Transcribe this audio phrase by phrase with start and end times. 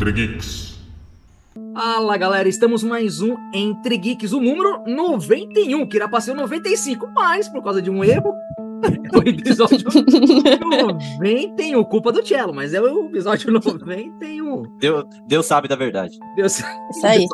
[0.00, 0.78] Entre Geeks.
[1.74, 7.06] Fala galera, estamos mais um Entre Geeks, o número 91, que irá passar o 95,
[7.14, 8.32] mas por causa de um erro,
[9.12, 9.86] o episódio
[11.18, 14.78] 91, culpa do Cello, mas é o episódio 91.
[14.78, 16.18] Deus, Deus sabe da verdade.
[16.34, 17.26] Deus, Isso aí.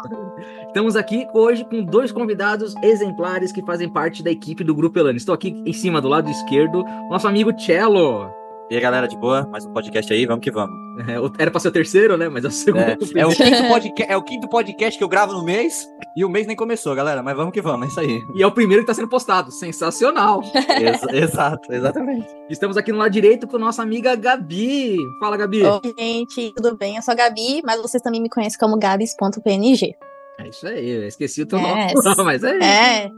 [0.67, 5.19] Estamos aqui hoje com dois convidados exemplares que fazem parte da equipe do Grupo Elane.
[5.19, 8.29] Estou aqui em cima do lado esquerdo, nosso amigo Cello.
[8.69, 9.47] E aí, galera, de boa?
[9.47, 10.75] Mais um podcast aí, vamos que vamos.
[11.07, 12.29] É, era pra ser o terceiro, né?
[12.29, 12.83] Mas é o segundo.
[12.83, 16.25] É, é o quinto podca- é o quinto podcast que eu gravo no mês e
[16.25, 17.23] o mês nem começou, galera.
[17.23, 18.19] Mas vamos que vamos, é isso aí.
[18.35, 19.53] E é o primeiro que está sendo postado.
[19.53, 20.41] Sensacional.
[20.81, 22.27] Ex- exato, exatamente.
[22.51, 24.97] Estamos aqui no lado direito com nossa amiga Gabi.
[25.21, 25.63] Fala, Gabi.
[25.63, 26.97] Oi, gente, tudo bem?
[26.97, 29.95] Eu sou a Gabi, mas vocês também me conhecem como gabs.png.
[30.41, 31.95] É isso aí, eu esqueci o teu Yes.
[32.05, 32.17] nome.
[32.25, 32.65] Mas é isso.
[32.65, 33.11] É,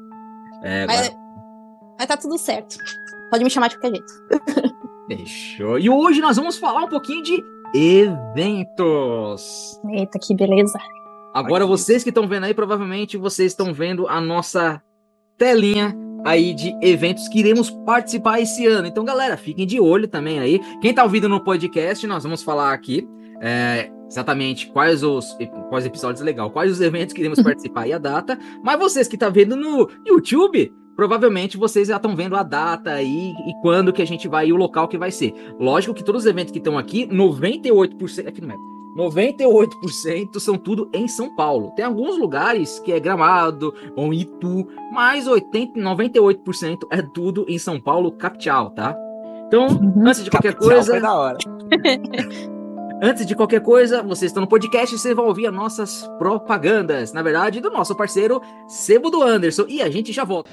[0.62, 1.18] É, mas, agora
[1.98, 2.76] mas tá tudo certo.
[3.30, 4.87] Pode me chamar de qualquer jeito.
[5.08, 5.78] Fechou.
[5.78, 7.42] E hoje nós vamos falar um pouquinho de
[7.74, 9.42] eventos.
[9.90, 10.78] Eita, que beleza.
[11.34, 11.70] Agora, Aqui.
[11.70, 14.82] vocês que estão vendo aí, provavelmente vocês estão vendo a nossa
[15.36, 18.86] telinha aí de eventos que iremos participar esse ano.
[18.88, 20.60] Então, galera, fiquem de olho também aí.
[20.80, 23.08] Quem tá ouvindo no podcast, nós vamos falar aqui
[23.40, 25.36] é, exatamente quais os
[25.68, 28.38] quais episódios legal, quais os eventos que iremos participar e a data.
[28.62, 33.32] Mas vocês que tá vendo no YouTube, provavelmente vocês já estão vendo a data aí
[33.46, 35.32] e quando que a gente vai e o local que vai ser.
[35.56, 38.60] Lógico que todos os eventos que estão aqui, 98% aqui no mapa.
[38.96, 41.70] 98% são tudo em São Paulo.
[41.76, 47.78] Tem alguns lugares que é Gramado ou Itu, mas 80, 98% é tudo em São
[47.80, 48.96] Paulo, capital, tá?
[49.46, 50.04] Então, Uhum.
[50.04, 51.38] antes de qualquer Capital coisa, Foi da hora.
[53.00, 57.12] Antes de qualquer coisa, vocês estão no podcast e vocês vão ouvir as nossas propagandas.
[57.12, 59.66] Na verdade, do nosso parceiro Sebo do Anderson.
[59.68, 60.50] E a gente já volta.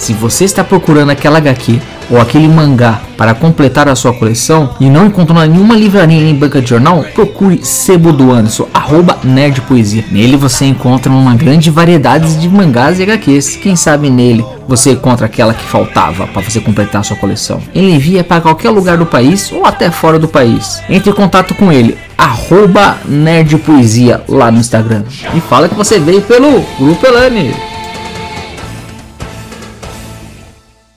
[0.00, 1.78] Se você está procurando aquela HQ
[2.10, 6.34] ou aquele mangá para completar a sua coleção e não encontrou em nenhuma livraria nem
[6.34, 10.02] banca de jornal, procure Sebo do Anderson, arroba Nerd Poesia.
[10.10, 13.56] Nele você encontra uma grande variedade de mangás e HQs.
[13.56, 17.60] Quem sabe nele você encontra aquela que faltava para você completar a sua coleção.
[17.74, 20.80] Ele envia para qualquer lugar do país ou até fora do país.
[20.88, 25.04] Entre em contato com ele, arroba Nerd Poesia lá no Instagram.
[25.34, 27.69] E fala que você veio pelo Grupo Elane.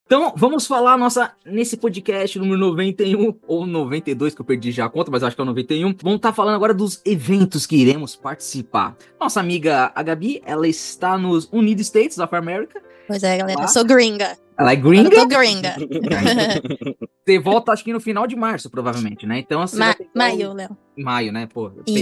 [0.05, 4.89] Então, vamos falar nossa nesse podcast número 91 ou 92, que eu perdi já a
[4.89, 5.95] conta, mas acho que é o 91.
[6.03, 8.95] Vamos estar falando agora dos eventos que iremos participar.
[9.19, 12.81] Nossa amiga a Gabi, ela está nos United States of America.
[13.07, 13.63] Pois é, galera, Ah.
[13.63, 14.37] eu sou gringa.
[14.57, 15.09] Ela é Eu gringa.
[15.09, 15.75] tô gringa.
[17.25, 19.39] Você volta, acho que no final de março, provavelmente, né?
[19.39, 19.79] Então, assim.
[19.79, 20.77] Ma maio, Léo.
[20.97, 21.47] Maio, né?
[21.51, 21.97] Pô, eu março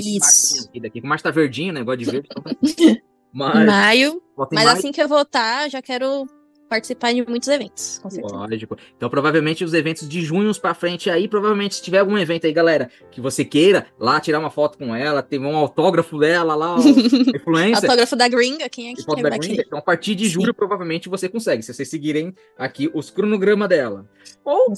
[0.58, 0.66] Isso.
[0.66, 1.00] na vida aqui.
[1.00, 1.80] O Março tá verdinho, né?
[1.80, 2.28] Negócio de verde.
[2.30, 2.52] então tá-
[3.34, 4.22] Mas, Maio.
[4.38, 6.26] Mas maio, assim que eu voltar, já quero
[6.72, 8.34] participar de muitos eventos, com certeza.
[8.34, 8.78] Lógico.
[8.96, 12.54] Então, provavelmente, os eventos de junho pra frente aí, provavelmente, se tiver algum evento aí,
[12.54, 16.78] galera, que você queira lá tirar uma foto com ela, ter um autógrafo dela lá,
[16.78, 16.80] o
[17.36, 17.84] influencer.
[17.84, 19.64] Autógrafo da gringa, quem é que quer da Gringa.
[19.68, 20.32] Então, a partir de Sim.
[20.32, 24.10] julho, provavelmente, você consegue, se vocês seguirem aqui os cronogramas dela.
[24.46, 24.76] Ou, o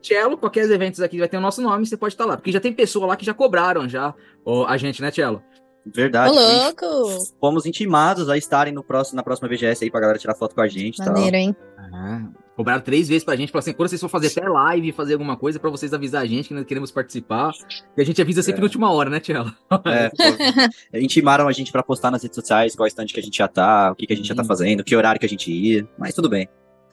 [0.00, 2.36] Cello, qualquer eventos aqui vai ter o nosso nome, você pode estar lá.
[2.36, 4.14] Porque já tem pessoa lá que já cobraram já
[4.44, 5.42] ó, a gente, né, Cello?
[5.84, 6.32] Verdade.
[6.32, 7.34] Ô, fomos- louco!
[7.40, 10.60] Fomos intimados a estarem no próximo, na próxima VGS aí pra galera tirar foto com
[10.60, 11.12] a gente e tal.
[11.14, 11.56] Maneiro, hein?
[11.76, 12.22] Ah,
[12.56, 15.36] cobraram três vezes pra gente, falaram assim, quando vocês for fazer até live, fazer alguma
[15.36, 17.50] coisa, pra vocês avisar a gente que nós queremos participar.
[17.96, 18.62] E a gente avisa sempre É.
[18.62, 19.52] na última hora, né, Cello?
[19.86, 20.08] É,
[20.92, 23.48] pô, intimaram a gente pra postar nas redes sociais qual stand que a gente já
[23.48, 24.48] tá, o que, que a gente já tá Sim.
[24.48, 25.86] fazendo, que horário que a gente ia.
[25.98, 26.48] Mas tudo bem.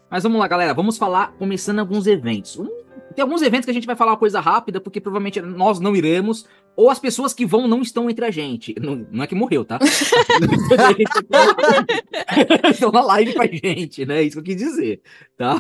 [0.10, 2.58] Mas vamos lá, galera, vamos falar, começando alguns eventos.
[2.58, 2.80] Um-
[3.20, 5.94] tem alguns eventos que a gente vai falar uma coisa rápida, porque provavelmente nós não
[5.94, 8.74] iremos, ou as pessoas que vão não estão entre a gente.
[8.80, 9.78] Não, não é que morreu, tá?
[12.72, 14.24] estão na live com a gente, né?
[14.24, 15.02] Isso que eu quis dizer,
[15.38, 15.60] tá?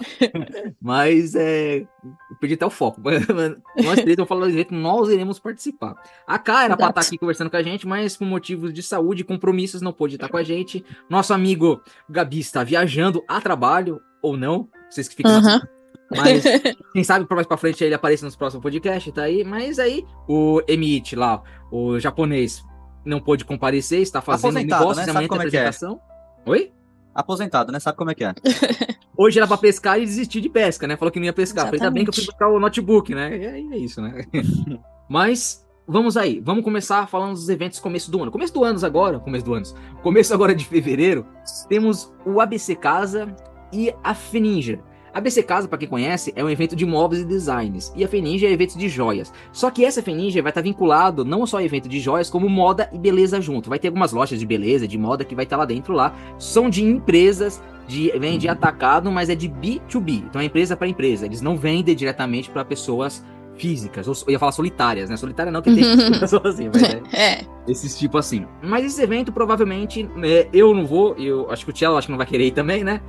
[0.81, 1.79] Mas é.
[1.79, 3.01] Eu perdi até o foco.
[3.83, 6.01] Nós três vamos falar do evento, nós iremos participar.
[6.25, 6.99] A K era pra Exato.
[7.01, 10.15] estar aqui conversando com a gente, mas por motivos de saúde e compromissos não pôde
[10.15, 10.85] estar com a gente.
[11.09, 15.67] Nosso amigo Gabi está viajando a trabalho, ou não, vocês que ficam Aham.
[16.09, 16.43] Mas
[16.93, 19.43] quem sabe mais pra frente ele aparece nos próximos podcasts, tá aí.
[19.43, 21.41] Mas aí o Emit lá,
[21.71, 22.63] o japonês,
[23.05, 25.11] não pôde comparecer, está fazendo Aposentado, negócios né?
[25.11, 25.59] amanhã Sabe tem como é que é?
[25.59, 26.01] apresentação.
[26.45, 26.71] Oi?
[27.13, 27.79] Aposentado, né?
[27.79, 28.33] Sabe como é que é?
[29.17, 30.95] Hoje era pra pescar e desistiu de pesca, né?
[30.95, 31.65] Falou que não ia pescar.
[31.65, 33.37] Falei, Ainda bem que eu fui buscar o notebook, né?
[33.37, 34.23] E aí é isso, né?
[35.09, 38.31] Mas vamos aí, vamos começar falando dos eventos começo do ano.
[38.31, 39.65] Começo do ano agora, começo do ano,
[40.03, 41.25] começo agora de fevereiro,
[41.67, 43.35] temos o ABC Casa
[43.73, 44.79] e a Feninja.
[45.13, 48.07] A ABC Casa, para quem conhece, é um evento de móveis e designs, e a
[48.07, 49.31] Feninja é evento de joias.
[49.51, 52.89] Só que essa Feninja vai estar vinculado não só a evento de joias, como moda
[52.93, 53.69] e beleza junto.
[53.69, 56.13] Vai ter algumas lojas de beleza, de moda que vai estar lá dentro lá.
[56.37, 60.25] São de empresas de vende atacado, mas é de B2B.
[60.29, 61.25] Então é empresa para empresa.
[61.25, 63.23] Eles não vendem diretamente para pessoas
[63.55, 65.17] físicas, ou eu ia falar solitárias, né?
[65.17, 65.83] Solitária não, que tem
[66.19, 66.81] pessoas assim, mas
[67.13, 67.45] é, É.
[67.67, 68.45] esses tipo assim.
[68.63, 72.11] Mas esse evento, provavelmente, né, eu não vou, eu acho que o Cello acho que
[72.11, 73.01] não vai querer ir também, né?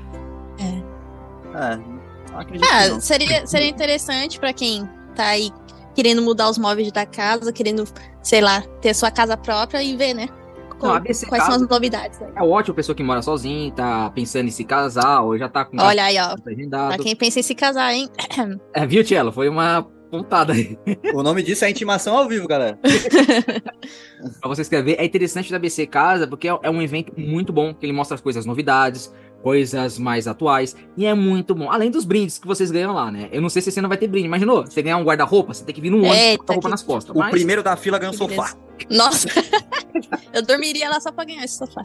[1.55, 1.79] É,
[2.35, 3.01] acredito que Ah, não.
[3.01, 5.51] seria, seria interessante pra quem tá aí
[5.95, 7.85] querendo mudar os móveis da casa, querendo,
[8.23, 10.29] sei lá, ter sua casa própria e ver, né?
[10.83, 12.29] Não, quais Casa- são as novidades aí.
[12.35, 15.77] É ótimo, pessoa que mora sozinha, tá pensando em se casar, ou já tá com
[15.79, 16.35] Olha aí, ó.
[16.51, 16.95] agendado.
[16.95, 18.09] Pra quem pensa em se casar, hein?
[18.73, 19.31] É, viu, Cello?
[19.31, 20.79] Foi uma pontada aí.
[21.13, 22.79] O nome disso é intimação ao vivo, galera.
[24.41, 24.97] pra você escrever.
[24.99, 28.15] É interessante da BC Casa, porque é é um evento muito bom, que ele mostra
[28.15, 31.71] as coisas, novidades, coisas mais atuais, e é muito bom.
[31.71, 33.29] Além dos brindes que vocês ganham lá, né?
[33.33, 34.27] Eu não sei se você não vai ter brinde.
[34.27, 34.67] Imaginou?
[34.67, 36.83] Você ganhar um guarda-roupa, você tem que vir num ônibus com a roupa que- nas
[36.83, 37.15] costas.
[37.15, 38.55] O Mas primeiro da fila ganha um sofá.
[38.91, 39.29] Nossa!
[40.33, 41.83] eu dormiria lá só pra ganhar esse sofá.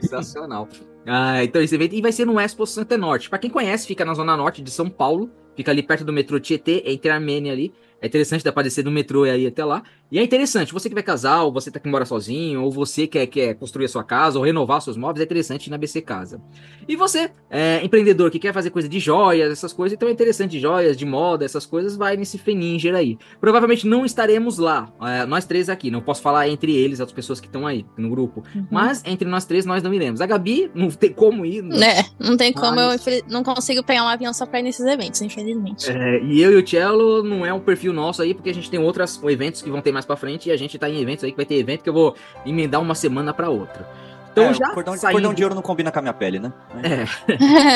[0.00, 0.68] sensacional.
[1.06, 3.28] Ah, então esse evento e vai ser no Expo Santa Norte.
[3.28, 5.30] Pra quem conhece, fica na zona norte de São Paulo.
[5.56, 7.72] Fica ali perto do metrô Tietê, entre a Armênia ali.
[8.02, 9.82] É interessante, dá pra descer do metrô e aí até lá.
[10.10, 13.06] E é interessante, você que vai casar, ou você tá que mora sozinho, ou você
[13.06, 16.02] quer, quer construir a sua casa, ou renovar seus móveis, é interessante ir na BC
[16.02, 16.40] Casa.
[16.86, 20.50] E você, é, empreendedor que quer fazer coisa de joias, essas coisas, então é interessante,
[20.50, 23.16] de joias, de moda, essas coisas, vai nesse Feninger aí.
[23.40, 27.40] Provavelmente não estaremos lá, é, nós três aqui, não posso falar entre eles, as pessoas
[27.40, 28.42] que estão aí no grupo.
[28.70, 30.20] Mas entre nós três, nós não iremos.
[30.20, 31.62] A Gabi não tem como ir.
[31.62, 32.04] não- Né?
[32.18, 34.84] Não tem como, eu Mas- infeliz- não consigo pegar um avião só pra ir nesses
[34.84, 35.90] eventos, infelizmente.
[35.90, 38.70] É, e eu e o Cello não é um perfil nosso aí, porque a gente
[38.70, 41.24] tem outros eventos que vão ter mais pra frente e a gente tá em eventos
[41.24, 42.14] aí que vai ter evento que eu vou
[42.46, 43.88] emendar uma semana pra outra.
[44.32, 45.12] Então É, já o cordão, saindo...
[45.16, 46.52] cordão de ouro não combina com a minha pele, né?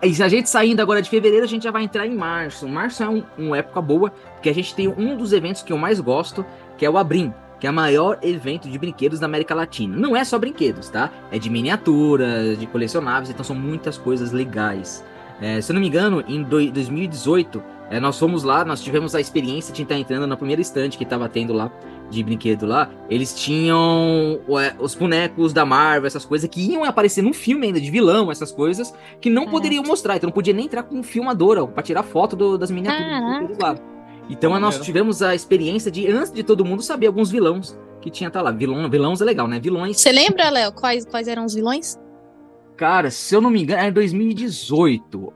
[0.00, 2.68] E se a gente saindo agora de fevereiro, a gente já vai entrar em março.
[2.68, 5.76] Março é um- uma época boa, porque a gente tem um dos eventos que eu
[5.76, 9.56] mais gosto, que é o Abrim, que é o maior evento de brinquedos da América
[9.56, 9.96] Latina.
[9.96, 11.10] Não é só brinquedos, tá?
[11.32, 15.04] É de miniaturas, de colecionáveis, então são muitas coisas legais.
[15.40, 19.14] É, se eu não me engano, em doi- 2018, é, nós fomos lá, nós tivemos
[19.14, 21.70] a experiência de estar entrando na primeira estante que estava tendo lá,
[22.10, 22.90] de brinquedo lá.
[23.08, 27.80] Eles tinham ué, os bonecos da Marvel, essas coisas, que iam aparecer num filme ainda,
[27.80, 29.50] de vilão, essas coisas, que não É.
[29.50, 30.16] poderiam mostrar.
[30.16, 33.74] Então não podia nem entrar com filmadora pra tirar foto do- das miniaturas lá.
[34.30, 38.30] Então nós tivemos a experiência de, antes de todo mundo, saber alguns vilões que tinha
[38.30, 38.50] tá lá.
[38.50, 39.58] Vilão, vilões é legal, né?
[39.58, 39.98] Vilões.
[40.00, 41.96] Você lembra, Léo, quais, quais eram os vilões?
[42.76, 45.32] Cara, se eu não me engano, é 2018.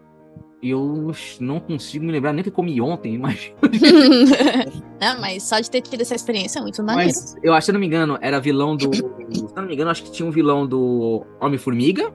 [0.62, 1.10] Eu
[1.40, 3.52] não consigo me lembrar nem que eu comi ontem, mas,
[5.00, 7.12] não, mas só de ter tido essa experiência é muito maneiro.
[7.12, 8.94] mas eu acho, se eu não me engano, era vilão do.
[8.94, 12.12] Se eu não me engano, acho que tinha um vilão do Homem-Formiga.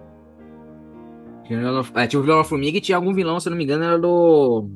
[1.95, 3.83] É, tinha um vilão da Formiga e tinha algum vilão, se eu não me engano,
[3.83, 4.69] era do.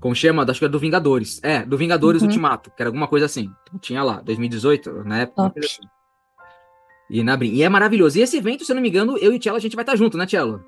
[0.00, 0.44] Como chama?
[0.44, 1.40] Acho que era do Vingadores.
[1.42, 2.28] É, do Vingadores Uhum.
[2.28, 3.50] Ultimato, que era alguma coisa assim.
[3.64, 5.42] Então, tinha lá, 2018, na época.
[5.42, 5.82] uma assim.
[7.10, 8.18] E, na, e é maravilhoso.
[8.18, 9.82] E esse evento, se eu não me engano, eu e o Tchelo, a gente vai
[9.82, 10.62] estar junto, né, Tchelo?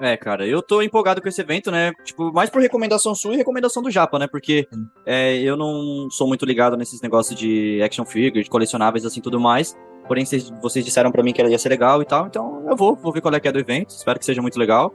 [0.00, 1.92] É, cara, eu tô empolgado com esse evento, né?
[2.04, 4.26] Tipo, mais por recomendação sua e recomendação do Japa, né?
[4.28, 4.66] Porque
[5.04, 9.40] é, eu não sou muito ligado nesses negócios de action figure, de colecionáveis assim tudo
[9.40, 9.76] mais.
[10.06, 12.96] Porém, vocês, vocês disseram pra mim que ia ser legal e tal, então eu vou,
[12.96, 13.90] vou ver qual é que é do evento.
[13.90, 14.94] Espero que seja muito legal.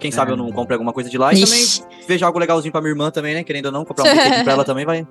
[0.00, 1.82] Quem sabe eu não compre alguma coisa de lá e Ixi.
[1.82, 3.44] também veja algo legalzinho pra minha irmã também, né?
[3.44, 5.06] Querendo ou não, comprar um brinquedo pra ela também vai.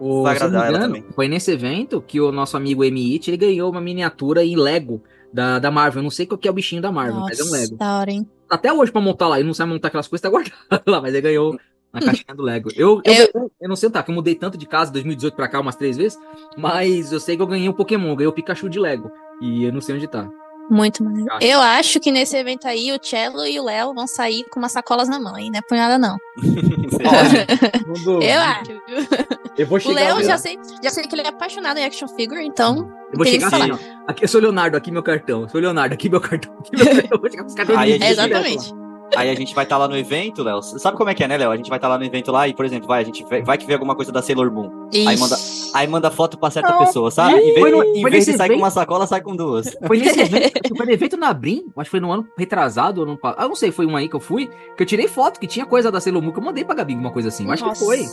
[0.00, 1.04] O, Vai agradar ela engano, também.
[1.14, 5.02] Foi nesse evento que o nosso amigo Emit, ele ganhou uma miniatura em Lego
[5.32, 6.00] da, da Marvel.
[6.00, 7.76] Eu não sei qual que é o bichinho da Marvel, mas é um Nossa, Lego.
[7.76, 8.28] da hora, hein?
[8.52, 10.54] Até hoje pra montar lá, ele não sabe montar aquelas coisas, tá guardado
[10.86, 11.58] lá, mas ele ganhou
[11.92, 12.70] na caixinha do Lego.
[12.76, 15.48] Eu, eu, Eu- eu, não sei tá, que eu mudei tanto de casa, 2018 pra
[15.48, 16.18] cá, umas três vezes,
[16.56, 19.10] mas eu sei que eu ganhei um Pokémon, ganhei o Pikachu de Lego.
[19.40, 20.28] E eu não sei onde tá.
[20.72, 21.30] Muito maneiro.
[21.30, 21.46] Acho.
[21.46, 24.72] Eu acho que nesse evento aí, o Cello e o Léo vão sair com umas
[24.72, 25.50] sacolas na mão, hein?
[25.52, 26.16] Não é por nada, não.
[28.22, 29.66] Eu acho, viu?
[29.66, 32.42] Vou O chegar Léo, já sei, já sei que ele é apaixonado em action figure,
[32.42, 32.90] então.
[33.12, 33.78] Eu vou chegar assim, ó.
[34.06, 35.42] Aqui, eu sou o Leonardo, aqui meu cartão.
[35.42, 36.56] Eu sou o Leonardo, aqui meu cartão.
[36.60, 37.08] Aqui meu cartão.
[37.10, 38.06] Eu vou chegar com os cartões Aí lá.
[38.06, 38.81] Exatamente.
[39.16, 40.62] Aí a gente vai estar lá no evento, Léo.
[40.62, 41.50] Sabe como é que é, né, Léo?
[41.50, 43.42] A gente vai estar lá no evento lá e, por exemplo, vai, a gente vai,
[43.42, 44.88] vai que vê alguma coisa da Sailor Moon.
[45.06, 45.36] Aí manda-.
[45.74, 46.78] Aí manda foto pra certa Não.
[46.78, 47.34] pessoa, sabe?
[47.38, 49.66] Em Foi vez, no- em foi vez de sair com uma sacola, sai com duas.
[49.86, 53.16] Foi nesse evento, foi no evento na Brim, acho que foi no ano retrasado, ano
[53.18, 53.42] passado.
[53.42, 55.66] Eu não sei, foi um aí que eu fui, que eu tirei foto, que tinha
[55.66, 57.50] coisa da Sailor Moon, que eu mandei pra Gabi, uma coisa assim.
[57.50, 58.06] Acho que foi.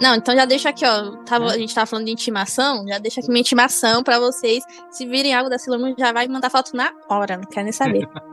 [0.00, 1.16] Não, então já deixa aqui, ó.
[1.24, 1.54] Tava, É.
[1.54, 4.64] A gente tava falando de intimação, já deixa aqui minha intimação pra vocês.
[4.90, 7.72] Se virem algo da Sailor Moon, já vai mandar foto na hora, não quero nem
[7.72, 8.08] saber.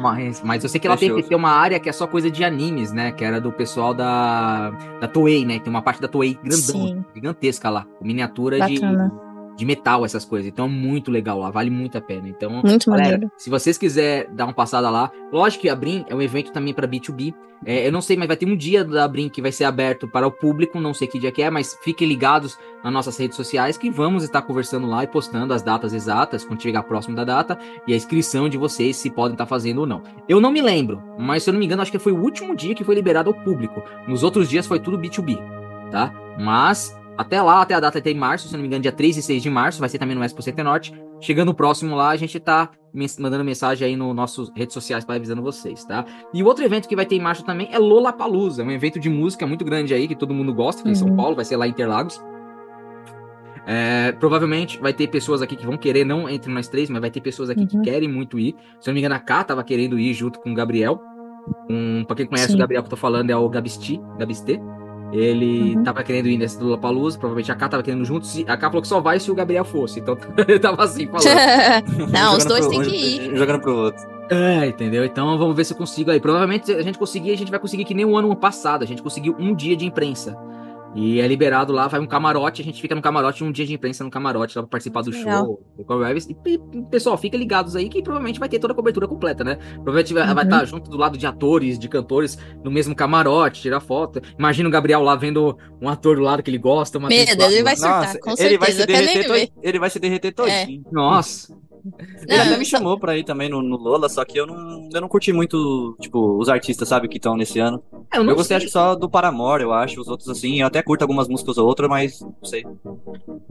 [0.00, 2.44] Mas, mas eu sei que ela tem ter uma área que é só coisa de
[2.44, 3.12] animes, né?
[3.12, 5.58] Que era do pessoal da, da Toei, né?
[5.58, 7.04] Tem uma parte da Toei grandão, Sim.
[7.14, 7.86] gigantesca lá.
[7.98, 9.08] com Miniatura Bacana.
[9.08, 9.27] de
[9.64, 10.48] metal, essas coisas.
[10.48, 12.28] Então é muito legal lá, vale muito a pena.
[12.28, 13.32] Então, Muito galera, maneiro.
[13.36, 16.72] se vocês quiserem dar uma passada lá, lógico que a Brim é um evento também
[16.72, 17.34] para B2B.
[17.66, 20.06] É, eu não sei, mas vai ter um dia da Brim que vai ser aberto
[20.06, 23.36] para o público, não sei que dia que é, mas fiquem ligados nas nossas redes
[23.36, 27.24] sociais que vamos estar conversando lá e postando as datas exatas quando chegar próximo da
[27.24, 30.02] data e a inscrição de vocês se podem estar fazendo ou não.
[30.28, 32.54] Eu não me lembro, mas se eu não me engano, acho que foi o último
[32.54, 33.82] dia que foi liberado ao público.
[34.06, 35.36] Nos outros dias foi tudo B2B,
[35.90, 36.14] tá?
[36.38, 39.16] Mas até lá, até a data até em março, se não me engano, dia 3
[39.18, 40.94] e 6 de março, vai ser também no Expo Center Norte.
[41.20, 42.70] Chegando próximo lá, a gente tá
[43.18, 46.04] mandando mensagem aí nos nossos redes sociais para avisando vocês, tá?
[46.32, 49.10] E o outro evento que vai ter em março também é Lollapalooza, um evento de
[49.10, 51.16] música muito grande aí, que todo mundo gosta, que é em São Uhum.
[51.16, 52.22] Paulo, vai ser lá em Interlagos.
[53.66, 57.10] É, provavelmente vai ter pessoas aqui que vão querer, não entre nós três, mas vai
[57.10, 57.82] ter pessoas aqui que Uhum.
[57.82, 58.54] querem muito ir.
[58.80, 61.00] Se eu não me engano, a Ká tava querendo ir junto com o Gabriel.
[61.68, 62.54] Um, pra quem conhece Sim.
[62.54, 64.58] o Gabriel que eu tô falando, é o Gabisti, Gabistê.
[65.12, 65.82] Ele Uhum.
[65.84, 68.26] tava querendo ir nesse do Lollapalooza, provavelmente a Ká tava querendo junto.
[68.26, 71.06] se- A Ká falou que só vai se o Gabriel fosse, então ele tava assim
[71.06, 72.10] falando.
[72.12, 73.36] Não, os dois têm que ir.
[73.36, 74.06] Jogando pro outro.
[74.30, 75.04] É, entendeu?
[75.06, 76.20] Então vamos ver se eu consigo aí.
[76.20, 78.82] Provavelmente se a gente conseguir, a gente vai conseguir que nem o ano passado.
[78.82, 80.36] A gente conseguiu um dia de imprensa.
[81.00, 83.72] E é liberado lá, vai um camarote, a gente fica no camarote, um dia de
[83.72, 85.44] imprensa no camarote lá pra participar do Legal.
[85.44, 85.60] show.
[85.86, 86.26] do Revis.
[86.28, 86.58] E, e,
[86.90, 89.58] pessoal, fica ligados aí que provavelmente vai ter toda a cobertura completa, né?
[89.74, 90.50] Provavelmente vai, vai Uhum.
[90.50, 94.20] estar junto do lado de atores, de cantores, no mesmo camarote, tirar foto.
[94.36, 97.62] Imagina o Gabriel lá vendo um ator do lado que ele gosta, uma Medo, ele
[97.62, 98.98] vai surtar, Nossa, com ele vai certeza.
[98.98, 99.46] se derreter, ver.
[99.46, 99.52] to...
[99.62, 100.82] ele vai se derreter todinho.
[100.90, 101.56] Nossa.
[102.28, 105.00] Ele até me chamou pra ir também no, no Lola, só que eu não, eu
[105.00, 107.82] não curti muito, tipo, os artistas, sabe, que estão nesse ano.
[108.12, 108.56] É, eu não Eu gostei, sei.
[108.58, 111.58] acho que só do Paramore, eu acho, os outros assim, eu até curto algumas músicas
[111.58, 112.64] ou outras, mas não sei.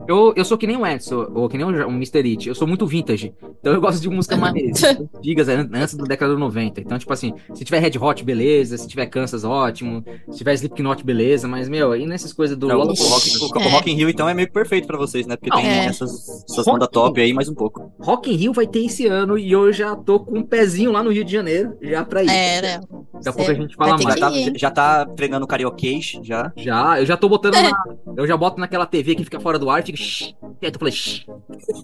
[0.06, 2.18] Eu, eu sou que nem o Edson, ou que nem o, o Mr.
[2.30, 2.48] It.
[2.48, 3.32] Eu sou muito vintage.
[3.60, 4.82] Então eu gosto de música maneiras,
[5.16, 6.80] antigas, an- antes da década de 90.
[6.80, 8.78] Então, tipo assim, se tiver Red Hot, beleza.
[8.78, 10.02] Se tiver Kansas, ótimo.
[10.30, 11.46] Se tiver Slipknot, beleza.
[11.46, 13.08] Mas, meu, e nessas coisas do Não, o, Lollapalooza-
[13.44, 13.68] Rock, o, o É.
[13.70, 15.36] Rock in Rio, então, é meio perfeito pra vocês, né?
[15.36, 15.84] Porque tem é.
[15.86, 17.92] essas, essas Rock top aí, mais um pouco.
[18.00, 21.02] Rock in Rio vai ter esse ano e eu já tô com um pezinho lá
[21.02, 22.28] no Rio de Janeiro, já pra ir.
[22.30, 22.80] É, né?
[23.14, 24.04] Daqui a pouco a gente fala mais.
[24.04, 26.52] Já tá, já tá treinando carioquês, já.
[26.56, 27.72] Já, eu já tô botando na.
[28.16, 29.98] Eu já boto naquela TV que fica fora do ar fica.
[29.98, 30.34] shh.
[30.62, 31.24] E aí tu falei, shh.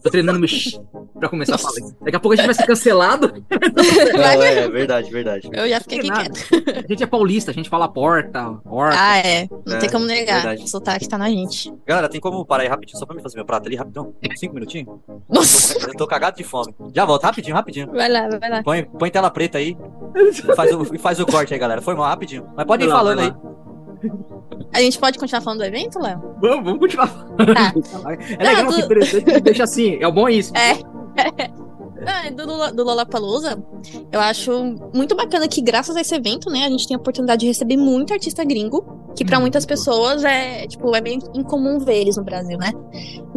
[0.02, 0.78] Tô treinando meu shh
[1.18, 1.74] pra começar a falar.
[2.02, 3.32] Daqui a pouco a gente vai ser cancelado.
[4.14, 5.48] Não, é verdade, verdade.
[5.52, 6.30] Eu já fiquei aqui Nada.
[6.30, 6.84] quieto.
[6.84, 8.96] A gente é paulista, a gente fala porta, horta.
[8.98, 9.48] Ah, é.
[9.66, 10.36] Não É, tem como negar.
[10.42, 10.62] verdade.
[10.64, 11.72] O sotaque tá na gente.
[11.86, 14.14] Galera, tem como parar aí rapidinho só pra me fazer meu prato ali, rapidão?
[14.36, 14.88] Cinco minutinhos?
[15.28, 15.78] Nossa.
[15.86, 16.74] Eu tô cagado de fome.
[16.94, 17.90] Já volto, rapidinho, rapidinho.
[17.92, 18.62] Vai lá, vai lá.
[18.62, 19.76] Põe, põe tela preta aí.
[20.16, 21.82] E faz, o, e faz o corte aí, galera.
[21.82, 22.46] Foi mal, rapidinho.
[22.56, 23.32] Mas pode ir lá, falando aí.
[24.72, 26.20] A gente pode continuar falando do evento, Léo?
[26.40, 27.08] Vamos, vamos continuar.
[27.08, 27.72] Tá.
[28.38, 30.52] É legal, Não, que deixa assim, é o bom isso.
[30.56, 30.78] É.
[32.06, 33.64] Ah, do, Lula- do Lollapalooza,
[34.12, 34.52] eu acho
[34.92, 37.78] muito bacana que, graças a esse evento, né, a gente tem a oportunidade de receber
[37.78, 39.40] muito artista gringo, que Muito.
[39.40, 42.72] muitas pessoas é, tipo, é meio incomum ver eles no Brasil, né?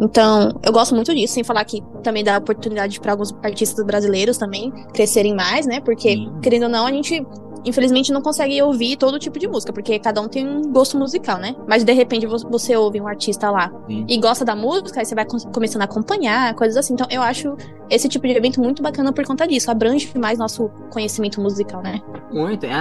[0.00, 4.36] Então, eu gosto muito disso, sem falar que também dá oportunidade pra alguns artistas brasileiros
[4.38, 5.80] também crescerem mais, né?
[5.80, 6.32] Porque, Sim.
[6.42, 7.24] querendo ou não, a gente
[7.64, 11.38] infelizmente não consegue ouvir todo tipo de música, porque cada um tem um gosto musical,
[11.38, 11.54] né?
[11.66, 14.04] Mas de repente vo- você ouve um artista lá Sim.
[14.08, 16.94] e gosta da música, aí você vai com- começando a acompanhar, coisas assim.
[16.94, 17.56] Então eu acho
[17.90, 22.00] esse tipo de evento muito bacana por conta disso, abrange mais nosso conhecimento musical, né?
[22.32, 22.64] Muito.
[22.66, 22.72] É,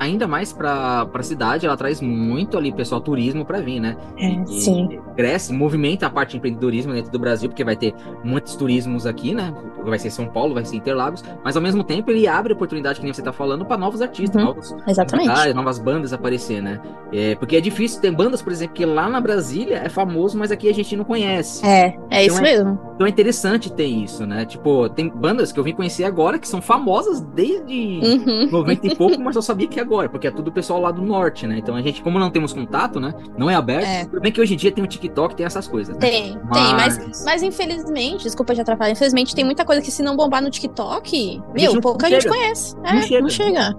[0.00, 3.96] Ainda mais pra, pra cidade, ela traz muito ali, pessoal, turismo pra vir, né?
[4.18, 8.56] É, E cresce, movimenta a parte de empreendedorismo dentro do Brasil, porque vai ter muitos
[8.56, 9.52] turismos aqui, né?
[9.84, 13.04] Vai ser São Paulo, vai ser Interlagos, mas ao mesmo tempo ele abre oportunidade, que
[13.04, 14.44] nem você tá falando, pra novos artistas, Uhum.
[14.44, 15.52] novos Exatamente.
[15.54, 16.80] novas bandas aparecer, né?
[17.12, 20.50] É, porque é difícil, tem bandas, por exemplo, que lá na Brasília é famoso, mas
[20.50, 21.64] aqui a gente não conhece.
[21.64, 22.80] É, é isso Então é- mesmo.
[22.94, 24.44] Então é interessante ter isso, né?
[24.44, 28.48] Tipo, tem bandas que eu vim conhecer agora que são famosas desde Uhum.
[28.50, 31.46] 90 e pouco, mas eu sabia que agora, porque é tudo pessoal lá do norte,
[31.46, 31.58] né?
[31.58, 33.14] Então a gente, como não temos contato, né?
[33.36, 33.86] Não é aberto.
[33.86, 34.04] É.
[34.04, 35.94] Tudo bem que hoje em dia tem o TikTok, tem essas coisas.
[35.94, 36.00] Né?
[36.00, 40.16] Tem, tem, mas, mas infelizmente, desculpa te atrapalhar, infelizmente tem muita coisa que se não
[40.16, 42.34] bombar no TikTok, meu, pouca gente chega.
[42.34, 42.76] conhece.
[42.84, 43.76] É, Não não chega.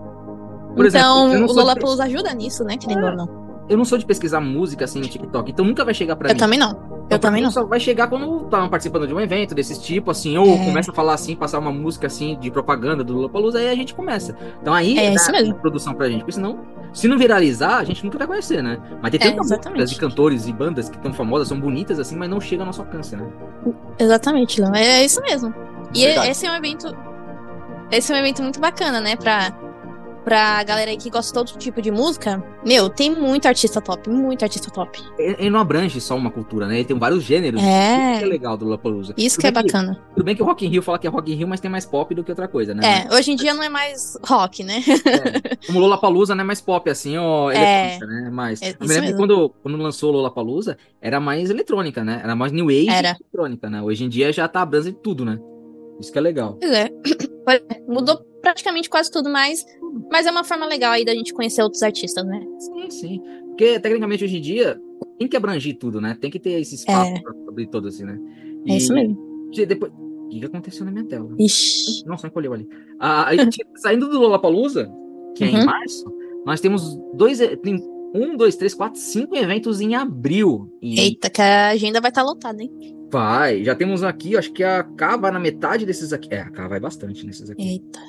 [0.75, 0.77] Chega.
[0.77, 3.45] Por exemplo, então, eu não o sou de- Lollapalooza ajuda nisso, né, querendo ou não.
[3.67, 6.33] Eu não sou de pesquisar música assim no TikTok, então nunca vai chegar pra Eu
[6.35, 6.39] mim.
[6.39, 6.69] também não.
[6.71, 7.49] Então, Eu também não.
[7.49, 10.65] Só vai chegar quando tá participando de um evento desse tipo, assim, ou É.
[10.65, 13.95] começa a falar assim, passar uma música assim de propaganda do Lollapalooza, aí a gente
[13.95, 14.35] começa.
[14.61, 15.55] Então aí É dá isso mesmo.
[15.55, 16.59] produção pra gente, porque senão,
[16.93, 18.79] se não viralizar, a gente nunca vai conhecer, né?
[19.01, 22.15] Mas tem É, tantas músicas de cantores e bandas que estão famosas, são bonitas assim,
[22.15, 23.25] mas não chegam ao nosso alcance, né?
[23.97, 24.75] Exatamente, Léo.
[24.75, 25.53] É isso mesmo.
[25.93, 26.29] E Verdade.
[26.29, 26.95] esse é um evento.
[27.91, 29.15] Esse é um evento muito bacana, né?
[29.15, 29.51] Pra
[30.25, 34.09] pra galera aí que gosta de todo tipo de música, meu, tem muito artista top,
[34.09, 34.99] muito artista top.
[35.19, 36.75] Ele não abrange só uma cultura, né?
[36.77, 37.61] Ele tem vários gêneros.
[37.63, 38.09] É.
[38.11, 39.13] Isso que é legal do Lollapalooza.
[39.15, 40.01] Isso Tudo que é bacana.
[40.15, 41.69] Tudo bem que o Rock in Rio fala que é Rock in Rio, mas tem
[41.69, 43.05] mais pop do que outra coisa, né?
[43.07, 44.83] É, hoje em dia não é mais rock, né?
[45.05, 45.55] É.
[45.67, 47.93] Como Lollapalooza não é mais pop, assim, ó, É.
[47.97, 48.29] eletrônica, né?
[48.33, 52.19] Mas É eu me lembro que quando, quando lançou o Lollapalooza, era mais eletrônica, né?
[52.23, 53.15] Era mais New Age Era.
[53.19, 53.81] eletrônica, né?
[53.81, 55.39] Hoje em dia já tá abrangendo tudo, né?
[55.99, 56.57] Isso que é legal.
[56.59, 56.89] Pois é.
[57.87, 59.63] Mudou praticamente quase tudo, mas,
[60.11, 62.45] mas é uma forma legal aí da gente conhecer outros artistas, né?
[62.59, 63.21] Sim, sim.
[63.49, 64.79] Porque, tecnicamente, hoje em dia,
[65.17, 66.17] tem que abranger tudo, né?
[66.19, 67.19] Tem que ter esse espaço É.
[67.21, 68.19] pra abrir todo, assim, né?
[68.67, 69.49] É isso mesmo.
[69.53, 69.91] E depois...
[69.91, 71.29] O que aconteceu na minha tela?
[71.39, 72.03] Ixi.
[72.05, 72.67] Nossa, encolheu ali.
[72.99, 73.37] Ah, aí,
[73.77, 74.91] saindo do Lollapalooza,
[75.35, 75.65] que é em Uhum.
[75.65, 76.05] março,
[76.45, 77.39] nós temos dois...
[77.39, 77.79] e- Tem
[78.13, 80.69] um, dois, três, quatro, cinco eventos em abril.
[80.81, 82.71] E Eita, que a agenda vai estar lotada, hein?
[83.11, 83.63] vai.
[83.63, 86.27] Já temos aqui, acho que a K vai na metade desses aqui.
[86.33, 87.61] É, a K vai bastante nesses aqui.
[87.61, 87.99] Eita.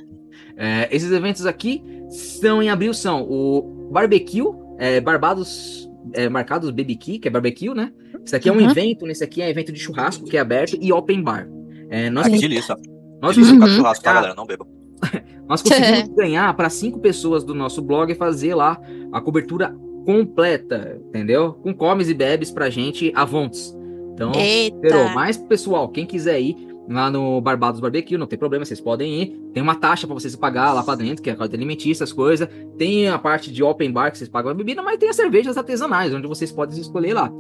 [0.57, 4.43] É, esses eventos aqui são em abril, são o Barbecue,
[4.79, 7.93] é, Barbados é, Marcados BBQ, que é barbecue, né?
[8.25, 8.71] Esse aqui é um Uhum.
[8.71, 11.49] evento, nesse aqui é evento de churrasco, que é aberto, e open bar.
[11.91, 12.77] É, nós, Ah, que delícia.
[13.21, 13.67] nós, Delícia Uhum.
[13.69, 14.35] churrasco, tá, galera?
[14.35, 14.67] Não beba.
[15.49, 18.81] nós conseguimos ganhar para cinco pessoas do nosso blog fazer lá
[19.13, 21.55] a cobertura completa, entendeu?
[21.55, 23.77] Com comes e bebes pra gente a vontes.
[24.15, 24.79] Então, Eita.
[24.81, 26.57] Pero, mais pessoal, quem quiser ir
[26.89, 29.27] lá no Barbados Barbecue, não tem problema, vocês podem ir.
[29.53, 32.13] Tem uma taxa pra vocês pagar lá pra dentro, que é a carta alimentícia, essas
[32.13, 32.49] coisas.
[32.79, 35.57] Tem a parte de open bar que vocês pagam a bebida, mas tem as cervejas
[35.57, 37.31] artesanais, onde vocês podem escolher lá.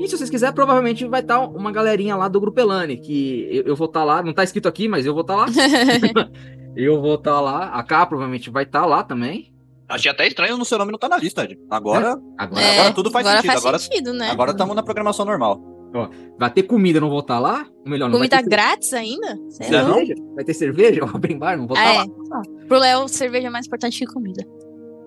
[0.00, 3.62] E se vocês quiserem, provavelmente vai estar uma galerinha lá do Grupo Elane, que eu,
[3.64, 5.46] eu vou estar lá, não tá escrito aqui, mas eu vou estar lá.
[6.76, 9.52] eu vou estar lá, a K provavelmente vai estar lá também.
[9.88, 11.58] Achei até estranho no seu nome não tá na lista, Ed.
[11.70, 14.30] Agora, Agora É, agora tudo faz agora sentido, Faz agora- sentido, né?
[14.30, 15.60] agora estamos na programação normal.
[16.38, 17.66] Vai ter comida, não vou estar lá.
[17.84, 19.38] Ou melhor, não Comida vai ter grátis ainda?
[19.50, 20.14] Sei Não, cerveja.
[20.34, 22.04] Vai ter cerveja, open bar, não vou estar Ah, lá.
[22.04, 22.66] é.
[22.66, 24.44] Pro Léo, cerveja é mais importante que comida.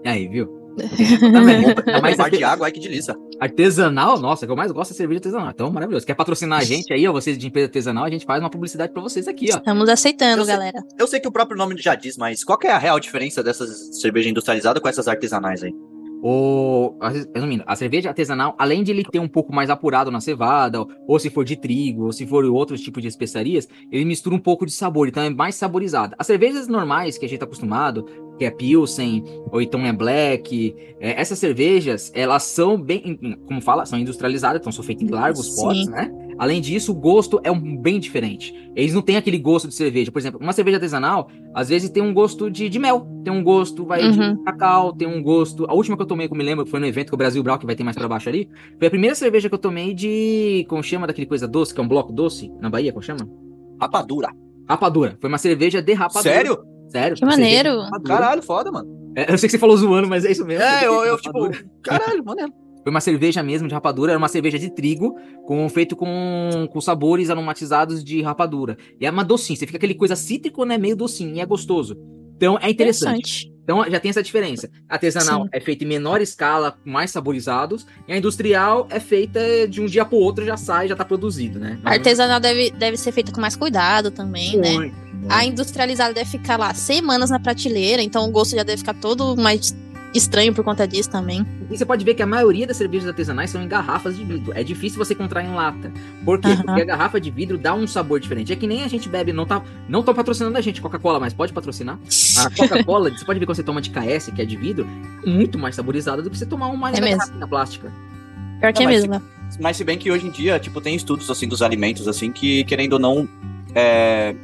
[0.06, 0.48] Aí, viu?
[1.20, 1.66] Também.
[1.66, 3.16] Ainda mais Mar de água, ai que delícia.
[3.40, 5.50] Artesanal, nossa, que eu mais gosto é cerveja artesanal.
[5.50, 6.06] Então, maravilhoso.
[6.06, 8.94] Quer patrocinar a gente aí, ó, vocês de empresa artesanal, a gente faz uma publicidade
[8.94, 9.58] pra vocês aqui, ó.
[9.58, 10.80] Estamos aceitando, Eu sei- galera.
[11.00, 13.42] Eu sei que o próprio nome já diz, mas qual que é a real diferença
[13.44, 15.74] dessas cervejas industrializadas com essas artesanais aí?
[16.22, 16.96] O,
[17.34, 21.20] resumindo, a cerveja artesanal, além de ele ter um pouco mais apurado na cevada, ou,
[21.20, 24.66] se for de trigo, ou se for outros tipos de especiarias, ele mistura um pouco
[24.66, 26.16] de sabor, então é mais saborizada.
[26.18, 28.06] As cervejas normais que a gente tá acostumado,
[28.38, 33.86] que é Pilsen, ou então é Black, é, essas cervejas, elas são bem, como fala,
[33.86, 35.62] são industrializadas, então são feitas em largos Sim.
[35.62, 36.12] potes, né?
[36.38, 38.54] Além disso, o gosto é um bem diferente.
[38.76, 40.12] Eles não têm aquele gosto de cerveja.
[40.12, 43.44] Por exemplo, uma cerveja artesanal, às vezes tem um gosto de, de mel, tem um
[43.44, 44.36] gosto, vai, Uhum.
[44.36, 45.66] de cacau, tem um gosto.
[45.70, 47.42] A última que eu tomei, que eu me lembro, foi no evento que o Brasil
[47.42, 49.94] Brau, que vai ter mais pra baixo ali, foi a primeira cerveja que eu tomei
[49.94, 50.66] de.
[50.70, 53.28] Como chama daquele coisa doce, que é um bloco doce, na Bahia, como chama?
[53.82, 54.30] Rapadura.
[54.70, 55.18] Rapadura.
[55.20, 56.22] Foi uma cerveja de rapadura.
[56.24, 56.58] Sério?
[56.90, 57.16] Sério.
[57.18, 57.80] Que maneiro.
[58.06, 58.96] Caralho, foda, mano.
[59.16, 60.64] É, eu sei que você falou zoando, mas é isso mesmo.
[60.64, 61.50] É, eu, eu tipo,
[61.82, 62.52] caralho, maneiro.
[62.88, 66.80] Foi uma cerveja mesmo de rapadura, era uma cerveja de trigo, com, feito com, com
[66.80, 68.78] sabores aromatizados de rapadura.
[68.98, 70.78] E é uma docinha, você fica aquele coisa cítrico, né?
[70.78, 71.98] Meio docinho, e é gostoso.
[72.38, 73.52] Então é interessante.
[73.62, 74.70] Então já tem essa diferença.
[74.88, 75.50] A artesanal Sim.
[75.52, 80.06] é feita em menor escala, mais saborizados, e a industrial é feita de um dia
[80.06, 81.78] pro outro, já sai, já tá produzido, né?
[81.84, 84.72] A artesanal deve, deve ser feita com mais cuidado também, né?
[84.72, 85.28] Muito, muito.
[85.28, 89.36] A industrializada deve ficar lá semanas na prateleira, então o gosto já deve ficar todo
[89.36, 89.76] mais
[90.18, 91.46] estranho por conta disso também.
[91.70, 94.52] E você pode ver que a maioria das cervejas artesanais são em garrafas de vidro.
[94.56, 95.92] É difícil você encontrar em lata.
[96.26, 96.50] Por quê?
[96.50, 96.64] Aham.
[96.64, 98.52] Porque a garrafa de vidro dá um sabor diferente.
[98.52, 101.34] É que nem a gente bebe, não tá, não tá patrocinando a gente, Coca-Cola, mas
[101.34, 101.98] pode patrocinar.
[102.38, 104.88] A Coca-Cola, você pode ver quando você toma de KS, que é de vidro,
[105.24, 107.92] é muito mais saborizada do que você tomar uma É garrafinha plástica.
[108.60, 109.22] Pior que é mesmo, né?
[109.60, 112.64] Mas se bem que hoje em dia, tipo, tem estudos, assim, dos alimentos, assim, que,
[112.66, 113.28] querendo ou não,
[113.74, 114.36] é,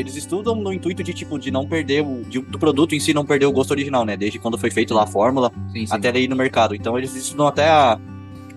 [0.00, 2.22] eles estudam no intuito de, tipo, de não perder o...
[2.28, 4.16] de- do produto em si não perder o gosto original, né?
[4.16, 5.94] Desde quando foi feito lá a fórmula Sim, sim.
[5.94, 6.74] até ir no mercado.
[6.74, 7.98] Então eles estudam até a-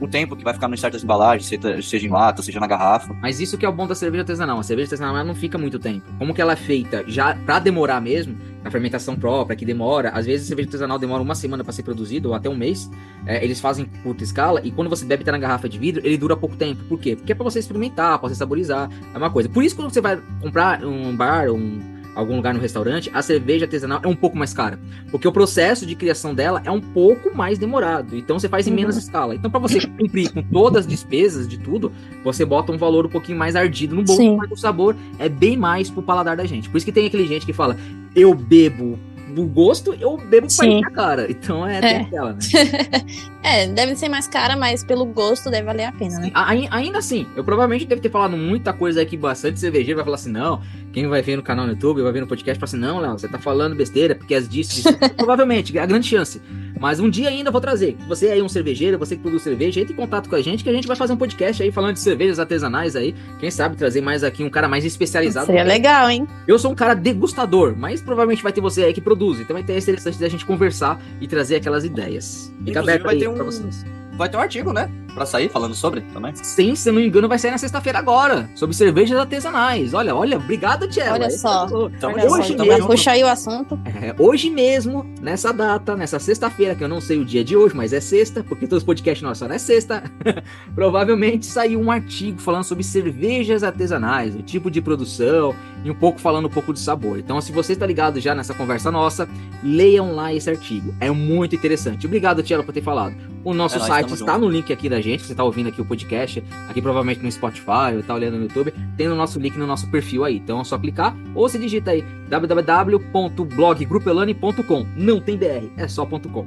[0.01, 3.15] o tempo que vai ficar em certas embalagens, seja, em lata, seja na garrafa.
[3.21, 4.59] Mas isso que é o bom da cerveja artesanal.
[4.59, 6.11] A cerveja artesanal não fica muito tempo.
[6.17, 8.35] Como que ela é feita já pra demorar mesmo,
[8.65, 11.83] a fermentação própria, que demora, às vezes a cerveja artesanal demora uma semana pra ser
[11.83, 12.89] produzida, ou até um mês.
[13.25, 16.01] É, eles fazem em curta escala, e quando você bebe tá na garrafa de vidro,
[16.03, 16.83] ele dura pouco tempo.
[16.85, 17.15] Por quê?
[17.15, 18.89] Porque é pra você experimentar, pra você saborizar.
[19.13, 19.47] É uma coisa.
[19.47, 21.90] Por isso, quando você vai comprar um bar, um.
[22.13, 24.77] Algum lugar no restaurante, a cerveja artesanal é um pouco mais cara.
[25.09, 28.17] Porque o processo de criação dela é um pouco mais demorado.
[28.17, 28.75] Então você faz em Uhum.
[28.75, 29.33] menos escala.
[29.33, 31.91] Então, pra você cumprir com todas as despesas de tudo,
[32.23, 34.35] você bota um valor um pouquinho mais ardido no bolso, Sim.
[34.35, 36.69] mas o sabor é bem mais pro paladar da gente.
[36.69, 37.77] Por isso que tem aquele gente que fala,
[38.15, 38.99] eu bebo
[39.31, 40.77] do gosto, eu bebo pra Sim.
[40.79, 41.27] encher a cara.
[41.31, 41.97] Então é, É.
[42.01, 42.39] aquela, né?
[43.43, 46.29] É, deve ser mais cara, mas pelo gosto deve valer a pena, né?
[46.33, 50.15] Ai- Ainda assim, eu provavelmente devo ter falado muita coisa aqui, bastante cervejeiro vai falar
[50.15, 50.61] assim, não,
[50.93, 53.13] quem vai ver no canal no YouTube, vai ver no podcast, fala assim, não, Léo,
[53.17, 54.89] você tá falando besteira, porque as disso, disso.
[55.17, 56.39] provavelmente, a grande chance.
[56.81, 57.95] Mas um dia ainda eu vou trazer.
[58.07, 60.63] Você aí é um cervejeiro, você que produz cerveja, entre em contato com a gente,
[60.63, 63.13] que a gente vai fazer um podcast aí falando de cervejas artesanais aí.
[63.39, 65.45] Quem sabe trazer mais aqui um cara mais especializado.
[65.45, 66.27] Seria legal, hein?
[66.47, 69.39] Eu sou um cara degustador, mas provavelmente vai ter você aí que produz.
[69.39, 72.51] Então vai ter interessante da gente conversar e trazer aquelas ideias.
[72.65, 73.85] Fica Inclusive, aberto vai aí ter um- pra vocês.
[74.17, 74.89] Vai ter um artigo, né?
[75.13, 76.33] Pra sair falando sobre também.
[76.35, 79.93] Sim, se eu não me engano, vai sair na sexta-feira agora, sobre cervejas artesanais.
[79.93, 81.13] Olha, olha, obrigado, Tchela.
[81.13, 81.65] Olha só.
[81.65, 83.79] Então, Olha só, hoje então mesmo- vai puxar aí o assunto.
[83.85, 87.75] É, hoje mesmo, nessa data, nessa sexta-feira, que eu não sei o dia de hoje,
[87.75, 90.03] mas é sexta, porque todos os podcasts nossos só é sexta,
[90.75, 96.19] provavelmente saiu um artigo falando sobre cervejas artesanais, o tipo de produção e um pouco
[96.19, 97.17] falando um pouco de sabor.
[97.19, 99.27] Então, se você está ligado já nessa conversa nossa,
[99.63, 100.93] leiam lá esse artigo.
[100.99, 102.05] É muito interessante.
[102.05, 103.15] Obrigado, Tiela, por ter falado.
[103.43, 104.45] O nosso É site está junto.
[104.45, 107.95] no link aqui da gente, você está ouvindo aqui o podcast, aqui provavelmente no Spotify,
[107.95, 110.37] ou tá olhando no YouTube, tem o nosso link no nosso perfil aí.
[110.37, 114.87] Então é só clicar ou se digita aí www.bloggrupelane.com.
[114.95, 116.45] Não tem BR, é só .com.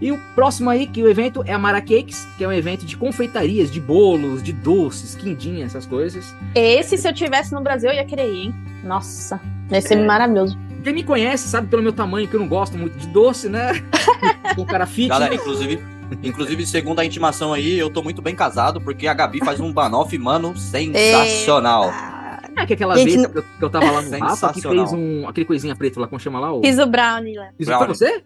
[0.00, 2.86] E o próximo aí, que o evento é a Mara Cakes, que é um evento
[2.86, 6.34] de confeitarias, de bolos, de doces, quindim, essas coisas.
[6.54, 8.54] Esse, se eu tivesse no Brasil, eu ia querer ir, hein?
[8.82, 9.38] Nossa,
[9.70, 10.04] deve ser É.
[10.04, 10.58] maravilhoso.
[10.82, 13.72] Quem me conhece sabe pelo meu tamanho que eu não gosto muito de doce, né?
[14.54, 15.08] Sou um cara fit.
[15.08, 15.78] Galera, inclusive,
[16.22, 19.72] inclusive, segundo a intimação aí, eu tô muito bem casado, porque a Gabi faz um
[19.72, 21.90] banoff, mano, sensacional.
[21.92, 24.60] Ah, É que aquela Gente, vez que eu, que eu tava lá no Rafa, que
[24.62, 26.52] fez um, aquele coisinha preto lá, como chama lá?
[26.52, 26.60] O...
[26.62, 27.50] Fiz o brownie lá.
[27.56, 27.88] Foi Brownie.
[27.88, 28.22] você?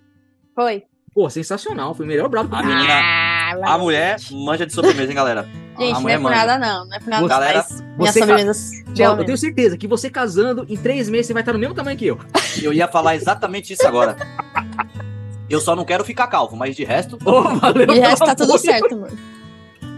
[0.55, 0.83] Foi.
[1.15, 4.73] Pô, sensacional, foi o melhor brabo que eu A menina- Ah, A mulher manja de
[4.73, 5.49] sobremesa, hein, galera?
[5.79, 6.87] Gente, não é por nada, não.
[6.87, 7.27] Não é por nada.
[7.29, 7.67] Galera,
[7.99, 8.37] mas você ca-.
[8.95, 11.59] Tchau, boa eu tenho certeza que você casando, em três meses você vai estar no
[11.59, 12.19] mesmo tamanho que eu.
[12.63, 14.17] Eu ia falar exatamente isso agora.
[15.49, 17.87] Eu só não quero ficar calvo, mas de resto, Oh, valeu.
[17.87, 18.59] De resto, tá tudo amor.
[18.59, 19.13] certo, amor.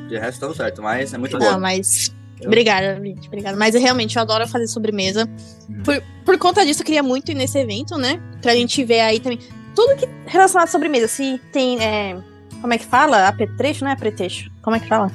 [0.09, 1.61] de resto tudo certo, mas é muito Não, bom.
[1.61, 2.15] mas.
[2.45, 3.29] Obrigada, gente.
[3.29, 3.57] Obrigada.
[3.57, 5.27] Mas eu realmente eu adoro fazer sobremesa.
[5.69, 5.83] Uhum.
[5.83, 8.21] Por, por conta disso, eu queria muito ir nesse evento, né?
[8.43, 9.39] Pra gente ver aí também.
[9.75, 11.09] Tudo que relacionado à sobremesa.
[11.09, 11.83] Se tem.
[11.83, 12.17] é,
[12.61, 13.27] como é que fala?
[13.29, 14.51] Apetrecho, não é apetrecho?
[14.62, 15.11] Como é que fala?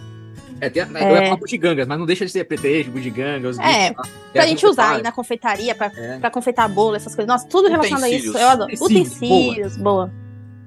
[0.61, 1.13] É, tem, Eu É.
[1.15, 3.57] ia falar bugigangas, mas não deixa de ser pretexto, bugigangas.
[3.59, 4.09] É, bichos.
[4.31, 6.19] Pra É, gente usar aí na confeitaria, pra, É.
[6.19, 7.27] pra confeitar bolo, essas coisas.
[7.27, 8.29] Nossa, tudo relacionado a isso.
[8.29, 8.41] Utensílios.
[8.41, 8.73] Eu adoro.
[8.73, 10.11] Utensílios, Utensílios, boa.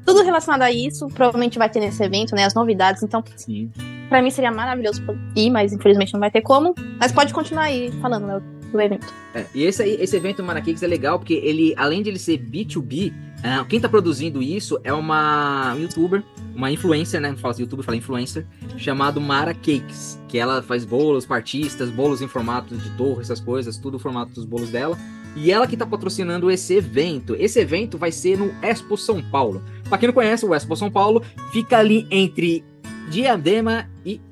[0.04, 2.44] Tudo relacionado a isso, provavelmente vai ter nesse evento, né?
[2.44, 3.02] As novidades.
[3.02, 3.70] Então, Sim.
[4.10, 5.00] pra mim seria maravilhoso
[5.34, 6.74] ir, mas infelizmente não vai ter como.
[7.00, 9.06] Mas pode continuar aí falando, Léo, do evento.
[9.34, 12.36] É, e esse, aí, esse evento Maracakes é legal porque ele, além de ele ser
[12.38, 13.12] B2B,
[13.46, 16.24] ah, quem tá produzindo isso é uma youtuber,
[16.56, 17.28] uma influencer, né?
[17.28, 18.46] Não fala youtuber, fala influencer,
[18.78, 23.40] chamado Mara Cakes, que ela faz bolos para artistas, bolos em formato de torre, essas
[23.40, 24.96] coisas, tudo o formato dos bolos dela.
[25.36, 27.36] E ela que tá patrocinando esse evento.
[27.38, 29.62] Esse evento vai ser no Expo São Paulo.
[29.90, 32.64] Pra quem não conhece, o Expo São Paulo fica ali entre
[33.10, 34.22] Diadema e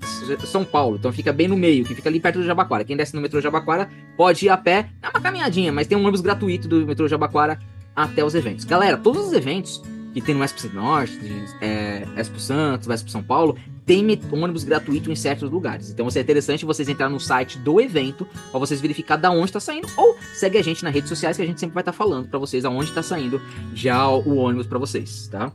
[0.47, 0.97] São Paulo.
[0.97, 2.83] Então fica bem no meio, que fica ali perto do Jabaquara.
[2.83, 4.89] Quem desce no metrô Jabaquara pode ir a pé.
[5.03, 7.59] É uma caminhadinha, mas tem um ônibus gratuito do metrô Jabaquara
[7.95, 8.65] até os eventos.
[8.65, 11.19] Galera, todos os eventos que tem no Expo Norte,
[11.61, 15.91] é, Expo Santos, Expo São Paulo, tem ônibus gratuito em certos lugares.
[15.91, 19.61] Então é interessante vocês entrar no site do evento para vocês verificar da onde está
[19.61, 22.29] saindo ou segue a gente nas redes sociais que a gente sempre vai estar falando
[22.29, 23.41] para vocês aonde está saindo
[23.75, 25.53] já o ônibus para vocês, tá?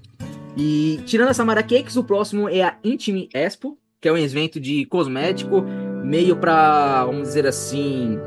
[0.58, 4.60] E tirando essa Mara Cakes, o próximo é a Intime Expo, que é um evento
[4.60, 5.64] de cosmético,
[6.04, 8.18] meio pra, vamos dizer assim,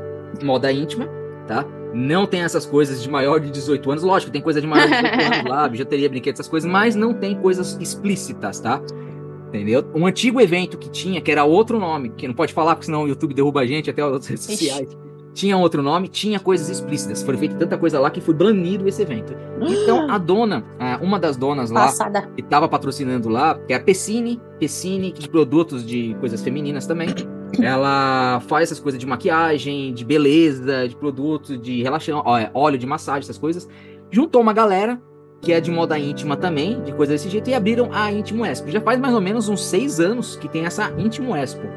[0.41, 1.07] moda íntima,
[1.45, 1.65] tá?
[1.93, 4.03] Não tem essas coisas de maior de 18 anos.
[4.03, 7.13] Lógico, tem coisa de maior de 18 anos lá, bijuteria, brinquedos, essas coisas, mas não
[7.13, 8.81] tem coisas explícitas, tá?
[9.49, 9.83] Entendeu?
[9.93, 13.03] Um antigo evento que tinha, que era outro nome, que não pode falar, porque senão
[13.03, 14.65] o YouTube derruba a gente, até as redes Ixi.
[14.65, 14.97] sociais.
[15.33, 17.23] Tinha outro nome, tinha coisas explícitas.
[17.23, 19.33] Foi feita tanta coisa lá que foi banido esse evento.
[19.61, 22.29] Então, a dona, ah, uma das donas lá, Passada.
[22.35, 27.09] que tava patrocinando lá, que é a Pessine, Pessine, de produtos de coisas femininas também.
[27.61, 32.85] Ela faz essas coisas de maquiagem, de beleza, de produtos, de relaxão, é, óleo de
[32.85, 33.67] massagem, essas coisas.
[34.09, 35.01] Juntou uma galera
[35.41, 38.69] que é de moda íntima também, de coisas desse jeito, e abriram a Íntimo Expo.
[38.69, 41.67] Já faz mais ou menos uns seis anos que tem essa Íntimo Expo.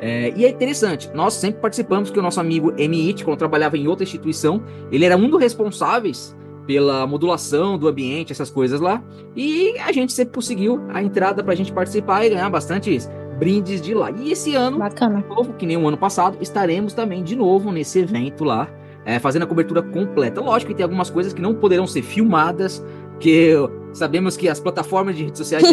[0.00, 3.86] É, e é interessante, nós sempre participamos, que o nosso amigo Emit, quando trabalhava em
[3.86, 9.02] outra instituição, ele era um dos responsáveis pela modulação do ambiente, essas coisas lá.
[9.36, 13.10] E a gente sempre conseguiu a entrada pra gente participar e ganhar bastantes
[13.42, 14.12] brindes de lá.
[14.12, 15.20] E esse ano, Bacana.
[15.20, 18.68] de novo, que nem o ano passado, estaremos também de novo nesse evento lá,
[19.04, 20.40] é, fazendo a cobertura completa.
[20.40, 22.84] Lógico que tem algumas coisas que não poderão ser filmadas,
[23.18, 23.56] que
[23.92, 25.64] Sabemos que as plataformas de redes sociais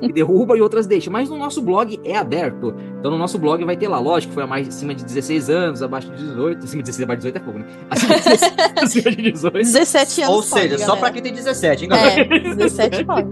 [0.00, 2.74] que derrubam e outras deixam, mas no nosso blog é aberto.
[2.98, 5.82] Então no nosso blog vai ter lá, lógico, foi a mais acima de 16 anos,
[5.82, 6.64] abaixo de 18.
[6.64, 7.66] Acima de 16, abaixo de 18 é fogo, né?
[7.90, 9.52] Acima de 16, acima de 18.
[9.58, 10.34] 17 anos.
[10.34, 11.12] Ou seja, pode, só pra galera.
[11.12, 12.20] quem tem 17, hein, galera?
[12.20, 13.28] É, 17 pode.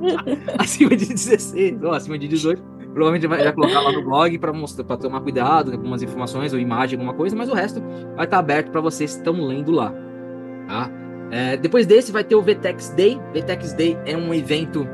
[0.58, 2.62] acima de 16, ou acima de 18.
[2.94, 6.52] Provavelmente vai, vai colocar lá no blog para mostrar, para tomar cuidado com algumas informações
[6.52, 7.82] ou imagem, alguma coisa, mas o resto
[8.14, 9.92] vai estar aberto para vocês que estão lendo lá,
[10.68, 10.90] tá?
[11.30, 13.20] É, depois desse vai ter o VTEX Day.
[13.32, 14.86] VTEX Day é um evento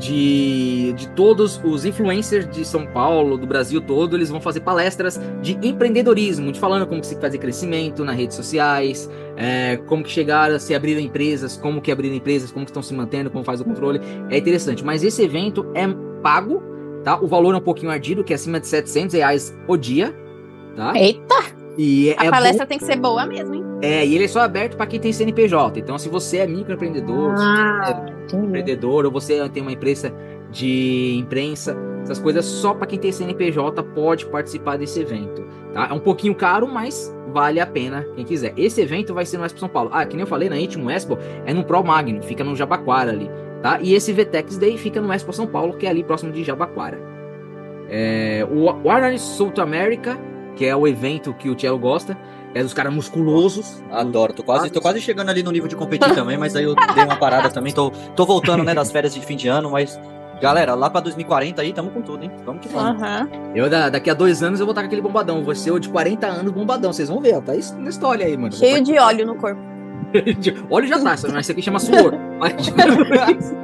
[0.00, 5.20] de, de todos os influencers de São Paulo, do Brasil todo, eles vão fazer palestras
[5.42, 10.10] de empreendedorismo, de falando como que se faz crescimento nas redes sociais, é, como que
[10.10, 13.60] chegaram se abrir empresas, como que abrir empresas, como que estão se mantendo, como faz
[13.60, 14.00] o controle.
[14.30, 15.86] É interessante, mas esse evento é
[16.22, 16.62] pago,
[17.04, 17.18] tá?
[17.20, 20.14] O valor é um pouquinho ardido, que é acima de 700 reais o dia,
[20.76, 20.92] tá?
[20.96, 21.34] Eita,
[21.78, 23.62] E é, a é palestra tem que ser boa mesmo, hein?
[23.62, 25.80] bom- é, e ele é só aberto para quem tem CNPJ.
[25.80, 30.12] Então, se você é microempreendedor, se Ah, você é empreendedor ou você tem uma empresa
[30.50, 35.88] de imprensa, essas coisas só para quem tem CNPJ pode participar desse evento, tá?
[35.90, 38.52] É um pouquinho caro, mas vale a pena quem quiser.
[38.56, 39.90] Esse evento vai ser no Expo São Paulo.
[39.92, 43.12] Ah, que nem eu falei, na Intimo Expo é no Pro Magno, fica no Jabaquara
[43.12, 43.30] ali,
[43.62, 43.78] tá?
[43.80, 46.98] E esse VTEX Day fica no Expo São Paulo, que é ali próximo de Jabaquara.
[47.88, 50.18] É, o Warner South America,
[50.56, 52.16] que é o evento que o Thiago gosta,
[52.54, 53.82] é dos caras musculosos.
[53.90, 56.74] Adoro, tô quase, tô quase chegando ali no nível de competir também, mas aí eu
[56.94, 59.98] dei uma parada também, tô, tô voltando, né, das férias de fim de ano, mas,
[60.40, 62.30] galera, lá pra 2040 aí, tamo com tudo, hein?
[62.44, 63.02] Vamos que vamos.
[63.02, 63.28] Aham.
[63.54, 65.42] Eu, da- daqui a dois anos, eu vou estar com aquele bombadão.
[65.42, 66.92] Vou ser o de 40 anos bombadão.
[66.92, 68.52] Vocês vão ver, ó, tá isso na história aí, mano.
[68.54, 69.60] Cheio de óleo no corpo.
[70.70, 72.14] Óleo já tá, mas isso aqui chama suor.
[72.38, 73.02] Mas tirando
[73.38, 73.54] isso,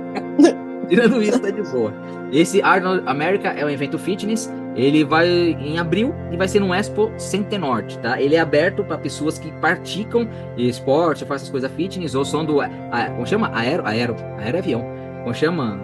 [0.88, 1.92] tirando isso, tá de boa.
[2.32, 4.52] Esse Arnold America é um evento fitness.
[4.74, 8.20] Ele vai em abril e vai ser no Expo Center Norte, tá?
[8.20, 12.60] Ele é aberto para pessoas que praticam esporte, fazem essas coisas fitness ou são do.
[12.60, 12.68] A,
[13.14, 13.50] como chama?
[13.54, 13.86] Aero?
[13.86, 14.16] Aero.
[14.38, 14.84] Aero avião.
[15.22, 15.80] Como chama?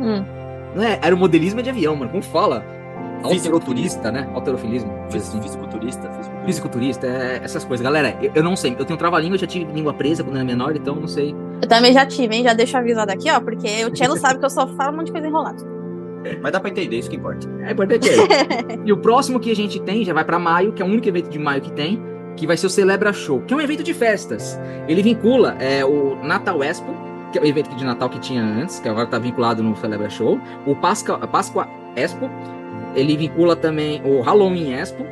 [0.00, 0.24] Hum.
[0.74, 2.10] Não é aeromodelismo é de avião, mano.
[2.10, 2.64] Como fala?
[3.28, 4.08] Fisiculturista.
[4.08, 4.30] Alteroturista, né?
[4.34, 4.90] Alterofilismo.
[5.10, 5.40] coisa assim.
[5.40, 6.44] Fisiculturista, fisiculturista.
[6.46, 7.82] Fisiculturista, é, essas coisas.
[7.82, 8.76] Galera, eu, eu não sei.
[8.78, 11.34] Eu tenho trava-língua, eu já tive língua presa quando era menor, então não sei.
[11.60, 12.44] Eu também já tive, hein?
[12.44, 15.06] Já deixo avisado aqui, ó, porque o Tchelo sabe que eu só falo um monte
[15.06, 15.72] de coisa enrolada.
[16.40, 17.48] Mas dá pra entender, isso que importa.
[17.62, 18.78] É importante é.
[18.84, 21.08] e o próximo que a gente tem já vai pra maio, que é o único
[21.08, 22.00] evento de maio que tem,
[22.36, 24.58] que vai ser o Celebra Show, que é um evento de festas.
[24.88, 26.92] Ele vincula é, o Natal Expo,
[27.32, 30.08] que é o evento de Natal que tinha antes, que agora tá vinculado no Celebra
[30.08, 32.30] Show, o Pasca, a Páscoa Expo,
[32.94, 35.04] ele vincula também o Halloween Expo.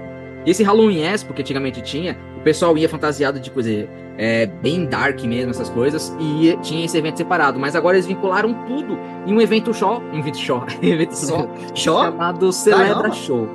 [0.47, 5.23] Esse Halloween Expo que antigamente tinha, o pessoal ia fantasiado de coisa é, bem dark
[5.23, 7.59] mesmo, essas coisas, e tinha esse evento separado.
[7.59, 12.03] Mas agora eles vincularam tudo em um evento show, um evento show, evento só, Show?
[12.03, 13.15] chamado Celebra Caramba.
[13.15, 13.49] Show.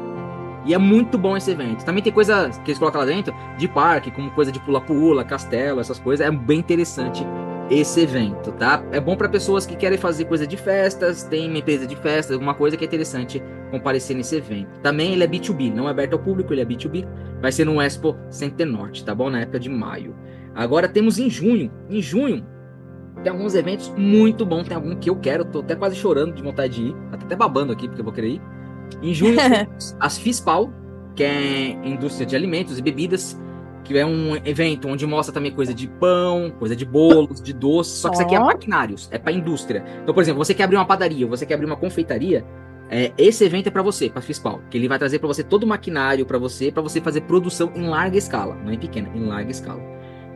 [0.66, 1.86] E é muito bom esse evento.
[1.86, 5.80] Também tem coisa que eles colocam lá dentro de parque, como coisa de pula-pula, castelo,
[5.80, 6.26] essas coisas.
[6.26, 7.26] É bem interessante
[7.70, 8.84] esse evento, tá?
[8.92, 12.34] É bom para pessoas que querem fazer coisa de festas, tem uma empresa de festas,
[12.34, 14.80] alguma coisa que é interessante comparecer nesse evento.
[14.82, 17.08] Também ele é B2B, não é aberto ao público, ele é B2B.
[17.42, 19.30] Vai ser no Expo Center Norte, tá bom?
[19.30, 20.16] Na época de maio.
[20.54, 21.72] Agora temos em junho.
[21.90, 22.46] Em junho
[23.24, 26.44] tem alguns eventos muito bons, tem algum que eu quero, tô até quase chorando de
[26.44, 28.42] vontade de ir, tô até babando aqui porque eu vou querer ir.
[29.02, 29.38] Em junho,
[30.00, 30.72] as FISPAL,
[31.16, 33.40] que é indústria de alimentos e bebidas,
[33.86, 37.94] que é um evento onde mostra também coisa de pão, coisa de bolos, de doces,
[37.94, 39.86] só que isso aqui é maquinários, é para indústria.
[40.02, 42.44] Então, por exemplo, você quer abrir uma padaria, você quer abrir uma confeitaria,
[42.90, 45.64] é, esse evento é para você, para FISPAL, que ele vai trazer para você todo
[45.64, 49.26] o maquinário para você, para você fazer produção em larga escala, não em pequena, em
[49.26, 49.82] larga escala.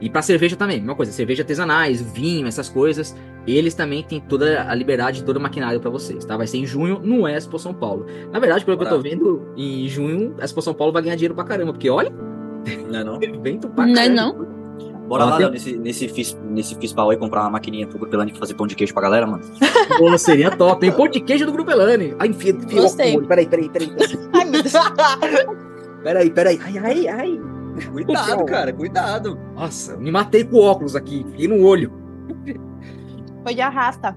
[0.02, 4.70] E para cerveja também, mesma coisa, cerveja artesanais, vinho, essas coisas, eles também têm toda
[4.70, 6.38] a liberdade, todo o maquinário para vocês, tá?
[6.38, 8.06] Vai ser em junho no Expo São Paulo.
[8.32, 11.16] Na verdade, pelo que eu tô vendo, em junho, a Expo São Paulo vai ganhar
[11.16, 12.14] dinheiro pra caramba, porque olha,
[12.90, 13.22] Não é não?
[13.24, 14.60] evento pra Não é não?
[15.10, 18.54] Bora lá, Léo, nesse, nesse, fis, nesse Fispal aí, comprar uma maquininha pro Grupelani fazer
[18.54, 19.44] pão de queijo pra galera, mano.
[19.98, 20.80] Pô, seria top.
[20.80, 22.14] Tem pão de queijo do Grupo Elane.
[22.20, 23.18] Ai, enfia, enfia Gostei.
[23.18, 23.26] o.
[23.26, 23.92] Peraí, peraí, peraí.
[24.34, 24.74] Ai, meu Deus.
[26.04, 26.60] Peraí, peraí.
[26.64, 27.42] Ai, ai, ai.
[27.92, 29.40] Cuidado, cara, cuidado.
[29.56, 31.26] Nossa, me matei com o óculos aqui.
[31.32, 31.92] Fiquei no olho.
[33.44, 34.16] Foi de arrasta.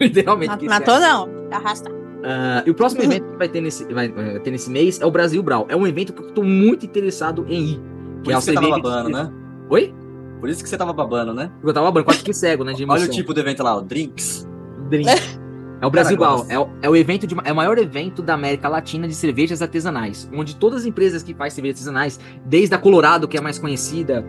[0.00, 0.64] Literalmente.
[0.66, 1.00] Matou é.
[1.00, 1.97] não, arrasta.
[2.24, 4.08] Ah, e o próximo evento que vai ter, nesse, vai,
[4.40, 5.66] ter nesse mês é o Brasil Brau.
[5.68, 7.80] É um evento que eu tô muito interessado em ir.
[8.24, 9.32] Por é o que você tava babando, né?
[9.70, 9.94] Oi?
[10.40, 11.50] Por isso que você tava babando, né?
[11.54, 12.72] Porque eu tava babando, quase que cego, né?
[12.88, 14.48] Olha o tipo do evento lá, o Drinks.
[14.88, 15.08] Drink.
[15.80, 16.50] É o Brasil gosto.
[16.50, 19.62] É, o- é o evento de, é o maior evento da América Latina de cervejas
[19.62, 23.42] artesanais, onde todas as empresas que fazem cervejas artesanais, desde a Colorado, que é a
[23.44, 24.24] mais conhecida,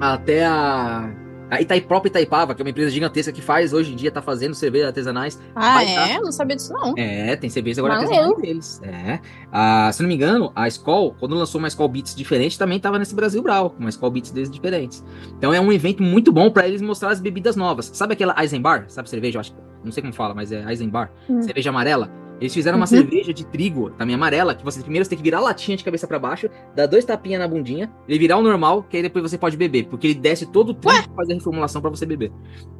[0.00, 1.10] até a
[1.50, 4.54] A própria Itaipava, que é uma empresa gigantesca que faz, hoje em dia, tá fazendo
[4.54, 5.40] cerveja artesanais.
[5.54, 6.18] Ah, é?
[6.18, 6.94] Não sabia disso, não.
[6.96, 8.80] É, tem cerveja agora artesanal deles.
[8.82, 9.20] É.
[9.52, 12.98] Ah, se não me engano, a Skol, quando lançou uma Skol Beats diferente, também tava
[12.98, 15.04] nesse Brasil Brau, com uma Skol Beats deles diferentes.
[15.38, 17.90] Então é um evento muito bom pra eles mostrar as bebidas novas.
[17.94, 18.86] Sabe aquela Eisenbar?
[18.88, 19.36] Sabe cerveja?
[19.36, 19.54] Eu acho,
[19.84, 21.12] não sei como fala, mas é Eisenbar.
[21.28, 21.42] Hum.
[21.42, 22.25] Cerveja amarela.
[22.40, 22.86] Eles fizeram uma Uhum.
[22.88, 26.06] cerveja de trigo, também amarela, que você primeiro tem que virar a latinha de cabeça
[26.06, 29.38] pra baixo, dar dois tapinhas na bundinha, ele virar o normal, que aí depois você
[29.38, 32.30] pode beber, porque ele desce todo o trigo pra fazer a reformulação pra você beber.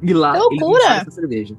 [0.01, 0.73] E lá Que loucura!
[0.79, 1.55] lançaram essa cerveja.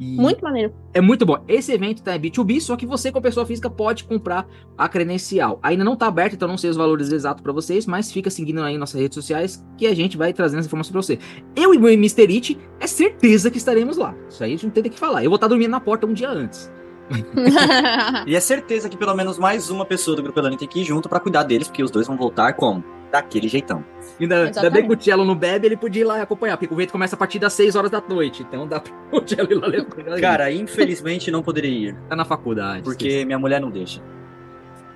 [0.00, 0.72] E Muito maneiro.
[0.94, 1.42] é muito bom.
[1.48, 4.46] Esse evento tá em B2B, só que você, como pessoa física, pode comprar
[4.76, 5.58] a credencial.
[5.60, 8.62] Ainda não tá aberto, então não sei os valores exatos pra vocês, mas fica seguindo
[8.62, 11.18] aí nossas redes sociais que a gente vai trazendo essa informação pra você.
[11.56, 12.32] Eu e o Mr.
[12.32, 14.14] It, é certeza que estaremos lá.
[14.30, 15.24] Isso aí a gente não tem o que falar.
[15.24, 16.70] Eu vou estar dormindo na porta um dia antes.
[18.26, 20.84] E é certeza que pelo menos mais uma pessoa do Grupo Elane tem que ir
[20.84, 22.84] junto pra cuidar deles, porque os dois vão voltar como?
[23.10, 23.82] Daquele jeitão.
[24.20, 26.76] Ainda, ainda bem que o Cello não bebe, ele podia ir lá acompanhar, porque o
[26.76, 28.42] evento começa a partir das 6 horas da noite.
[28.42, 30.20] Então dá pro Cello ir lá levar.
[30.20, 32.82] Cara, infelizmente não poderia ir, tá na faculdade.
[32.82, 34.02] porque minha mulher não deixa.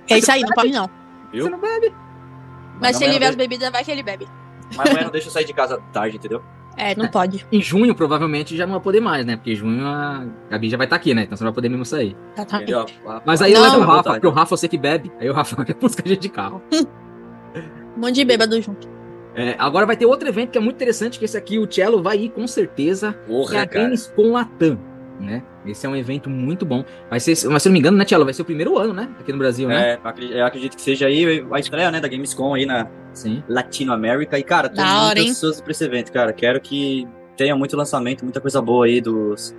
[0.09, 0.89] É isso aí, não pode não.
[1.33, 1.93] Você não bebe.
[2.79, 4.27] Mas se minha ele vê as bebidas, vai que ele bebe.
[4.75, 6.43] Mas a mulher não deixa eu sair de casa tarde, entendeu?
[6.77, 7.45] É, não pode.
[7.51, 9.35] Em junho, provavelmente, já não vai poder mais, né?
[9.35, 11.23] Porque em junho a Gabi já vai estar aqui, né?
[11.23, 12.15] Então você não vai poder mesmo sair.
[12.35, 12.99] Exatamente.
[13.25, 13.61] Mas aí Não.
[13.61, 14.15] leva o Rafa, vontade.
[14.15, 15.11] porque o Rafa eu sei que bebe.
[15.19, 16.61] Aí o Rafa quer buscar a gente de carro.
[17.95, 18.87] Um monte de bêbado junto.
[19.35, 22.01] É, agora vai ter outro evento que é muito interessante, que esse aqui o Cello
[22.03, 23.13] vai ir com certeza.
[23.13, 23.83] Que é Porra, a cara.
[23.85, 24.79] Gamescom Latam,
[25.19, 25.43] né?
[25.65, 26.83] Esse é um evento muito bom.
[27.09, 28.25] Vai ser, mas se eu não me engano, né, Cello?
[28.25, 29.09] Vai ser o primeiro ano, né?
[29.19, 29.93] Aqui no Brasil, né?
[29.93, 29.99] É,
[30.31, 33.43] eu acredito, que seja aí a estreia, né, da Gamescom aí na Sim.
[33.47, 34.37] Latinoamérica.
[34.37, 35.29] E, cara, tô Da muito hora, hein?
[35.29, 36.33] ansioso pra esse evento, cara.
[36.33, 39.55] Quero que tenha muito lançamento, muita coisa boa aí dos,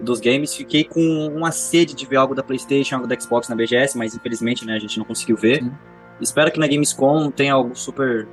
[0.00, 0.54] dos games.
[0.54, 1.00] Fiquei com
[1.34, 4.74] uma sede de ver algo da PlayStation, algo da Xbox na BGS, mas infelizmente, né,
[4.74, 5.62] a gente não conseguiu ver.
[5.62, 5.72] Sim.
[6.20, 8.26] Espero que na Gamescom tenha algo super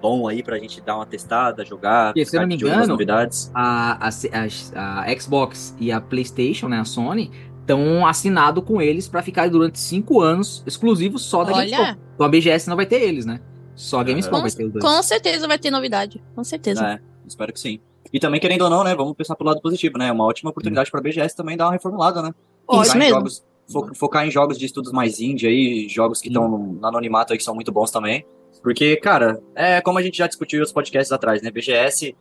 [0.00, 2.86] bom aí pra gente dar uma testada, jogar, E, se eu não ficar me engano,
[2.88, 3.50] novidades.
[3.54, 6.78] A, a, a- a Xbox e a PlayStation, né?
[6.80, 11.82] A Sony, estão assinado com eles pra ficar durante cinco anos exclusivos só da Gamescom.
[11.82, 13.40] Olha, Então a BGS não vai ter eles, né?
[13.76, 14.84] Só a Gamescom Com- vai ter os dois.
[14.84, 16.22] com certeza vai ter novidade.
[16.34, 16.84] Com certeza.
[16.84, 17.78] É, espero que sim.
[18.12, 20.08] E também, querendo ou não, né, vamos pensar pro lado positivo, né?
[20.08, 22.30] É uma ótima oportunidade pra BGS também dar uma reformulada, né?
[22.72, 23.14] Isso Focar em mesmo.
[23.14, 26.86] jogos, fo- focar em jogos de estudos mais indie aí, jogos que estão no, no
[26.86, 28.24] anonimato aí que são muito bons também.
[28.62, 31.50] Porque, cara, é como a gente já discutiu outros podcasts atrás, né?
[31.50, 32.14] BGS,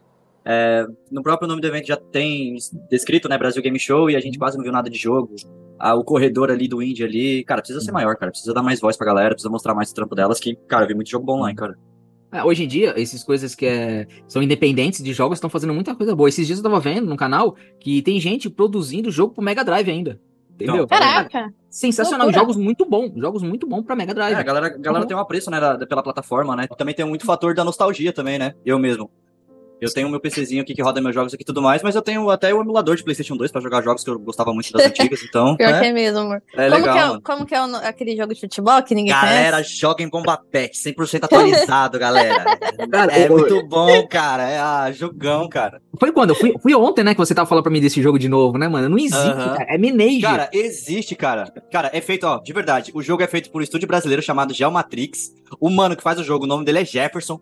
[0.46, 2.56] é, no próprio nome do evento já tem
[2.90, 3.38] descrito, né?
[3.38, 5.36] Brasil Game Show, e a gente quase não viu nada de jogo.
[5.78, 8.32] Ah, o corredor ali do indie ali, cara, precisa ser maior, cara.
[8.32, 10.94] Precisa dar mais voz pra galera, precisa mostrar mais o trampo delas, que, cara, vi
[10.94, 11.78] muito jogo bom online, cara.
[12.32, 15.96] É, hoje em dia, essas coisas que é- são independentes de jogos estão fazendo muita
[15.96, 16.30] coisa boa.
[16.30, 19.90] Esses dias eu tava vendo no canal que tem gente produzindo jogo pro Mega Drive
[19.90, 20.20] ainda.
[20.64, 20.84] Entendeu?
[20.84, 21.54] Então, Caraca.
[21.70, 22.28] Sensacional.
[22.28, 22.42] loucura.
[22.42, 23.12] Jogos muito bons.
[23.16, 24.34] Jogos muito bons pra Mega Drive.
[24.34, 25.08] É, a galera, a galera Uhum.
[25.08, 26.68] tem um apreço, né, da- da- pela plataforma, né?
[26.78, 28.54] Também tem muito fator da nostalgia também, né?
[28.66, 29.10] Eu mesmo.
[29.82, 32.02] Eu tenho meu PCzinho aqui que roda meus jogos aqui e tudo mais, mas eu
[32.02, 34.86] tenho até o emulador de PlayStation 2 pra jogar jogos que eu gostava muito das
[34.88, 35.56] antigas, então.
[35.56, 36.42] Pior é, que é mesmo, amor.
[36.54, 37.22] é como, legal, que é, mano.
[37.22, 39.78] como que é o aquele jogo de futebol que ninguém Galera, conhece?
[39.78, 42.46] joga em Bomba Pet, 100% atualizado, galera.
[42.92, 44.50] Cara, É muito bom, cara.
[44.50, 45.82] É ah, jogão, cara.
[46.00, 46.32] Foi quando?
[46.32, 48.58] Eu fui, fui ontem, né, que você tava falando pra mim desse jogo de novo,
[48.58, 48.90] né, mano?
[48.90, 49.56] Não existe, Aham.
[49.56, 49.66] cara.
[49.70, 50.22] É Menage.
[50.22, 51.52] Cara, existe, cara.
[51.72, 52.92] Cara, é feito, ó, de verdade.
[52.94, 55.34] O jogo é feito por um estúdio brasileiro chamado Geomatrix.
[55.60, 57.40] O mano que faz o jogo, o nome dele é Jefferson.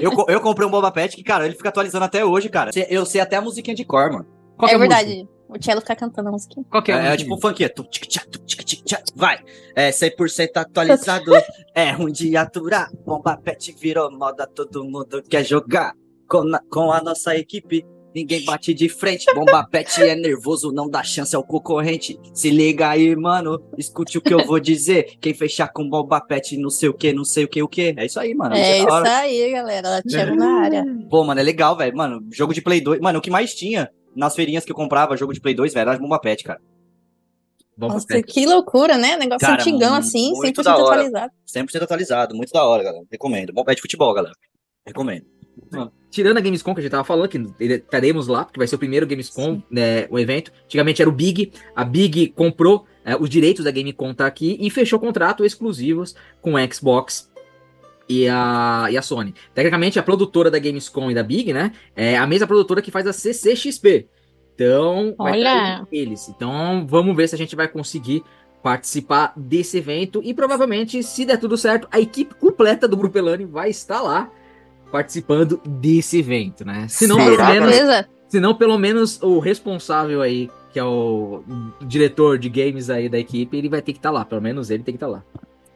[0.00, 2.70] Eu, eu comprei um Boba Pet que, cara, ele fica atualizando até hoje, cara.
[2.88, 4.26] Eu sei até a musiquinha de cor, mano.
[4.56, 4.96] Qual É música?
[4.96, 5.28] verdade.
[5.48, 6.54] O Cello fica cantando a música.
[6.70, 9.02] Qual que é, É, é tipo um tchac.
[9.16, 9.38] Vai.
[9.74, 11.32] É 100% atualizado.
[11.74, 12.90] é ruim de aturar.
[13.04, 14.46] Bomba Pet virou moda.
[14.46, 15.94] Todo mundo quer jogar.
[16.28, 17.84] Com, na- com a nossa equipe.
[18.14, 19.26] Ninguém bate de frente.
[19.34, 20.72] Bomba Pet é nervoso.
[20.72, 22.18] Não dá chance ao concorrente.
[22.32, 23.62] Se liga aí, mano.
[23.76, 25.16] Escute o que eu vou dizer.
[25.20, 27.94] Quem fechar com Bomba Pet, não sei o que, não sei o que, o que.
[27.96, 28.54] É isso aí, mano.
[28.54, 29.18] É isso hora.
[29.18, 30.02] aí, galera.
[30.08, 30.84] Cello na área.
[31.10, 31.96] Pô, mano, é legal, velho.
[31.96, 33.00] Mano, jogo de Play 2.
[33.00, 35.90] Mano, o que mais tinha nas feirinhas que eu comprava jogo de Play 2, velho,
[35.90, 36.60] era Bomba Pet, cara.
[37.76, 38.24] Bomba Nossa, Pet.
[38.24, 39.16] que loucura, né?
[39.16, 40.84] Negócio Cara, antigão assim, muito 100% da hora.
[40.84, 41.32] atualizado.
[41.46, 43.04] 100% atualizado, muito da hora, galera.
[43.10, 43.52] Recomendo.
[43.52, 44.34] Bom pé de futebol, galera.
[44.88, 45.26] Recomendo.
[46.10, 48.78] Tirando a Gamescom, que a gente tava falando, que estaremos lá, porque vai ser o
[48.78, 50.50] primeiro Gamescom, né, o evento.
[50.64, 54.70] Antigamente era o Big, a Big comprou é, os direitos da Gamescom tá aqui e
[54.70, 57.30] fechou contrato exclusivos com a Xbox
[58.08, 59.34] e a, e a Sony.
[59.54, 63.06] Tecnicamente, a produtora da Gamescom e da Big, né, é a mesma produtora que faz
[63.06, 64.08] a CCXP.
[64.54, 65.86] Então, vai Olha.
[65.92, 66.28] eles.
[66.30, 68.24] Então, vamos ver se a gente vai conseguir
[68.62, 73.44] participar desse evento e provavelmente, se der tudo certo, a equipe completa do Grupo Elane
[73.44, 74.32] vai estar lá
[74.90, 76.86] participando desse evento, né?
[76.88, 77.76] Se não, pelo menos,
[78.28, 81.42] se não, pelo menos o responsável aí, que é o
[81.80, 84.24] diretor de games aí da equipe, ele vai ter que estar lá.
[84.24, 85.22] Pelo menos ele tem que estar lá.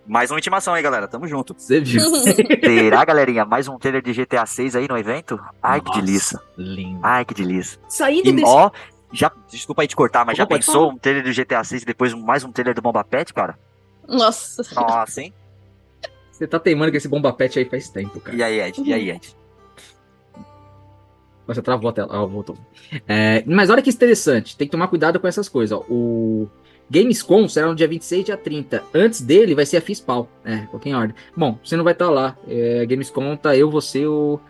[0.06, 1.06] Mais uma intimação aí, galera.
[1.06, 1.54] Tamo junto.
[1.56, 2.02] Você viu?
[2.64, 3.44] Será, galerinha?
[3.44, 5.38] Mais um trailer de GTA 6 aí no evento?
[5.62, 6.40] Ai, que Nossa, delícia.
[6.58, 6.98] Lindo.
[7.02, 7.78] Ai, que delícia.
[7.88, 8.44] Saindo E, desse.
[8.46, 8.70] ó,
[9.12, 10.94] já, desculpa aí te cortar, mas já Pode pensou falar.
[10.94, 13.56] um trailer do GTA 6 e depois mais um trailer do Bomba Pet, cara?
[14.08, 14.62] Nossa.
[14.74, 15.32] Nossa, hein?
[16.42, 18.36] Você tá teimando com esse bomba pet aí faz tempo, cara.
[18.36, 18.82] E aí, Ed?
[18.84, 19.36] E aí, Ed?
[21.46, 22.08] Você travou a tela.
[22.10, 22.58] Ah, voltou.
[23.06, 24.56] É, mas olha que interessante.
[24.56, 25.70] Tem que tomar cuidado com essas coisas.
[25.70, 25.84] Ó.
[25.88, 26.48] O
[26.90, 28.82] Gamescom será no dia 26 e dia 30.
[28.92, 30.28] Antes dele vai ser a FISPAL.
[30.44, 31.14] É, em ordem.
[31.36, 32.36] Bom, você não vai estar lá.
[32.48, 34.40] É, Gamescom tá eu, você, o.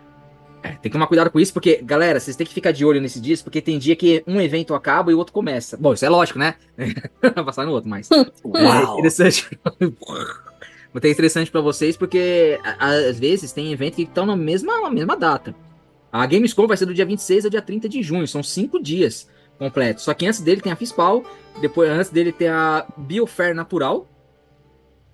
[0.63, 2.99] É, tem que tomar cuidado com isso, porque, galera, vocês têm que ficar de olho
[2.99, 5.77] nesses dias, porque tem dia que um evento acaba e o outro começa.
[5.77, 6.55] Bom, isso é lógico, né?
[7.21, 8.09] Vai passar no outro, mas.
[8.09, 8.97] É Uau!
[10.93, 11.01] interessante.
[11.01, 15.15] Muito interessante pra vocês, porque às vezes tem eventos que estão na mesma, na mesma
[15.15, 15.55] data.
[16.11, 19.27] A Gamescom vai ser do dia 26 ao dia 30 de junho, são cinco dias
[19.57, 20.03] completos.
[20.03, 21.23] Só que antes dele tem a FISPAL,
[21.59, 24.07] depois antes dele tem a Biofair Natural.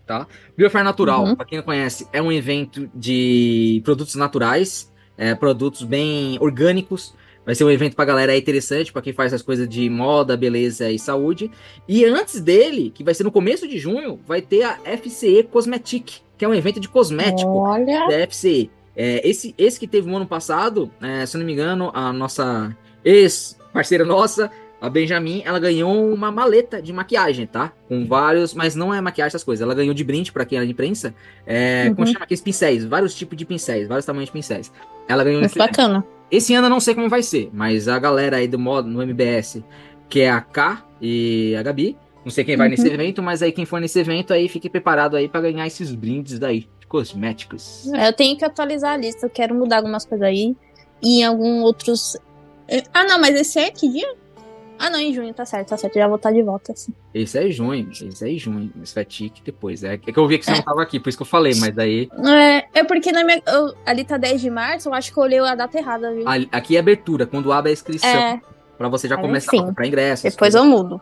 [0.06, 0.28] Tá?
[0.58, 1.36] Biofair Natural, Uhum.
[1.36, 7.14] pra quem não conhece, é um evento de produtos naturais, é, produtos bem orgânicos.
[7.50, 10.92] Vai ser um evento pra galera interessante, pra quem faz as coisas de moda, beleza
[10.92, 11.50] e saúde.
[11.88, 16.18] E antes dele, que vai ser no começo de junho, vai ter a FCE Cosmetic,
[16.38, 18.06] que é um evento de cosmético Olha.
[18.08, 18.70] da FCE.
[18.96, 22.78] É, esse, esse que teve no ano passado, é, se não me engano, a nossa
[23.04, 27.74] ex-parceira nossa, a Benjamin, ela ganhou uma maleta de maquiagem, tá?
[27.88, 29.64] Com vários, mas não é maquiagem essas coisas.
[29.64, 31.16] Ela ganhou de brinde pra quem era de imprensa.
[31.48, 32.14] É, Como Uhum.
[32.14, 32.86] chama aqueles pincéis?
[32.86, 34.72] Vários tipos de pincéis, vários tamanhos de pincéis.
[35.08, 36.06] Ela ganhou Muito bacana.
[36.32, 39.02] Esse ano eu não sei como vai ser, mas a galera aí do modo no
[39.02, 39.64] MBS,
[40.08, 42.72] que é a K e a Gabi, não sei quem vai Uhum.
[42.72, 45.94] nesse evento, mas aí quem for nesse evento aí fique preparado aí pra ganhar esses
[45.94, 47.92] brindes daí, cosméticos.
[47.94, 50.56] É, Eu tenho que atualizar a lista, eu quero mudar algumas coisas aí.
[51.02, 52.18] E em alguns outros.
[52.94, 54.14] Ah, não, mas esse é que dia?
[54.80, 55.94] Ah, não, em junho, tá certo, tá certo.
[55.96, 56.94] Já vou estar de volta, assim.
[57.14, 59.84] Esse é junho, esse é junho, esse vai tique depois.
[59.84, 60.56] É, é que eu vi que você É.
[60.56, 63.42] não tava aqui, por isso que eu falei, mas daí É, é porque na minha,
[63.46, 66.24] eu- ali tá 10 de março, eu acho que eu olhei a data errada, viu?
[66.28, 68.42] a- aqui é abertura, quando abre a inscrição, é,
[68.78, 69.66] pra você já Aí, começar a enfim.
[69.68, 70.32] comprar ingressos.
[70.32, 71.02] depois eu mudo.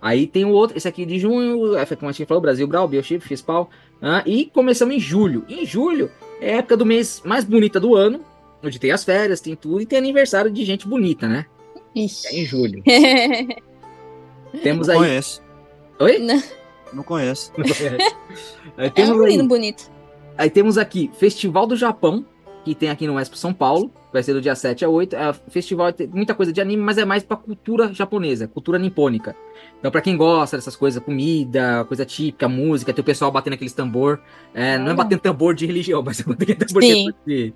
[0.00, 2.86] Aí tem o outro, esse aqui de junho, é, como a gente falou, Brasil Brau,
[2.86, 3.70] Biochip, Fispal.
[4.02, 5.44] ah, e começamos em julho.
[5.48, 6.10] Em julho
[6.40, 8.20] é a época do mês mais bonita do ano,
[8.62, 11.46] onde tem as férias, tem tudo, e tem aniversário de gente bonita, né?
[11.96, 12.44] É em Ixi.
[12.44, 12.82] julho.
[14.62, 15.00] Temos Não aí.
[15.00, 15.42] conheço.
[15.98, 16.18] Oi?
[16.18, 16.42] Não,
[16.92, 17.52] Não conheço.
[18.76, 19.90] Aí é temos um aí, bonito.
[20.36, 22.26] aí temos aqui Festival do Japão,
[22.64, 25.16] que tem aqui no Expo São Paulo, vai ser do dia 7 a 8.
[25.16, 29.34] É, festival tem muita coisa de anime, mas é mais pra cultura japonesa, cultura nipônica.
[29.78, 33.72] Então, pra quem gosta dessas coisas, comida, coisa típica, música, tem o pessoal batendo aqueles
[33.72, 34.20] tambor.
[34.52, 34.96] É, não é Olha.
[34.96, 37.10] batendo tambor de religião, mas é batendo tambor Sim.
[37.26, 37.54] de,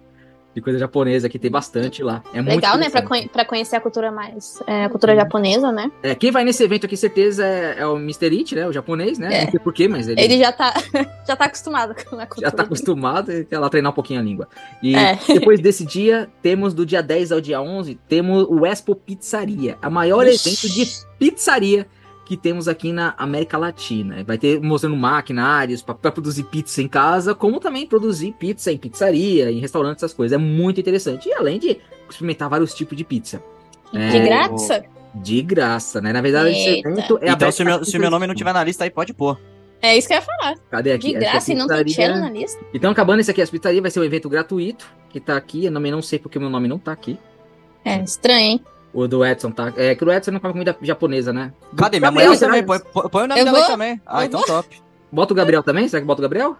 [0.55, 2.23] de coisa japonesa, que tem bastante lá.
[2.35, 2.91] É muito Legal, né?
[2.91, 4.61] Pra, conhe- pra conhecer a cultura mais.
[4.67, 5.91] é, a cultura japonesa, né?
[6.03, 8.27] É, quem vai nesse evento aqui, certeza, é, é o Mr.
[8.37, 8.67] It, né?
[8.67, 9.33] O japonês, né?
[9.33, 9.45] É.
[9.45, 10.75] Não sei porquê, mas ele, Ele já tá,
[11.27, 12.49] já tá acostumado com a cultura.
[12.49, 14.49] já tá acostumado e quer lá treinar um pouquinho a língua.
[14.83, 15.17] E É.
[15.29, 19.89] depois desse dia, temos do dia 10 ao dia 11, temos o Expo Pizzaria, a
[19.89, 20.49] maior Ixi.
[20.49, 21.87] evento de pizzaria
[22.31, 24.23] que temos aqui na América Latina.
[24.23, 29.51] Vai ter mostrando máquinários para produzir pizza em casa, como também produzir pizza em pizzaria,
[29.51, 30.33] em restaurantes, essas coisas.
[30.33, 31.29] É muito interessante.
[31.29, 31.77] E além de
[32.09, 33.43] experimentar vários tipos de pizza.
[33.93, 34.85] De É, graça?
[35.13, 36.13] De graça, né?
[36.13, 36.89] Na verdade, esse Eita.
[36.89, 38.91] evento é então, se o, meu, se o meu nome não tiver na lista aí,
[38.91, 39.37] pode pôr.
[39.83, 40.55] É isso que eu ia falar.
[40.71, 41.09] Cadê aqui?
[41.09, 42.65] De Essa graça e não tem pizzaria- cello na lista?
[42.73, 45.65] Então, acabando esse aqui, a pizzaria vai ser um evento gratuito, que tá aqui.
[45.65, 47.19] Eu também não sei porque o meu nome não tá aqui.
[47.85, 48.61] É, estranho, hein?
[48.93, 49.73] O do Edson tá.
[49.77, 51.53] É que o Edson não come comida japonesa, né?
[51.77, 51.99] Cadê?
[52.01, 52.65] Minha Gabriel, mulher também.
[52.65, 52.79] Põe,
[53.11, 54.01] põe- o nome Eu dela aí também.
[54.05, 54.47] Ah, eu então vou.
[54.49, 54.83] top.
[55.13, 55.89] Bota o Gabriel também?
[55.89, 56.57] Será que bota o Gabriel?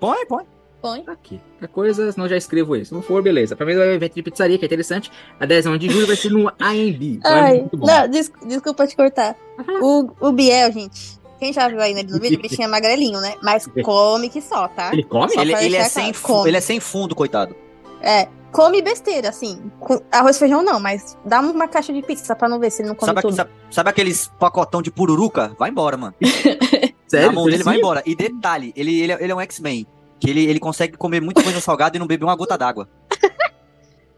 [0.00, 0.44] Põe, põe.
[0.80, 1.02] Põe.
[1.02, 1.40] Tá aqui.
[1.58, 2.86] Qualquer coisa, senão já escrevo isso.
[2.88, 3.54] Se não for, beleza.
[3.54, 5.12] Pra mim é um evento de pizzaria, que é interessante.
[5.38, 7.20] A 10 de julho vai ser no AMB.
[7.24, 9.36] É Ai, não, des- desculpa te cortar.
[9.80, 11.20] O, o Biel, gente.
[11.38, 13.34] Quem já viu aí no vídeo, o bichinho é magrelinho, né?
[13.42, 14.90] Mas come que só, tá?
[14.92, 15.32] Ele come?
[15.32, 16.12] Só Ele, ele é sem
[16.46, 17.54] ele é sem fundo, coitado.
[18.00, 19.70] É, come besteira, assim.
[19.80, 22.82] Com arroz e feijão não, mas dá uma caixa de pizza pra não ver se
[22.82, 23.34] ele não come Sabe, tudo.
[23.34, 25.54] sabe, sabe aqueles pacotão de pururuca?
[25.58, 26.14] Vai embora, mano.
[27.08, 27.26] Sério?
[27.28, 28.02] Na mão dele vai embora.
[28.06, 29.86] E detalhe, ele, ele, é- ele é um X-Men.
[30.20, 32.88] Que ele, ele consegue comer muita coisa salgada e não beber uma gota d'água.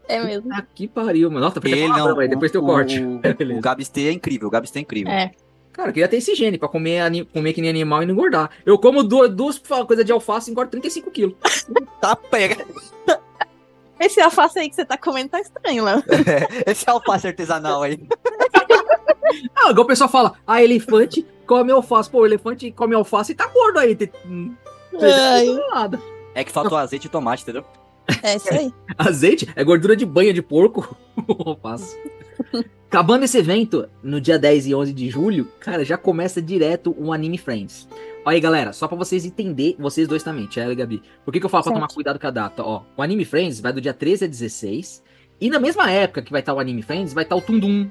[0.07, 0.53] É mesmo.
[0.53, 1.43] Ah, que pariu, mano.
[1.43, 2.27] Nossa, Ele falar, não.
[2.27, 3.01] depois tem o corte.
[3.01, 3.19] O,
[3.57, 5.11] o Gabstê é incrível, o Gabstê é incrível.
[5.11, 5.31] É.
[5.73, 8.51] Cara, eu queria ter esse gene pra comer, comer que nem animal e não engordar.
[8.63, 11.33] Eu como duas, duas coisas de alface e engordo 35 quilos.
[11.99, 12.63] Tá pega.
[13.99, 16.03] Esse alface aí que você tá comendo tá estranho, Léo.
[16.65, 17.99] Esse alface artesanal aí.
[19.53, 22.09] Ah, igual o pessoal fala, ah, elefante come alface.
[22.09, 23.95] Pô, o elefante come alface e tá gordo aí.
[23.95, 24.11] Tem-
[25.01, 25.45] Ai.
[25.45, 26.01] não tem nada.
[26.33, 27.65] É que faltou azeite e tomate, entendeu?
[28.21, 28.71] É isso aí.
[28.97, 30.95] Azeite é gordura de banha de porco.
[31.45, 31.97] alface.
[32.87, 37.11] Acabando esse evento, no dia 10 e 11 de julho, cara, já começa direto o
[37.11, 37.87] Anime Friends.
[38.25, 41.03] Olha aí, galera, só pra vocês entenderem, vocês dois também, Tiago e Gabi.
[41.23, 41.81] Por que, que eu falo pra Certo.
[41.83, 42.63] tomar cuidado com a data?
[42.63, 45.03] Ó, o Anime Friends vai do dia 13 a 16.
[45.39, 47.87] E na mesma época que vai estar o Anime Friends, vai estar o Tundum,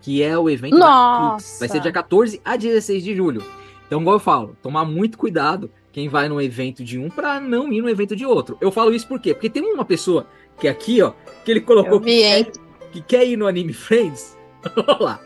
[0.00, 1.32] que é o evento da Nossa!
[1.34, 1.58] Netflix.
[1.58, 3.44] Vai ser dia 14 a 16 de julho.
[3.86, 7.70] Então, igual eu falo, tomar muito cuidado quem vai no evento de um pra não
[7.70, 8.56] ir no evento de outro.
[8.60, 9.34] Eu falo isso por quê?
[9.34, 10.26] Porque tem uma pessoa
[10.58, 11.12] que é aqui, ó,
[11.44, 12.46] que ele colocou vi, hein?
[12.90, 14.36] que quer ir no Anime Friends.
[14.76, 15.20] Olha lá.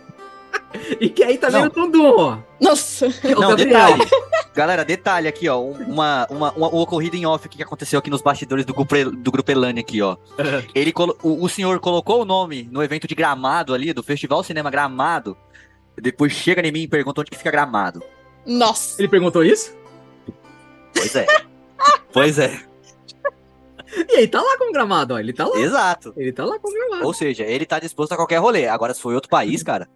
[1.00, 1.64] E quer ir também Não.
[1.66, 2.38] no Tundum, ó.
[2.60, 3.08] Nossa!
[3.10, 3.96] Que é o Não, Gabriel.
[3.98, 4.10] detalhe.
[4.54, 5.58] Galera, detalhe aqui, ó.
[5.60, 8.72] um- Uma, uma, uma, uma ocorrida em off aqui que aconteceu aqui nos bastidores do
[8.74, 10.16] grupo, do grupo Elane aqui, ó.
[10.74, 14.42] Ele colo- o, o senhor colocou o nome no evento de Gramado ali, do Festival
[14.42, 15.36] Cinema Gramado.
[16.00, 18.02] Depois chega em mim e pergunta onde que fica Gramado.
[18.46, 19.00] Nossa!
[19.00, 19.74] Ele perguntou isso?
[20.94, 21.26] Pois é.
[22.12, 22.60] pois é.
[24.08, 25.18] E aí, tá lá com o gramado, ó.
[25.18, 25.58] Ele tá lá.
[25.58, 26.14] Exato.
[26.16, 27.06] Ele tá lá com o gramado.
[27.06, 28.66] Ou seja, ele tá disposto a qualquer rolê.
[28.66, 29.86] Agora, se foi outro país, cara.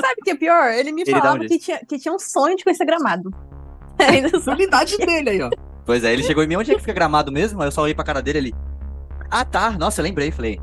[0.00, 0.70] Sabe o que é pior?
[0.72, 3.30] Ele me Ele falava um que tinha, que tinha um sonho de conhecer gramado.
[4.48, 5.50] Unidade dele aí, ó.
[5.86, 7.60] Pois é, ele chegou em mim, onde é que fica Gramado mesmo?
[7.60, 8.54] Aí eu só olhei pra cara dele ali.
[9.30, 9.72] Ah, tá.
[9.72, 10.30] Nossa, eu lembrei.
[10.30, 10.58] Falei,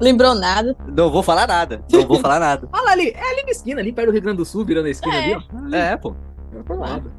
[0.00, 0.76] Lembrou nada.
[0.88, 1.82] não vou falar nada.
[1.90, 2.68] Não vou falar nada.
[2.74, 3.10] Olha lá ali.
[3.10, 5.34] É ali na esquina, ali perto do Rio Grande do Sul, virando a esquina É.
[5.34, 5.74] ali, ó.
[5.76, 6.14] É, pô.
[6.58, 7.12] é por.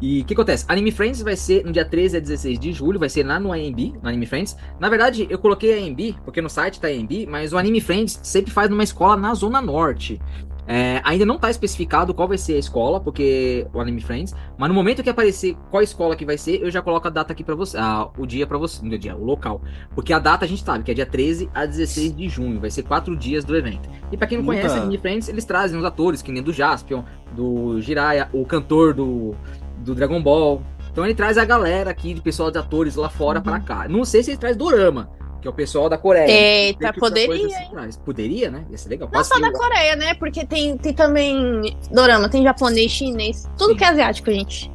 [0.00, 0.64] E o que acontece?
[0.68, 3.52] Anime Friends vai ser no dia 13 a 16 de julho, vai ser lá no
[3.52, 4.56] AMB, no Anime Friends.
[4.78, 8.50] Na verdade, eu coloquei AMB, porque no site tá AMB, mas o Anime Friends sempre
[8.52, 10.20] faz numa escola na Zona Norte.
[10.66, 14.68] É, ainda não tá especificado qual vai ser a escola, porque o Anime Friends, mas
[14.68, 17.44] no momento que aparecer qual escola que vai ser, eu já coloco a data aqui
[17.44, 19.60] pra você, ah, o dia pra você, o dia, o local.
[19.94, 22.70] Porque a data a gente sabe que é dia 13 a 16 de junho, vai
[22.70, 23.88] ser quatro dias do evento.
[24.10, 26.52] E pra quem não Muita- conhece Anime Friends, eles trazem os atores, que nem do
[26.52, 27.02] Jaspion,
[27.36, 29.34] do Jiraiya, o cantor do,
[29.78, 30.62] do Dragon Ball.
[30.90, 33.86] Então ele traz a galera aqui, de pessoal de atores lá fora pra cá.
[33.88, 35.10] Não sei se ele traz Dorama,
[35.44, 36.26] que é o pessoal da Coreia.
[36.26, 37.96] Eita, Sei que outra poderia, traz.
[37.98, 38.64] Poderia, né?
[38.70, 39.10] Ia ser legal.
[39.12, 40.14] Não só da Coreia, né?
[40.14, 43.76] Porque tem, tem também dorama, tem japonês, chinês, tudo Sim.
[43.76, 44.72] que é asiático, gente.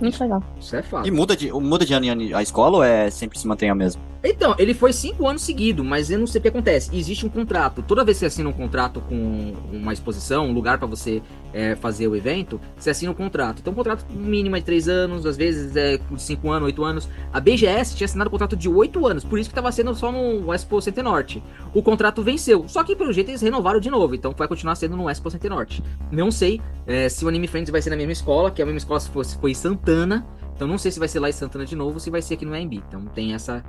[0.00, 0.42] Muito legal.
[0.60, 1.08] Isso é fato.
[1.08, 3.68] E muda de, muda de ano em ano a escola ou é sempre se mantém
[3.68, 4.00] a mesma?
[4.22, 6.94] Então, ele foi cinco anos seguidos, mas eu não sei o que acontece.
[6.96, 7.82] Existe um contrato.
[7.82, 11.22] Toda vez que você assina um contrato com uma exposição, um lugar pra você
[11.56, 13.60] é, fazer o evento, você assina um contrato.
[13.60, 16.84] Então, um contrato mínimo é de três anos, às vezes é de cinco anos, oito
[16.84, 17.08] anos.
[17.32, 20.12] A BGS tinha assinado um contrato de oito anos, por isso que estava sendo só
[20.12, 21.42] no Expo Center Norte.
[21.72, 24.98] O contrato venceu, só que pelo jeito eles renovaram de novo, então vai continuar sendo
[24.98, 25.82] no Expo Center Norte.
[26.12, 28.78] Não sei é, se o Anime Friends vai ser na mesma escola, que a mesma
[28.78, 30.26] escola se foi em Santana.
[30.54, 32.34] Então não sei se vai ser lá em Santana de novo ou se vai ser
[32.34, 32.74] aqui no AMB.
[32.74, 33.64] Então tem essa.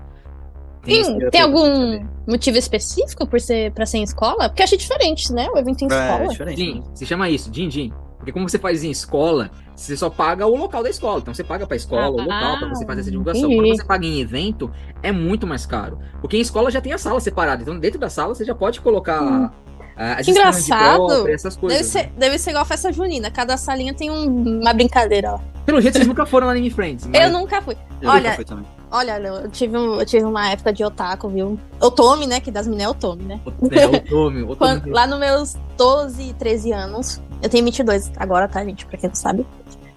[0.87, 4.49] Tem, esse- tem algum motivo específico por ser, pra ser em escola?
[4.49, 5.47] Porque achei diferente, né?
[5.53, 6.27] O evento em É, escola.
[6.29, 6.57] diferente.
[6.61, 7.93] Sim, se chama isso, din din.
[8.17, 11.19] Porque como você faz em escola, você só paga o local da escola.
[11.19, 13.43] Então você paga pra escola o local pra você fazer essa divulgação.
[13.45, 13.55] entendi.
[13.69, 14.71] Quando você paga em evento,
[15.03, 15.99] é muito mais caro.
[16.19, 17.61] Porque em escola já tem a sala separada.
[17.61, 19.49] Então dentro da sala você já pode colocar Hum.
[19.95, 21.05] ah, Que engraçado.
[21.07, 21.77] própria, essas coisas.
[21.79, 23.29] Deve ser, deve ser igual a festa junina.
[23.29, 25.41] Cada salinha tem um- uma brincadeira lá.
[25.65, 27.05] Pelo jeito vocês nunca foram no Anime Friends.
[27.05, 27.77] mas- Eu nunca fui.
[28.01, 28.65] Eu Olha, nunca fui também.
[28.89, 31.59] Olha, eu tive, um- eu tive uma época de otaku, viu?
[31.81, 32.39] Otome, né?
[32.39, 33.39] Que das meninas é Otome, né?
[33.71, 37.21] É, o Tommy, o Quando- lá nos meus 12, 13 anos.
[37.41, 38.85] Eu tenho 22 agora, tá, gente?
[38.85, 39.45] Pra quem não sabe.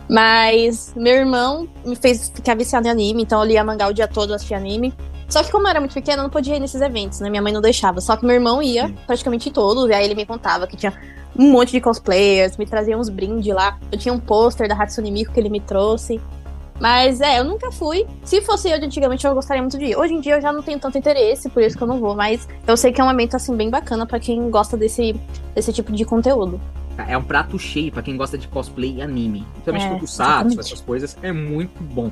[0.09, 4.09] Mas meu irmão me fez ficar viciado em anime, então eu lia mangá o dia
[4.09, 4.93] todo, assistia anime.
[5.29, 7.31] Só que como eu era muito pequena, eu não podia ir nesses eventos, né?
[7.31, 8.01] Minha mãe não deixava.
[8.01, 8.97] Só que meu irmão ia Sim.
[9.07, 10.93] praticamente todos, e aí ele me contava que tinha
[11.39, 13.79] um monte de cosplayers, me trazia uns brindes lá.
[13.93, 16.21] Eu tinha um pôster da Hatsune Miku que ele me trouxe.
[16.81, 18.07] Mas é, eu nunca fui.
[18.25, 19.97] Se fosse eu de antigamente, eu gostaria muito de ir.
[19.97, 22.17] Hoje em dia eu já não tenho tanto interesse, por isso que eu não vou.
[22.17, 25.15] Mas eu sei que é um evento, assim, bem bacana pra quem gosta desse,
[25.55, 26.61] desse tipo de conteúdo.
[27.07, 29.47] É um prato cheio pra quem gosta de cosplay e anime.
[29.53, 31.17] Principalmente É, Tokusatsu, essas coisas.
[31.23, 32.11] É muito bom.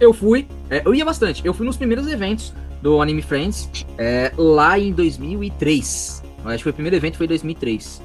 [0.00, 1.44] Eu fui, é, eu ia bastante.
[1.44, 2.52] Eu fui nos primeiros eventos
[2.82, 6.22] do Anime Friends é, lá em 2003.
[6.44, 8.02] Eu acho que foi o primeiro evento foi em 2003.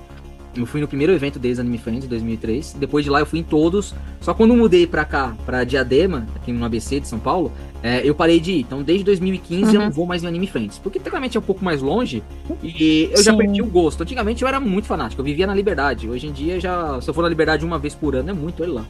[0.56, 2.76] Eu fui no primeiro evento deles, Anime Friends, em 2003.
[2.80, 3.94] Depois de lá eu fui em todos.
[4.22, 7.52] Só quando eu mudei pra cá, pra Diadema, aqui no ABC de São Paulo,
[7.82, 8.60] é, eu parei de ir.
[8.62, 9.86] Então desde 2015 eu Uhum.
[9.88, 10.78] não vou mais no Anime Friends.
[10.78, 12.22] Porque tecnicamente é um pouco mais longe
[12.62, 13.38] e eu já Sim.
[13.38, 14.02] perdi o gosto.
[14.04, 16.08] Antigamente eu era muito fanático, eu vivia na Liberdade.
[16.08, 18.62] Hoje em dia já, se eu for na Liberdade uma vez por ano é muito,
[18.62, 18.86] olha lá.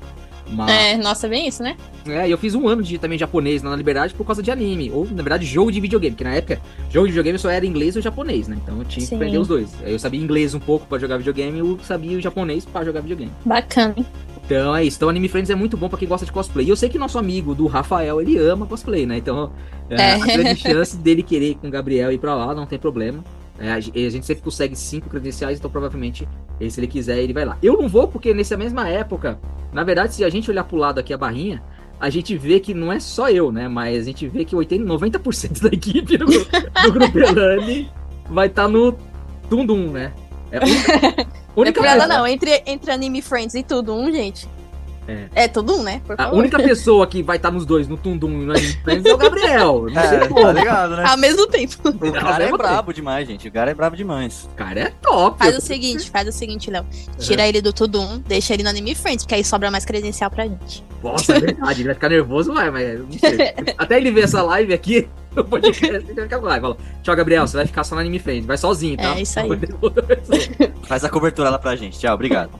[0.53, 1.75] Mas, É, nossa, é bem isso, né?
[2.07, 4.91] é, e eu fiz um ano de também japonês na Liberdade por causa de anime.
[4.93, 6.15] Ou, na verdade, jogo de videogame.
[6.15, 8.57] Que na época, jogo de videogame só era inglês ou japonês, né?
[8.61, 9.15] Então eu tinha que Sim.
[9.15, 9.73] aprender os dois.
[9.83, 13.01] Eu sabia inglês um pouco pra jogar videogame e eu sabia o japonês pra jogar
[13.01, 13.31] videogame.
[13.45, 13.95] Bacana.
[14.45, 14.97] Então é isso.
[14.97, 16.65] Então Anime Friends é muito bom pra quem gosta de cosplay.
[16.65, 19.17] E eu sei que nosso amigo do Rafael, ele ama cosplay, né?
[19.17, 19.51] Então,
[19.89, 20.11] é, É.
[20.15, 23.23] a grande chance dele querer ir com o Gabriel ir pra lá não tem problema.
[23.63, 26.27] É, a ge- a gente sempre consegue cinco credenciais, então provavelmente,
[26.59, 27.57] ele, se ele quiser, ele vai lá.
[27.63, 29.39] Eu não vou porque nessa mesma época,
[29.71, 31.63] na verdade, se a gente olhar pro lado aqui a barrinha,
[31.97, 33.69] a gente vê que não é só eu, né?
[33.69, 37.89] Mas a gente vê que 80, 90% da equipe do, do Grupo Elane
[38.29, 38.97] vai estar no
[39.49, 40.11] Tundum, né?
[40.51, 42.27] É única, Não é única por ela, não.
[42.27, 44.45] Entre, entre anime friends e tudo, um, gente.
[45.35, 46.01] É, todo um, né?
[46.05, 49.05] Por A única pessoa que vai estar nos dois, no Tundum e no Anime Friends,
[49.05, 49.85] é o Gabriel.
[49.89, 51.03] Não É, tá ligado, né?
[51.05, 51.75] Ao mesmo tempo.
[51.85, 53.47] O cara é brabo demais, gente.
[53.47, 54.47] O cara é brabo demais.
[54.51, 55.39] O cara é top.
[55.39, 56.85] Faz o seguinte, faz o seguinte, Léo.
[57.19, 60.45] Tira ele do Tudum, deixa ele no Anime Friends, porque aí sobra mais credencial pra
[60.45, 60.83] gente.
[61.03, 61.81] Nossa, é verdade.
[61.81, 63.53] Ele vai ficar nervoso, vai, mas não sei.
[63.77, 66.61] Até ele ver essa live aqui, no podcast, ele vai ficar live.
[66.61, 68.45] Fala, Tchau, Gabriel, você vai ficar só no Anime Friends.
[68.45, 69.17] Vai sozinho, tá?
[69.17, 69.49] É, isso aí.
[70.83, 71.99] Faz a cobertura lá pra gente.
[71.99, 72.51] Tchau, obrigado.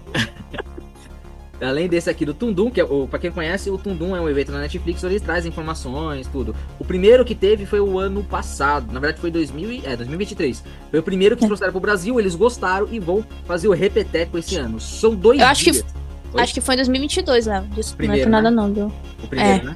[1.62, 4.28] Além desse aqui do Tundum, que é, o, pra quem conhece, o Tundum é um
[4.28, 6.56] evento na Netflix onde eles trazem informações, tudo.
[6.80, 10.64] O primeiro que teve foi o ano passado, na verdade foi 2000 e, é, 2023.
[10.92, 14.56] Foi o primeiro que trouxeram pro Brasil, eles gostaram e vão fazer o repeteco esse
[14.58, 14.80] ano.
[14.80, 15.86] São dois Eu acho que- dias.
[16.34, 16.42] Oi?
[16.42, 17.64] Acho que foi em 2022, Léo.
[17.96, 18.50] Primeiro, não é por né?
[18.50, 18.92] nada não, viu?
[19.24, 19.64] O primeiro, É.
[19.64, 19.76] né?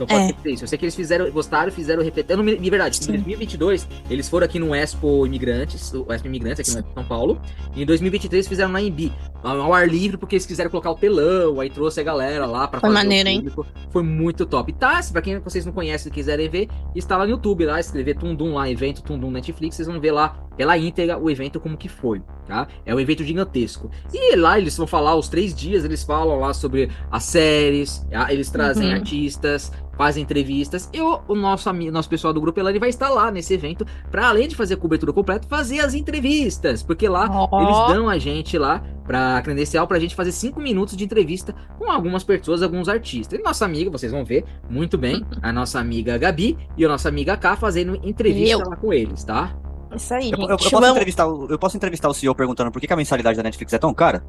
[0.00, 0.42] Então pode É.
[0.42, 0.64] ser isso.
[0.64, 2.34] Eu sei que eles fizeram, gostaram, fizeram repetir.
[2.36, 3.12] De verdade, em Sim.
[3.12, 7.38] 2022, eles foram aqui no Expo Imigrantes, o Expo Imigrantes aqui em São Paulo.
[7.76, 11.60] E em 2023 fizeram na Embi, ao ar livre, porque eles quiseram colocar o telão,
[11.60, 13.46] aí trouxe a galera lá pra Foi maneiro, hein?
[13.90, 14.70] Foi muito top.
[14.70, 17.78] E tá, pra quem vocês não conhecem e quiserem ver, está lá no YouTube, lá,
[17.78, 21.76] escrever Tundum lá, evento Tundum Netflix, vocês vão ver lá pela íntegra o evento como
[21.76, 22.66] que foi, tá?
[22.84, 23.90] É um evento gigantesco.
[24.12, 28.50] E lá eles vão falar os três dias, eles falam lá sobre as séries, eles
[28.50, 28.94] trazem Uhum.
[28.94, 30.88] artistas, fazem entrevistas.
[30.92, 33.86] E o, o nosso amigo, nosso pessoal do grupo ele vai estar lá nesse evento
[34.10, 37.62] para além de fazer a cobertura completa, fazer as entrevistas, porque lá Ó.
[37.62, 41.90] eles dão a gente lá para credencial pra gente fazer cinco minutos de entrevista com
[41.90, 43.38] algumas pessoas, alguns artistas.
[43.38, 47.08] E nossa amiga, vocês vão ver muito bem, a nossa amiga Gabi e a nossa
[47.08, 48.68] amiga K fazendo entrevista Eu.
[48.70, 49.56] lá com eles, tá?
[49.94, 50.42] Isso aí, Eu, gente.
[50.42, 52.96] eu- eu posso entrevistar, o- eu posso entrevistar o CEO perguntando por que, que a
[52.96, 54.22] mensalidade da Netflix é tão cara?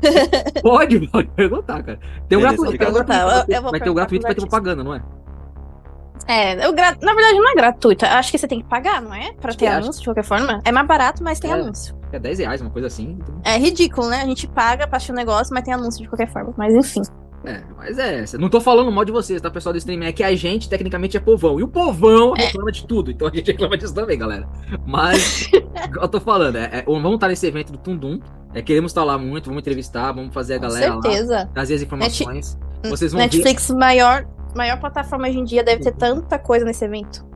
[0.62, 1.98] Pode, pode perguntar, cara.
[2.28, 4.40] Tem o Beleza, gratuito, tem gratuito, Eu- eu vai ter o perguntar gratuito, vai ter
[4.40, 5.02] pros propaganda, não é?
[6.26, 8.06] É, o gra- na verdade não é gratuito.
[8.06, 9.32] Acho que você tem que pagar, não é?
[9.34, 10.60] Pra Acho ter é, anúncio, de qualquer forma.
[10.64, 11.54] É mais barato, mas tem É.
[11.54, 11.94] anúncio.
[12.12, 13.18] É 10 reais, uma coisa assim.
[13.20, 14.22] então- É ridículo, né?
[14.22, 16.54] A gente paga pra assistir o negócio, mas tem anúncio de qualquer forma.
[16.56, 17.02] Mas enfim.
[17.44, 18.38] É, mas é essa.
[18.38, 20.02] Não tô falando mal de vocês, tá, pessoal do stream?
[20.02, 21.60] É que a gente, tecnicamente, é povão.
[21.60, 22.46] E o povão É.
[22.46, 23.10] reclama de tudo.
[23.10, 24.48] Então a gente reclama disso também, galera.
[24.86, 25.50] Mas,
[26.00, 28.18] eu tô falando, é, é, vamos estar nesse evento do Tundum.
[28.54, 31.50] É, queremos estar lá muito, vamos entrevistar, vamos fazer a Com galera lá, certeza.
[31.52, 32.58] trazer as informações.
[32.84, 33.24] Vocês vão ver.
[33.36, 37.26] Netflix, maior, maior plataforma hoje em dia, deve ter tanta coisa nesse evento.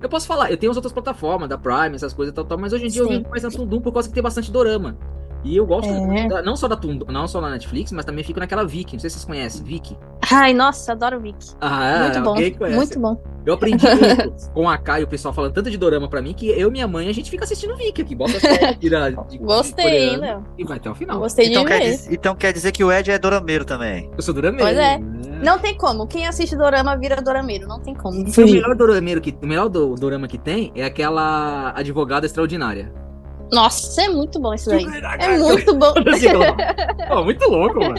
[0.00, 2.58] Eu posso falar, eu tenho as outras plataformas, da Prime, essas coisas e tal, tal,
[2.58, 3.18] mas hoje em dia eu Sim.
[3.18, 4.98] vejo mais na Tundum por causa que tem bastante dorama.
[5.44, 6.26] E eu gosto É.
[6.28, 8.94] da- não só da Tundum, não só na Netflix, mas também fico naquela Viki.
[8.94, 9.96] Não sei se vocês conhecem, Viki.
[10.32, 11.50] Ai, nossa, adoro o Vicky.
[11.60, 12.74] Ah, muito bom.
[12.74, 13.22] Muito bom.
[13.44, 16.32] Eu aprendi muito com a Kai e o pessoal falando tanto de dorama pra mim
[16.32, 18.14] que eu e minha mãe a gente fica assistindo Viki aqui.
[18.14, 20.44] Bota a série, tira de, de Gostei, coreano Léo?
[20.56, 21.18] E vai até o final.
[21.18, 24.10] Gostei Então de quer, diz- então quer dizer que o Ed é dorameiro também.
[24.16, 24.64] Eu sou dorameiro.
[24.64, 24.96] Pois é.
[24.98, 25.40] né?
[25.44, 26.06] Não tem como.
[26.06, 27.68] Quem assiste Dorama vira Dorameiro.
[27.68, 28.18] Não tem como.
[28.22, 32.90] O melhor dorameiro que, o melhor do, dorama que tem é aquela advogada extraordinária.
[33.52, 34.84] Nossa, é muito bom isso daí.
[35.18, 35.92] É muito bom.
[37.08, 37.94] Pô, muito louco, mano.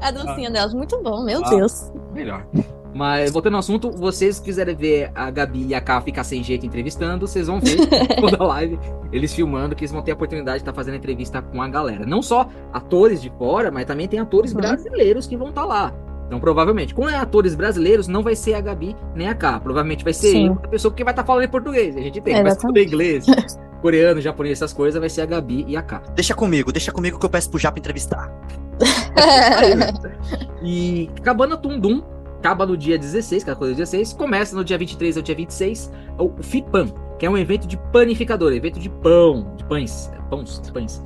[0.00, 1.50] A dancinha delas, muito bom, meu Ah.
[1.50, 1.92] Deus.
[2.12, 2.44] Melhor.
[2.92, 6.66] Mas voltando ao assunto, vocês quiserem ver a Gabi e a K ficar sem jeito
[6.66, 7.76] entrevistando, vocês vão ver
[8.18, 8.80] toda a live,
[9.12, 12.04] eles filmando, que eles vão ter a oportunidade de estar fazendo entrevista com a galera.
[12.04, 14.60] Não só atores de fora, mas também tem atores Uhum.
[14.60, 15.92] brasileiros que vão estar lá.
[16.26, 19.58] Então, provavelmente, quando é atores brasileiros, não vai ser a Gabi nem a K.
[19.60, 21.96] Provavelmente vai ser eu, outra pessoa que vai estar falando em português.
[21.96, 23.26] A gente tem, mas tudo em inglês,
[23.80, 26.02] coreano, japonês, essas coisas, vai ser a Gabi e a K.
[26.14, 28.32] Deixa comigo, deixa comigo que eu peço pro Japa entrevistar.
[30.62, 32.02] E acabando a Tundum,
[32.38, 35.22] acaba no dia 16, que é a coisa do 16, começa no dia 23 ao
[35.22, 40.10] dia 26, o FIPAM, que é um evento de panificador, evento de pão, de pães,
[40.14, 41.02] é, pães, pães.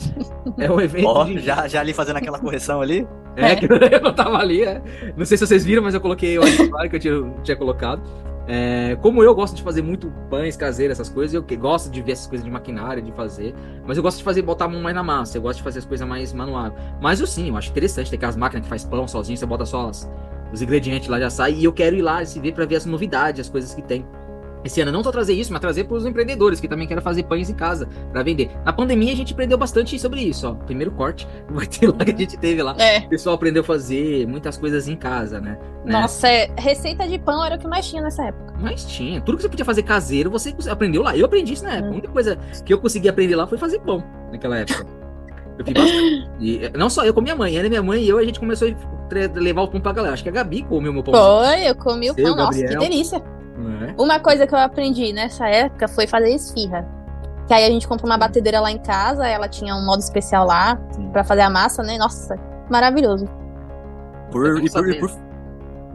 [0.58, 1.38] É um evento Ó, de...
[1.38, 3.06] já, já ali fazendo aquela correção ali.
[3.36, 4.80] É, que eu não tava ali, é.
[5.16, 8.02] Não sei se vocês viram, mas eu coloquei o claro que eu tinha, tinha colocado.
[8.46, 12.02] É, como eu gosto de fazer muito pães caseiros, essas coisas, eu que- gosto de
[12.02, 13.54] ver essas coisas de maquinária, de fazer.
[13.86, 15.78] Mas eu gosto de fazer, botar a mão mais na massa, eu gosto de fazer
[15.78, 16.74] as coisas mais manual.
[17.00, 19.64] Mas eu sim, eu acho interessante, tem aquelas máquinas que faz pão sozinho, você bota
[19.64, 20.10] só as-
[20.52, 21.54] os ingredientes lá, já sai.
[21.54, 24.04] E eu quero ir lá se ver pra ver as novidades, as coisas que tem.
[24.64, 27.24] Esse ano, não só trazer isso, mas trazer para os empreendedores que também querem fazer
[27.24, 28.50] pães em casa para vender.
[28.64, 30.54] Na pandemia, a gente aprendeu bastante sobre isso, ó.
[30.54, 32.74] Primeiro corte, vai ter lá que a gente teve lá.
[32.78, 33.00] É.
[33.00, 35.58] O pessoal aprendeu a fazer muitas coisas em casa, né?
[35.84, 36.00] Né?
[36.00, 38.54] Nossa, é, receita de pão era o que mais tinha nessa época.
[38.58, 39.20] Mas tinha.
[39.20, 41.14] Tudo que você podia fazer caseiro, você aprendeu lá.
[41.14, 41.88] Eu aprendi isso na época.
[41.88, 44.02] A única coisa que eu consegui aprender lá foi fazer pão
[44.32, 44.86] naquela época.
[45.56, 46.30] Eu fiz bastante.
[46.40, 47.56] E, eh, não só eu, com minha mãe.
[47.56, 50.12] Ela, minha mãe e eu, a gente começou a levar o pão pra galera.
[50.12, 51.14] Acho que a Gabi comeu meu pão.
[51.14, 52.36] Foi, eu comi o Seu pão.
[52.36, 52.80] Nossa, que Gabriel.
[52.80, 53.22] delícia.
[53.56, 53.94] Né?
[53.98, 56.86] Uma coisa que eu aprendi nessa época foi fazer esfirra.
[57.46, 60.46] Que aí a gente comprou uma batedeira lá em casa, ela tinha um modo especial
[60.46, 60.76] lá
[61.12, 61.98] pra fazer a massa, né?
[61.98, 62.38] Nossa,
[62.70, 63.26] maravilhoso.
[64.32, 65.10] Por, e por, e por-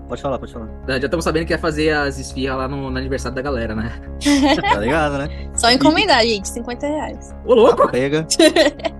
[0.07, 0.68] Pode falar, pode falar.
[0.88, 3.91] Já estamos sabendo que ia fazer as esfirras lá no, no aniversário da galera, né?
[4.74, 5.49] Tá ligado, né?
[5.53, 7.36] Só encomendar, gente, 50 reais.
[7.45, 7.88] Ô, louco!
[7.89, 8.26] Pega.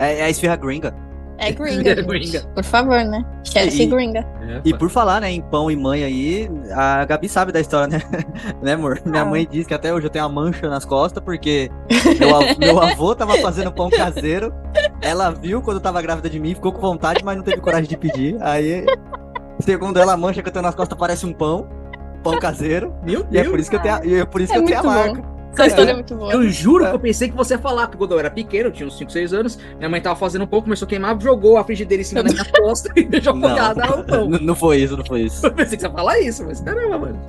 [0.00, 0.94] É, é a esfirra gringa.
[1.40, 2.06] É gringa, É gente.
[2.06, 2.40] gringa.
[2.54, 3.24] Por favor, né?
[3.44, 4.20] Chefe E- gringa.
[4.42, 7.86] É, E por falar, né, em pão e mãe aí, a Gabi sabe da história,
[7.86, 8.02] né?
[8.60, 9.00] né, amor?
[9.06, 9.24] Minha Ah.
[9.24, 11.70] mãe diz que até hoje eu tenho uma mancha nas costas, porque
[12.18, 14.52] meu, av- meu avô tava fazendo pão caseiro.
[15.00, 17.88] Ela viu quando eu tava grávida de mim, ficou com vontade, mas não teve coragem
[17.88, 18.36] de pedir.
[18.40, 18.84] Aí,
[19.60, 21.68] segundo ela, a mancha que eu tenho nas costas parece um pão.
[22.22, 22.92] Pão caseiro.
[23.04, 23.48] Meu E é Deus.
[23.52, 24.82] por isso que eu tenho a, e é por isso É que eu tenho a
[24.82, 25.22] marca.
[25.22, 25.37] bom.
[25.52, 26.32] Essa história é muito boa.
[26.32, 28.72] Eu juro que eu pensei que você ia falar, porque quando eu era pequeno, eu
[28.72, 31.56] tinha uns 5, 6 anos, minha mãe tava fazendo um pão, começou a queimar, jogou
[31.58, 33.48] a frigideira em cima da minha costa e deixou Não.
[33.48, 34.24] focada no pão.
[34.30, 35.44] N- Não foi isso, não foi isso.
[35.46, 37.20] Eu pensei que você ia falar isso, mas caramba, mano.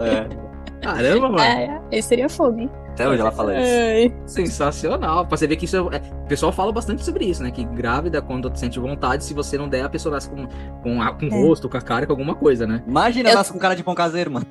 [0.00, 1.40] É, Caramba, mano.
[1.40, 2.70] É, esse seria fogo, hein?
[2.90, 3.70] até hoje ela fala isso.
[3.72, 4.14] Ai.
[4.26, 5.26] Sensacional.
[5.26, 5.80] Pra você ver que isso é...
[5.80, 7.50] O pessoal fala bastante sobre isso, né?
[7.50, 10.46] Que grávida, quando sente vontade, se você não der, a pessoa nasce com,
[10.82, 11.42] com, a- com o É.
[11.42, 12.82] rosto, com a cara, com alguma coisa, né?
[12.86, 14.46] Imagina Eu- nasce com cara de pão caseiro, mano.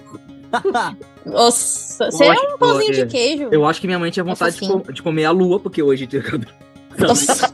[1.25, 3.49] Nossa, você é um pãozinho de queijo.
[3.51, 6.05] Eu acho que minha mãe tinha vontade de, com- de comer a lua, porque hoje
[6.07, 6.21] tinha
[6.99, 7.49] Nossa,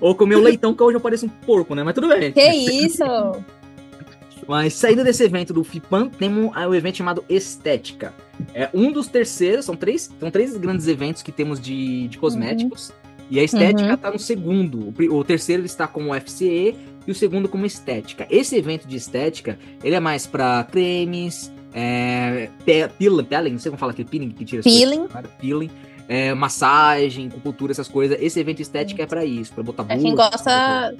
[0.00, 1.82] Ou comer o leitão, que hoje eu pareço um porco, né?
[1.82, 2.32] Mas tudo bem.
[2.32, 3.02] que isso?
[4.46, 8.14] Mas saindo desse evento do FIPAM, temos o evento chamado Estética.
[8.54, 12.90] É um dos terceiros, são três, são três grandes eventos que temos de, de cosméticos.
[13.30, 13.94] E a estética Uhum.
[13.94, 14.94] está no segundo.
[15.10, 16.74] O, o terceiro está como FCE
[17.08, 18.26] e o segundo como estética.
[18.30, 23.70] Esse evento de estética, ele é mais para cremes, é, pe- peeling, peeling, não sei
[23.70, 25.08] como fala aquele peeling que tira as Peeling.
[25.08, 25.70] coisas, peeling,
[26.06, 28.18] é, massagem, acupuntura, essas coisas.
[28.20, 30.94] Esse evento estética é para isso, para botar É quem gosta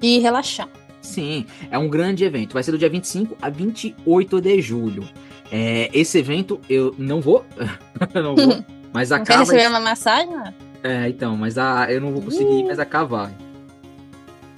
[0.00, 0.70] de relaxar.
[1.02, 2.54] Sim, é um grande evento.
[2.54, 5.06] Vai ser do dia 25 a 28 de julho.
[5.50, 7.44] É, esse evento eu não vou.
[8.14, 8.64] não vou.
[8.90, 10.34] Mas a Não quer receber uma massagem?
[10.82, 11.90] É, então, mas a...
[11.90, 12.64] eu não vou conseguir, Ih.
[12.64, 13.32] mas a vai.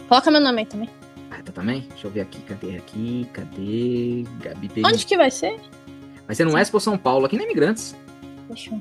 [0.09, 0.89] Coloca meu nome aí também.
[1.31, 1.87] Ah, tá também?
[1.91, 3.29] Deixa eu ver aqui, cadê aqui?
[3.33, 4.25] Cadê?
[4.41, 4.87] Gabi Perim.
[4.87, 5.59] Onde que vai ser?
[6.27, 7.97] Vai ser no Expo São Paulo, aqui na Imigrantes.
[8.49, 8.81] Deixa eu...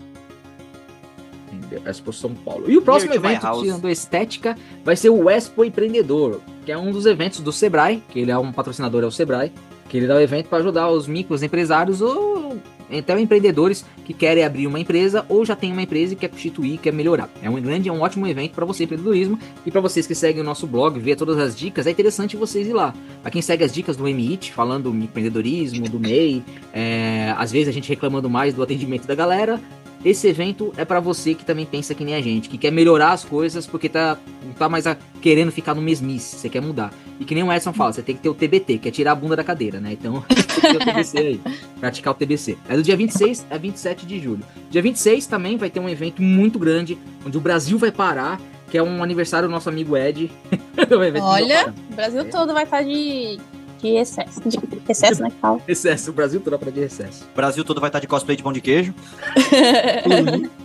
[1.51, 1.81] Entendeu?
[1.85, 2.69] Expo São Paulo.
[2.69, 7.05] E o próximo evento, tirando estética, vai ser o Expo Empreendedor, que é um dos
[7.05, 9.51] eventos do Sebrae, que ele é um patrocinador, é o Sebrae,
[9.89, 12.32] que ele dá o evento para ajudar os micros empresários ou
[12.99, 16.77] até empreendedores que querem abrir uma empresa ou já tem uma empresa e quer constituir,
[16.77, 17.29] quer melhorar.
[17.41, 20.41] É um grande, é um ótimo evento para você empreendedorismo e para vocês que seguem
[20.41, 22.93] o nosso blog, ver todas as dicas, é interessante vocês ir lá.
[23.21, 27.67] Para quem segue as dicas do MIT, falando do empreendedorismo, do MEI, é, às vezes
[27.69, 29.59] a gente reclamando mais do atendimento da galera,
[30.03, 33.11] esse evento é pra você que também pensa que nem a gente, que quer melhorar
[33.13, 36.93] as coisas porque tá, não tá mais a- querendo ficar no mesmice, você quer mudar.
[37.19, 39.13] E que nem o Edson fala, você tem que ter o TBT, que é tirar
[39.13, 39.93] a bunda da cadeira, né?
[39.93, 41.41] Então, tem que ter o TBC aí,
[41.79, 42.57] praticar o TBC.
[42.67, 44.43] É do dia 26 a 27 de julho.
[44.69, 48.77] Dia 26 também vai ter um evento muito grande, onde o Brasil vai parar, que
[48.77, 50.31] é um aniversário do nosso amigo Ed.
[50.75, 53.39] É Olha, o Brasil todo vai estar de,
[53.91, 54.41] de excesso.
[54.41, 54.59] De
[54.89, 55.29] excesso, né?
[55.29, 55.59] que fala?
[55.67, 57.25] Recesso, o Brasil todo para de recesso.
[57.31, 58.93] O Brasil todo vai estar de cosplay de pão de queijo.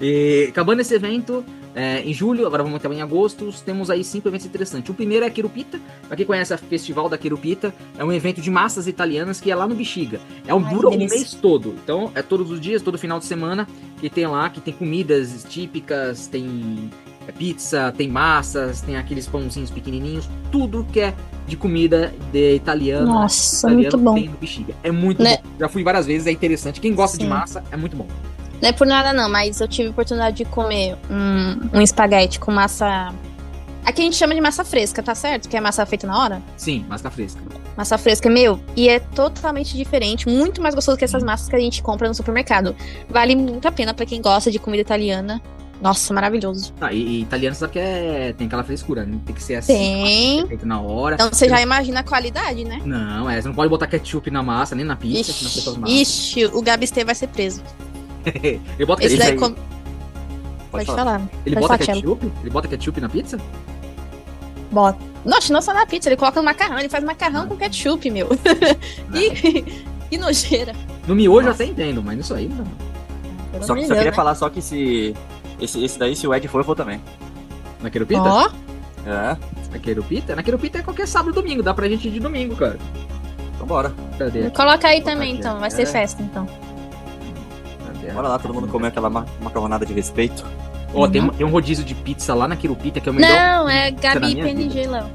[0.00, 4.28] E, acabando esse evento, é, em julho, agora vamos até em agosto, temos aí cinco
[4.28, 4.90] eventos interessantes.
[4.90, 8.40] O primeiro é a Querupita, pra quem conhece o Festival da Querupita, é um evento
[8.40, 10.20] de massas italianas que é lá no Bexiga.
[10.46, 11.74] É um Ai, dura que o mês todo.
[11.82, 13.66] Então, é todos os dias, todo final de semana,
[13.98, 16.90] que tem lá, que tem comidas típicas, tem
[17.26, 21.14] é, pizza, tem massas, tem aqueles pãozinhos pequenininhos, tudo que é
[21.46, 23.06] de comida de italiano.
[23.06, 24.14] Nossa, italiano muito bom.
[24.14, 24.74] tem no Bexiga.
[24.82, 25.38] É muito Né?
[25.42, 25.50] bom.
[25.60, 26.80] Já fui várias vezes, é interessante.
[26.80, 27.30] Quem gosta de Sim.
[27.30, 28.06] massa, é muito bom.
[28.60, 32.40] Não é por nada não, mas eu tive a oportunidade de comer um, um espaguete
[32.40, 33.12] com massa...
[33.84, 35.48] Aqui a gente chama de massa fresca, tá certo?
[35.48, 36.42] Que é massa feita na hora.
[36.56, 37.40] Sim, massa fresca.
[37.76, 41.58] Massa fresca, meu, e é totalmente diferente, muito mais gostoso que essas massas que a
[41.60, 42.74] gente compra no supermercado.
[43.08, 45.40] Vale muito a pena pra quem gosta de comida italiana.
[45.80, 46.72] Nossa, maravilhoso.
[46.80, 49.18] Ah, e, e italiano só que é, tem aquela frescura, né?
[49.26, 50.46] Tem que ser assim, Tem.
[50.46, 51.16] feito na hora.
[51.16, 52.80] Então você já imagina a qualidade, né?
[52.84, 55.94] Não, é, você não pode botar ketchup na massa, nem na pizza, Ixi, pessoas matam.
[55.94, 57.62] ixi, o Gabistê vai ser preso.
[58.24, 59.50] Ele bota Esse ketchup, com...
[59.52, 59.66] Pode,
[60.70, 61.04] Pode falar.
[61.04, 61.28] falar.
[61.46, 62.32] ele pode bota falar, ketchup?
[62.42, 63.38] Ele bota ketchup na pizza?
[64.70, 64.98] Bota.
[65.24, 68.28] Nossa, não só na pizza, ele coloca no macarrão, ele faz macarrão com ketchup, meu.
[69.12, 69.62] que,
[70.10, 70.72] que nojeira.
[71.06, 71.62] No miojo eu Nossa.
[71.62, 72.66] até entendo, mas isso aí não.
[73.52, 74.16] Pelo Só, que, só queria né?
[74.16, 75.14] falar só que se.
[75.60, 77.00] Esse, esse daí, se o Ed for, eu vou também.
[77.82, 78.22] Na querupita?
[78.22, 78.48] Ó,
[79.06, 79.36] É,
[79.72, 80.34] Na querupita?
[80.36, 82.78] Na querupita é qualquer sábado e domingo, dá pra gente ir de domingo, cara.
[83.54, 83.92] então bora.
[84.18, 84.50] Cadê?
[84.50, 85.58] coloca aí também, aqui, então.
[85.58, 85.70] Vai é.
[85.70, 86.46] ser festa, então.
[87.86, 88.12] Cadê?
[88.12, 90.44] Bora lá, todo mundo comer aquela ma macarronada de respeito.
[90.94, 93.30] Ó, tem, um- tem um rodízio de pizza lá na querupita que é o melhor.
[93.30, 95.06] Não, é Gabi PNG, Léo.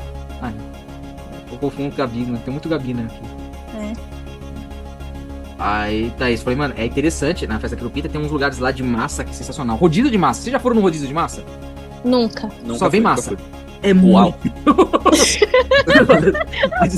[1.51, 2.39] Eu confundo com Gabi, né?
[2.45, 3.07] Tem muito Gabi, né?
[3.09, 3.77] Aqui.
[3.77, 4.10] É.
[5.61, 6.43] Aí, tá isso.
[6.43, 7.45] Falei, mano, é interessante.
[7.45, 9.77] Na festa Querupita tem uns lugares lá de massa que é sensacional.
[9.77, 10.41] Rodízio de massa.
[10.41, 11.43] Vocês já foram no rodízio de massa?
[12.03, 12.49] Nunca.
[12.63, 13.37] Nunca Só vem massa.
[13.83, 14.35] É Uau.
[16.79, 16.95] mas,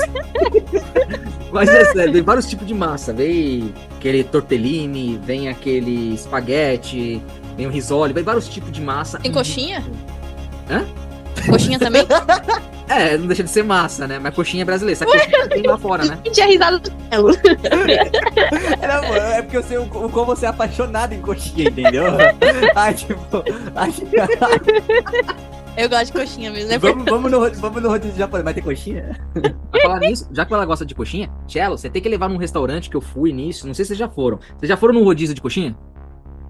[1.52, 3.12] mas é sério, vem vários tipos de massa.
[3.12, 7.22] Vem aquele tortellini, vem aquele espaguete,
[7.58, 9.20] vem o risole, vem vários tipos de massa.
[9.20, 9.84] Tem coxinha?
[11.50, 12.06] Coxinha também?
[12.88, 14.20] É, não deixa de ser massa, né?
[14.20, 15.04] Mas coxinha é brasileira.
[15.04, 16.18] Essa coxinha tem lá fora, né?
[16.26, 17.32] Entendi a risada do Telo.
[18.82, 22.06] É, não, é porque eu sei o, o como você é apaixonado em coxinha, entendeu?
[22.76, 23.44] Aí, tipo,
[23.76, 23.94] aí,
[25.76, 26.72] Eu gosto de coxinha mesmo.
[26.72, 29.20] É vamos, vamos, no, vamos no rodízio japonês, vai ter coxinha?
[29.72, 32.38] Pra falar nisso, já que ela gosta de coxinha, Cello, você tem que levar num
[32.38, 33.66] restaurante que eu fui nisso.
[33.66, 34.40] Não sei se vocês já foram.
[34.58, 35.76] Vocês já foram num rodízio de coxinha?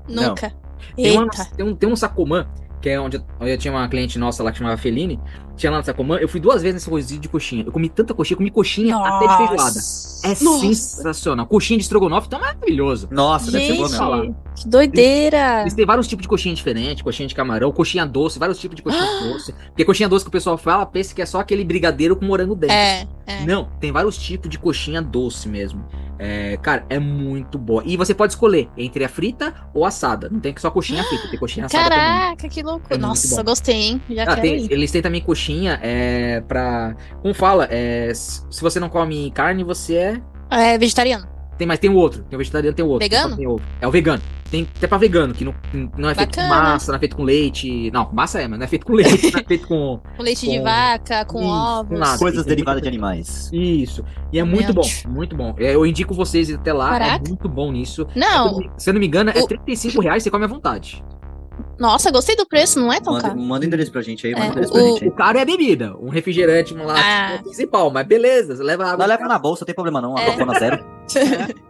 [0.10, 0.54] Nunca.
[0.96, 2.48] Tem, uma, tem, um, tem um Sacomã,
[2.84, 5.18] que é onde eu, onde eu tinha uma cliente nossa lá que chamava Feline.
[5.56, 6.18] Tinha lá no Sacomã.
[6.18, 7.64] Eu fui duas vezes nesse rodízio de coxinha.
[7.64, 9.80] Eu comi tanta coxinha, eu comi coxinha até de feijoada.
[10.24, 10.74] É Nossa.
[10.74, 11.46] sensacional.
[11.46, 13.08] Coxinha de estrogonofe tá maravilhoso.
[13.10, 14.24] Nossa, deve ser bom mesmo.
[14.26, 15.62] Gente, que doideira.
[15.62, 18.82] Eles têm vários tipos de coxinha diferentes, coxinha de camarão, coxinha doce, vários tipos de
[18.82, 19.54] coxinha doce.
[19.68, 22.54] Porque coxinha doce que o pessoal fala, pensa que é só aquele brigadeiro com morango
[22.54, 22.76] dentro.
[22.76, 23.46] É, é.
[23.46, 25.86] Não, tem vários tipos de coxinha doce mesmo.
[26.26, 27.84] É, cara, é muito boa.
[27.86, 30.30] E você pode escolher entre a frita ou assada.
[30.32, 32.00] Não tem só coxinha frita, tem coxinha assada também.
[32.00, 32.86] Caraca, que louco.
[32.90, 34.02] É Nossa, gostei, hein?
[34.10, 36.96] Já Ah, tem- eles têm também coxinha é, pra.
[37.22, 37.68] Como fala?
[37.70, 40.22] É, se você não come carne, você é.
[40.50, 41.28] É vegetariano.
[41.64, 42.24] Tem, mas tem o outro.
[42.24, 43.08] Tem o vegetariano, tem o outro.
[43.08, 43.38] Vegano?
[43.38, 44.22] Tem o- É o vegano.
[44.52, 45.56] Tem até pra vegano, que não,
[45.98, 46.64] não é feito com Bacana.
[46.74, 47.90] massa, não é feito com leite.
[47.92, 50.00] Não, massa é, mas não é feito com leite, não é feito com.
[50.18, 52.00] Com leite de Com- vaca, com Isso, com ovos.
[52.00, 52.20] nada.
[52.20, 53.50] Coisas é derivadas muito- de animais.
[53.54, 54.04] Isso.
[54.32, 55.56] E é muito bom, muito bom.
[55.58, 57.24] É, Eu indico vocês ir até lá, Caraca.
[57.26, 58.06] é muito bom nisso.
[58.16, 61.04] Não, Se eu não me engano, é O- 35 reais, você come à vontade.
[61.80, 63.40] Nossa, gostei do preço, não é tão Manda, caro.
[63.40, 65.10] manda endereço pra gente aí, manda É, o endereço pra o- gente aí.
[65.10, 65.96] O caro é a bebida.
[66.00, 67.40] Um refrigerante, um lá, Ah.
[67.44, 69.06] 15 pau, mas beleza, você leva água.
[69.06, 70.60] De leva na bolsa, não tem problema não, a É.
[70.60, 70.86] zero.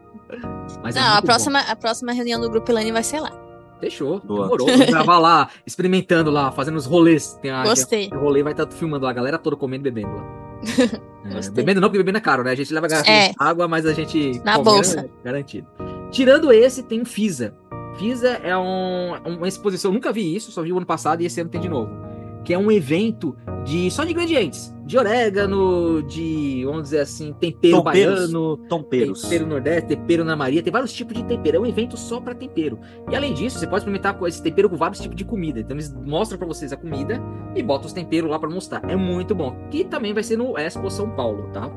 [0.82, 3.32] Mas é Não, a muito próxima, a próxima reunião do Grupo Elane vai ser lá.
[3.80, 4.20] Fechou.
[4.22, 4.44] Boa.
[4.44, 4.68] Demorou.
[4.68, 7.38] Vamos gravar lá, experimentando lá, fazendo os rolês.
[7.42, 8.10] Tem a, Gostei.
[8.10, 10.24] tem- o rolê vai estar filmando lá, a galera toda comendo e bebendo lá.
[11.26, 12.52] É, bebendo não, porque bebendo é caro, né?
[12.52, 13.30] A gente leva garrafa É.
[13.30, 14.42] de água, mas a gente.
[14.44, 15.04] Na come, bolsa.
[15.04, 15.10] né?
[15.24, 15.66] Garantido.
[16.12, 17.56] Tirando esse, tem o FISA.
[17.98, 21.40] FISA é um- uma exposição, nunca vi isso, só vi o ano passado e esse
[21.42, 21.92] ano tem de novo.
[22.44, 24.74] Que é um evento de só de ingredientes.
[24.86, 28.16] De orégano, de, vamos dizer assim, tempero Tomperos.
[28.20, 29.22] baiano, Tomperos.
[29.22, 31.56] Tempero nordeste, tempero na Maria, tem vários tipos de tempero.
[31.56, 32.78] É um evento só pra tempero.
[33.10, 35.62] E além disso, você pode experimentar esse tempero com vários tipos de comida.
[35.62, 37.22] Então eles mostram pra vocês a comida
[37.56, 38.82] e botam os temperos lá pra mostrar.
[38.90, 39.56] É muito bom.
[39.72, 41.72] Que também vai ser no Expo São Paulo, tá?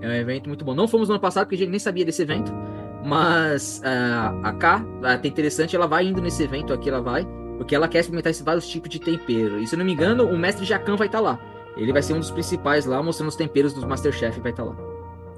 [0.00, 0.74] É um evento muito bom.
[0.76, 2.52] Não fomos no ano passado porque a gente nem sabia desse evento.
[3.04, 7.26] Mas ah, a K, até interessante, ela vai indo nesse evento aqui, ela vai.
[7.58, 9.60] Porque ela quer experimentar esses vários tipos de tempero.
[9.60, 11.38] E se eu não me engano, o mestre Jacan vai estar lá.
[11.76, 14.93] Ele vai ser um dos principais lá, mostrando os temperos dos Masterchef, vai estar lá.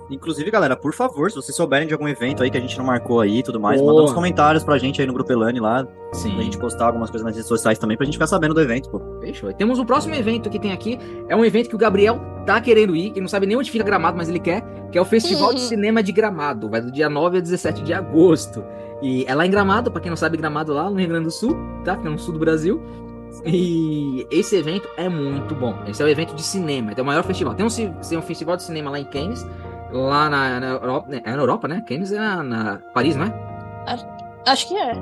[0.08, 2.84] Inclusive, galera, por favor, se vocês souberem de algum evento aí que a gente não
[2.84, 3.92] marcou aí e tudo mais, Boa.
[3.92, 6.34] manda uns comentários pra gente aí no Grupo Elane lá, Sim.
[6.34, 8.88] pra gente postar algumas coisas nas redes sociais também, pra gente ficar sabendo do evento,
[8.88, 9.00] pô.
[9.20, 9.50] Fechou.
[9.50, 10.98] E temos o próximo evento que tem aqui.
[11.28, 13.84] É um evento que o Gabriel tá querendo ir, que não sabe nem onde fica
[13.84, 16.70] Gramado, mas ele quer, que é o Festival de Cinema de Gramado.
[16.70, 18.62] Vai do dia 9 a 17 de agosto.
[19.02, 21.30] E é lá em Gramado, pra quem não sabe, Gramado lá no Rio Grande do
[21.32, 21.96] Sul, tá?
[21.96, 22.80] Fica no sul do Brasil.
[23.44, 25.74] E esse evento é muito bom.
[25.86, 27.54] Esse é o evento de cinema, é o maior festival.
[27.54, 29.46] Tem um, tem um festival de cinema lá em Cannes,
[29.96, 31.20] lá na, na Europa, né?
[31.24, 31.82] é na Europa, né?
[31.86, 33.32] Cannes é na, na Paris, não é?
[34.46, 34.92] Acho que é.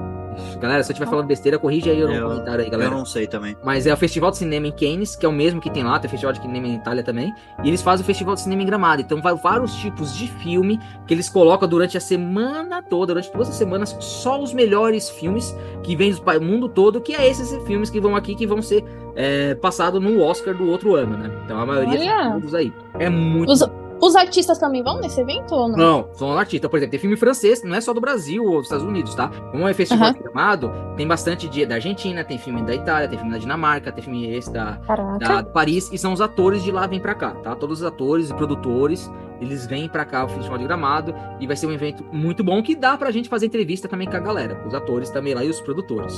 [0.59, 2.91] Galera, se eu estiver falando besteira, corrige aí no Eu- comentário aí, Eu galera.
[2.91, 3.57] não sei também.
[3.63, 5.97] Mas é o Festival de Cinema em Cannes, que é o mesmo que tem lá,
[6.01, 7.33] tem o Festival de Cinema em Itália também.
[7.63, 9.01] E eles fazem o Festival de Cinema em Gramado.
[9.03, 13.47] Então vai vários tipos de filme que eles colocam durante a semana toda, durante duas
[13.49, 18.01] semanas, só os melhores filmes que vêm do mundo todo, que é esses filmes que
[18.01, 18.83] vão aqui, que vão ser
[19.15, 21.31] é, passados no Oscar do outro ano, né?
[21.45, 22.23] Então a maioria Olha!
[22.25, 22.73] são todos aí.
[22.99, 23.63] É muito Os,
[24.01, 25.77] os artistas também vão nesse evento ou não?
[25.77, 26.71] não, são artistas.
[26.71, 29.29] Por exemplo, tem filme francês, não é só do Brasil ou dos Estados Unidos, tá?
[29.51, 33.19] Como é festival de gramado, tem bastante de, da Argentina, tem filme da Itália, tem
[33.19, 34.79] filme da Dinamarca, tem filme esse da,
[35.19, 37.55] da Paris, e são os atores de lá vêm pra cá, tá?
[37.55, 41.57] Todos os atores e produtores, eles vêm pra cá, o Festival de Gramado, e vai
[41.57, 44.63] ser um evento muito bom que dá pra gente fazer entrevista também com a galera,
[44.67, 46.15] os atores também lá e os produtores,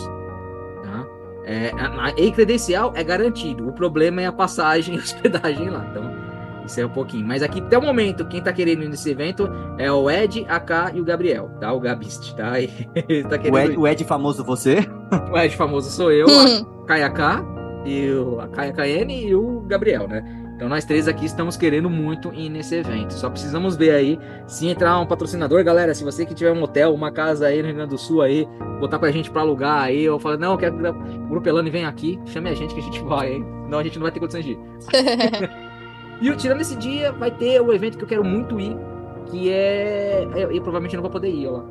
[0.82, 1.06] tá?
[1.44, 5.86] É, a, a e credencial é garantido, o problema é a passagem e hospedagem lá,
[5.90, 6.25] então
[6.66, 7.26] isso é um pouquinho.
[7.26, 9.48] Mas aqui, até o momento, quem tá querendo ir nesse evento
[9.78, 11.72] é o Ed, a K e o Gabriel, tá?
[11.72, 12.52] O Gabist, tá?
[13.28, 14.78] Tá querendo O Ed, o Ed famoso você?
[15.32, 17.44] O Ed famoso sou eu, Hum, a Kaya K,
[17.84, 20.24] e o, a Kaya KN e o Gabriel, né?
[20.56, 23.12] Então nós três aqui estamos querendo muito ir nesse evento.
[23.12, 25.94] Só precisamos ver aí se entrar um patrocinador, galera.
[25.94, 28.48] Se você que tiver um hotel, uma casa aí no Rio Grande do Sul aí,
[28.80, 31.68] botar pra gente pra alugar aí, ou falar, não, eu quero que o Grupo Elane
[31.68, 33.46] vem aqui, chame a gente que a gente vai, hein?
[33.64, 34.58] Senão a gente não vai ter condições de ir.
[36.20, 38.76] E tirando esse dia, vai ter o evento que eu quero muito ir,
[39.26, 40.26] que é.
[40.34, 41.64] Eu, eu provavelmente não vou poder ir, ó lá.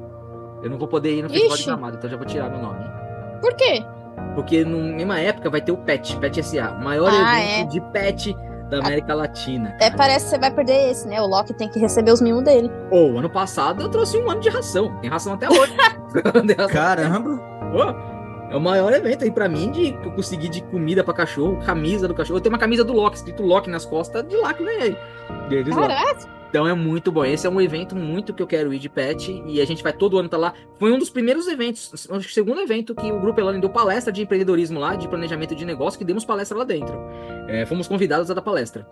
[0.63, 1.69] Eu não vou poder ir no Festival de Ixi.
[1.69, 2.79] Gramado, então já vou tirar meu nome.
[3.41, 3.83] Por quê?
[4.33, 7.71] Porque na mesma época vai ter o PET, PET SA, o maior Ah, evento é.
[7.71, 8.35] de PET
[8.69, 9.69] da América Latina.
[9.69, 9.97] Até cara.
[9.97, 11.21] parece que você vai perder esse, né?
[11.21, 12.71] O Loki tem que receber os mimos dele.
[12.89, 14.97] Ô, ano passado eu trouxe um ano de ração.
[15.01, 15.75] Tem ração até hoje.
[15.77, 17.29] Ração Caramba!
[17.73, 18.14] Ô,
[18.49, 21.57] É o maior evento aí pra mim de que eu consegui de comida pra cachorro,
[21.65, 22.37] camisa do cachorro.
[22.37, 24.97] Eu tenho uma camisa do Loki, escrito Loki nas costas, de lá que eu ganhei.
[25.75, 27.25] Caraca, Então é muito bom.
[27.25, 29.91] Esse é um evento muito que eu quero ir de pet e a gente vai
[29.91, 30.53] todo ano tá lá.
[30.79, 33.69] Foi um dos primeiros eventos, acho que o segundo evento que o Grupo Elane deu
[33.69, 36.95] palestra de empreendedorismo lá, de planejamento de negócio, que demos palestra lá dentro.
[37.47, 38.87] É, fomos convidados a dar palestra.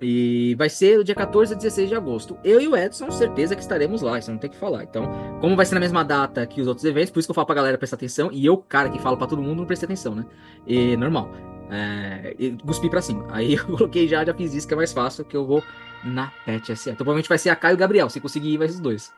[0.00, 2.36] E vai ser o dia 14 a 16 de agosto.
[2.44, 4.84] Eu e o Edson, certeza que estaremos lá, isso não tem que falar.
[4.84, 5.08] Então,
[5.40, 7.46] como vai ser na mesma data que os outros eventos, por isso que eu falo
[7.46, 8.30] pra galera prestar atenção.
[8.30, 10.26] E eu, cara, que falo pra todo mundo, não prestei atenção, né?
[10.66, 11.30] E normal.
[11.70, 13.26] É, e cuspi pra cima.
[13.30, 15.62] Aí eu coloquei já, já fiz isso, que é mais fácil, que eu vou
[16.04, 16.90] na Pet SA.
[16.90, 18.10] Então, provavelmente vai ser a Caio e o Gabriel.
[18.10, 19.10] Se conseguir ir, vai os dois.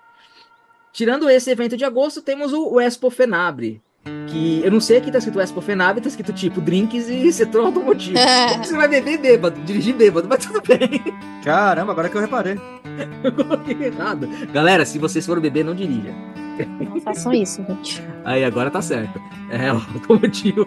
[0.93, 3.83] Tirando esse evento de agosto, temos o Expo Fenabre.
[4.29, 7.67] Que eu não sei aqui tá escrito Expo Fenabre, tá escrito tipo drinks e setor
[7.67, 8.19] automotivo.
[8.63, 11.03] Você vai beber bêbado, dirigir bêbado, mas tudo bem.
[11.43, 12.59] Caramba, agora que eu reparei.
[13.23, 14.29] Eu coloquei errado.
[14.53, 16.13] Galera, se vocês forem beber, não dirija.
[16.81, 18.03] não façam isso, gente.
[18.25, 19.21] Aí agora tá certo.
[19.51, 20.67] É o automotivo.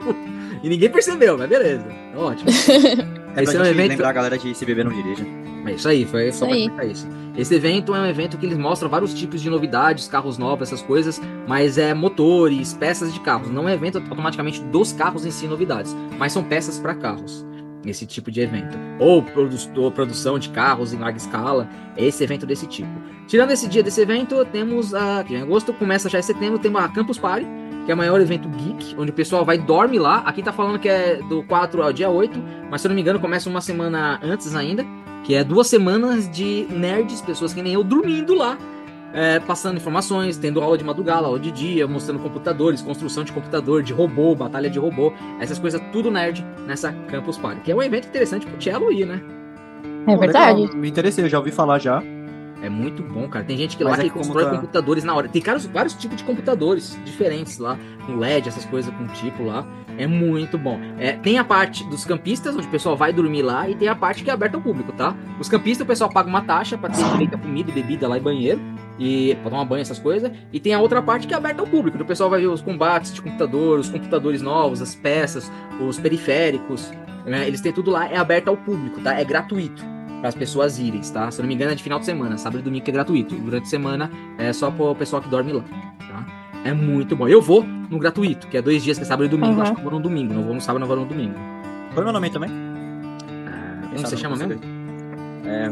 [0.64, 1.86] E ninguém percebeu, mas beleza.
[2.16, 2.50] Ótimo.
[3.36, 5.28] É Esse pra é um evento- lembrar a galera de se beber não dirige.
[5.66, 6.92] É isso aí, foi só Isso pra aí.
[6.92, 7.08] isso.
[7.38, 10.82] Esse evento é um evento que eles mostram vários tipos de novidades, carros novos, essas
[10.82, 13.50] coisas, mas é motores, peças de carros.
[13.50, 17.46] Não é evento automaticamente dos carros em si novidades, mas são peças para carros.
[17.86, 18.78] Esse tipo de evento.
[19.00, 21.68] Ou, produ ou produção de carros em larga escala.
[21.98, 22.90] É esse evento desse tipo.
[23.28, 25.24] Tirando esse dia desse evento, temos a.
[25.24, 27.48] Que em agosto, começa já em setembro, temos a Campus Party,
[27.86, 30.18] que é o maior evento geek, onde o pessoal vai e dorme lá.
[30.20, 32.40] Aqui tá falando que é do 4 ao dia 8,
[32.70, 34.86] mas se eu não me engano, começa uma semana antes ainda.
[35.24, 38.58] Que é duas semanas de nerds, pessoas que nem eu, dormindo lá.
[39.14, 43.84] é, passando informações, tendo aula de madrugada, aula de dia, mostrando computadores, construção de computador,
[43.84, 47.60] de robô, batalha de robô, essas coisas tudo nerd nessa Campus Party.
[47.62, 49.22] Que é um evento interessante pro Cello ir, né?
[50.08, 50.62] É Pô, verdade.
[50.62, 52.02] legal, Me interessei, eu já ouvi falar já.
[52.62, 53.44] É muito bom, cara.
[53.44, 55.28] Tem gente que Mas lá é que constrói tá- computadores na hora.
[55.28, 59.66] Tem caras, vários tipos de computadores diferentes lá, com LED, essas coisas com tipo lá.
[59.98, 60.80] É muito bom.
[60.98, 63.96] É, tem a parte dos campistas, onde o pessoal vai dormir lá, e tem a
[63.96, 65.16] parte que é aberta ao público, tá?
[65.40, 68.18] Os campistas, o pessoal paga uma taxa pra ter direito a comida e bebida lá
[68.18, 68.60] e banheiro,
[68.98, 70.32] e pra tomar banho, essas coisas.
[70.54, 72.48] E tem a outra parte que é aberta ao público, onde o pessoal vai ver
[72.48, 76.92] os combates de computador, os computadores novos, as peças, os periféricos.
[77.26, 77.46] né?
[77.48, 79.20] Eles têm tudo lá, é aberto ao público, tá?
[79.20, 79.84] É gratuito
[80.22, 81.30] para as pessoas irem, tá?
[81.32, 82.94] Se eu não me engano, é de final de semana, sábado e domingo que é
[82.94, 83.36] gratuito.
[83.36, 85.64] Durante a semana é só para o pessoal que dorme lá,
[86.00, 86.26] tá?
[86.64, 87.28] É muito bom.
[87.28, 89.56] Eu vou no gratuito, que é dois dias, que é sábado e domingo.
[89.56, 89.62] Uhum.
[89.64, 91.36] Acho que eu vou no domingo, não vou no sábado, não vou no domingo.
[91.96, 92.50] Põe meu nome também.
[93.48, 94.62] Ah, como você chama mesmo?
[95.44, 95.70] É,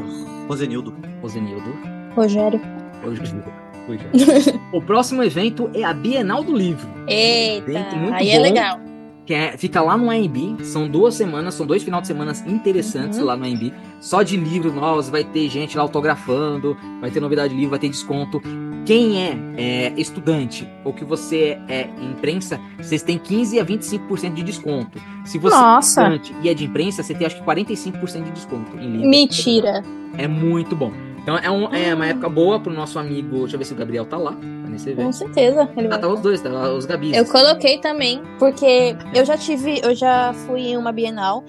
[0.48, 0.96] Rosenildo.
[1.22, 1.78] Rosenildo.
[2.16, 2.60] Rogério.
[3.06, 4.60] Oi, já.
[4.74, 6.88] o próximo evento é a Bienal do Livro.
[7.08, 8.42] Eita, muito aí é bom.
[8.42, 8.89] legal.
[9.30, 10.58] Que é, fica lá no AMB.
[10.64, 13.26] São duas semanas, são dois final de semana interessantes Uhum.
[13.26, 13.72] lá no AMB.
[14.00, 17.78] Só de livros novos, vai ter gente lá autografando, vai ter novidade de livro, vai
[17.78, 18.42] ter desconto.
[18.88, 24.42] Quem é, é, estudante ou que você é imprensa, vocês têm 15 a 25% de
[24.42, 25.00] desconto.
[25.26, 26.02] Se você Nossa.
[26.02, 29.08] é estudante e é de imprensa, você tem acho que 45% de desconto em livro.
[29.10, 29.84] Mentira.
[30.18, 30.92] É muito bom.
[31.22, 33.40] Então é, um- é uma época boa pro nosso amigo.
[33.40, 34.32] Deixa eu ver se o Gabriel tá lá.
[34.34, 35.70] Tá Com certeza.
[35.76, 37.16] Ele Ah, tá os dois, tá os Gabis.
[37.16, 41.44] Eu coloquei também, porque eu já tive, eu já fui em uma Bienal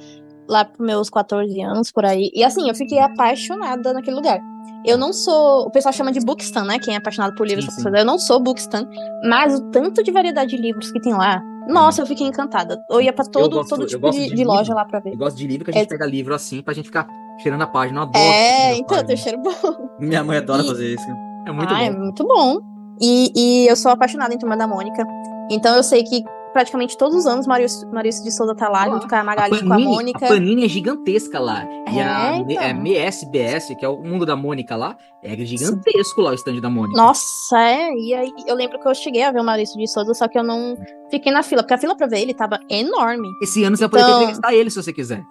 [0.49, 2.31] lá pros meus 14 anos por aí.
[2.35, 4.41] E assim, eu fiquei apaixonada naquele lugar.
[4.85, 5.66] Eu não sou.
[5.66, 6.79] O pessoal chama de bookstan, né?
[6.79, 7.89] Quem é apaixonado por livros, Sim, sim.
[7.95, 8.89] Eu não sou bookstan,
[9.29, 11.41] mas o tanto de variedade de livros que tem lá.
[11.68, 12.83] Nossa, eu fiquei encantada.
[12.91, 15.12] Eu ia pra todo, gosto- todo tipo de, de de loja lá pra ver.
[15.12, 17.07] Eu gosto de livro que a gente É- pega livro assim pra gente ficar
[17.43, 17.99] cheirando a página.
[18.01, 19.07] Eu adoro É, então, página.
[19.07, 19.53] tem cheiro bom.
[19.99, 21.07] Minha mãe adora E- fazer isso.
[21.47, 21.99] É muito ah, é bom.
[21.99, 22.59] muito bom.
[23.01, 25.07] E, e eu sou apaixonada em Turma da Mônica.
[25.51, 26.22] Então eu sei que
[26.53, 29.57] praticamente todos os anos Maurício, Maurício de Souza tá lá, junto com a A Magali
[29.57, 30.24] e com a Mônica.
[30.26, 31.64] a Panini é gigantesca lá.
[31.88, 32.61] E É, a então.
[32.62, 36.68] é, MSBS, que é o mundo da Mônica lá, é gigantesco lá o stand da
[36.68, 37.01] Mônica.
[37.01, 37.91] Nossa, é.
[37.95, 40.38] E aí eu lembro que eu cheguei a ver o Maurício de Souza, só que
[40.38, 40.76] eu não
[41.11, 43.28] fiquei na fila, porque a fila pra ver ele tava enorme.
[43.43, 45.22] Esse ano você vai poder Então- entrevistar ele se você quiser.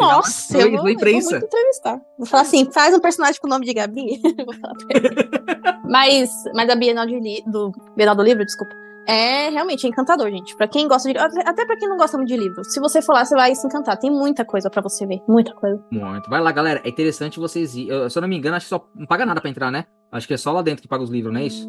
[0.00, 2.00] Nossa, foi- eu vou, eu vou entrevistar.
[2.18, 4.20] Vou falar assim, faz um personagem com o nome de Gabi.
[5.84, 8.74] Mas, mas a Bienal, de li- do, Bienal do Livro, desculpa,
[9.06, 10.56] é realmente encantador, gente.
[10.56, 11.18] Pra quem gosta de...
[11.18, 12.64] Até pra quem não gosta muito de livro.
[12.64, 13.98] Se você for lá, você vai se encantar.
[13.98, 15.20] Tem muita coisa pra você ver.
[15.28, 15.82] Muita coisa.
[15.90, 16.30] Muito.
[16.30, 16.80] Vai lá, galera.
[16.84, 17.88] É interessante vocês ir.
[17.88, 19.84] Eu, se eu não me engano, acho que só não paga nada pra entrar, né?
[20.10, 21.68] Acho que é só lá dentro que paga os livros, não é isso?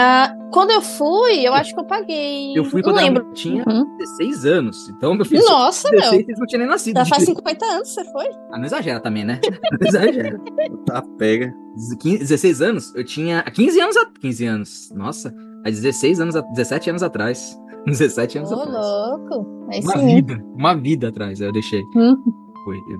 [0.00, 2.56] Ah, quando eu fui, eu acho que eu paguei.
[2.56, 3.26] Eu fui não quando lembro.
[3.26, 3.96] eu tinha Uhum.
[3.96, 4.88] 16 anos.
[4.90, 6.24] Então, meu filho, Nossa, 16, meu.
[6.24, 6.96] vocês não tinham nem nascido.
[6.98, 7.38] Já faz direito.
[7.38, 8.26] 50 anos que você foi?
[8.52, 9.40] Ah, não exagera também, né?
[9.80, 10.40] Não exagera.
[10.86, 11.52] Tá, pega.
[12.00, 13.42] 15, 16 anos, eu tinha.
[13.42, 13.96] 15 anos.
[13.96, 14.90] A, 15 anos.
[14.94, 15.34] Nossa,
[15.66, 17.58] há 16 anos, a- 17 anos atrás.
[17.86, 18.72] 17 anos Ô, atrás.
[18.86, 19.66] louco.
[19.72, 20.06] Aí Uma sim.
[20.14, 21.82] vida, uma vida atrás, eu deixei.
[21.96, 22.14] Hum.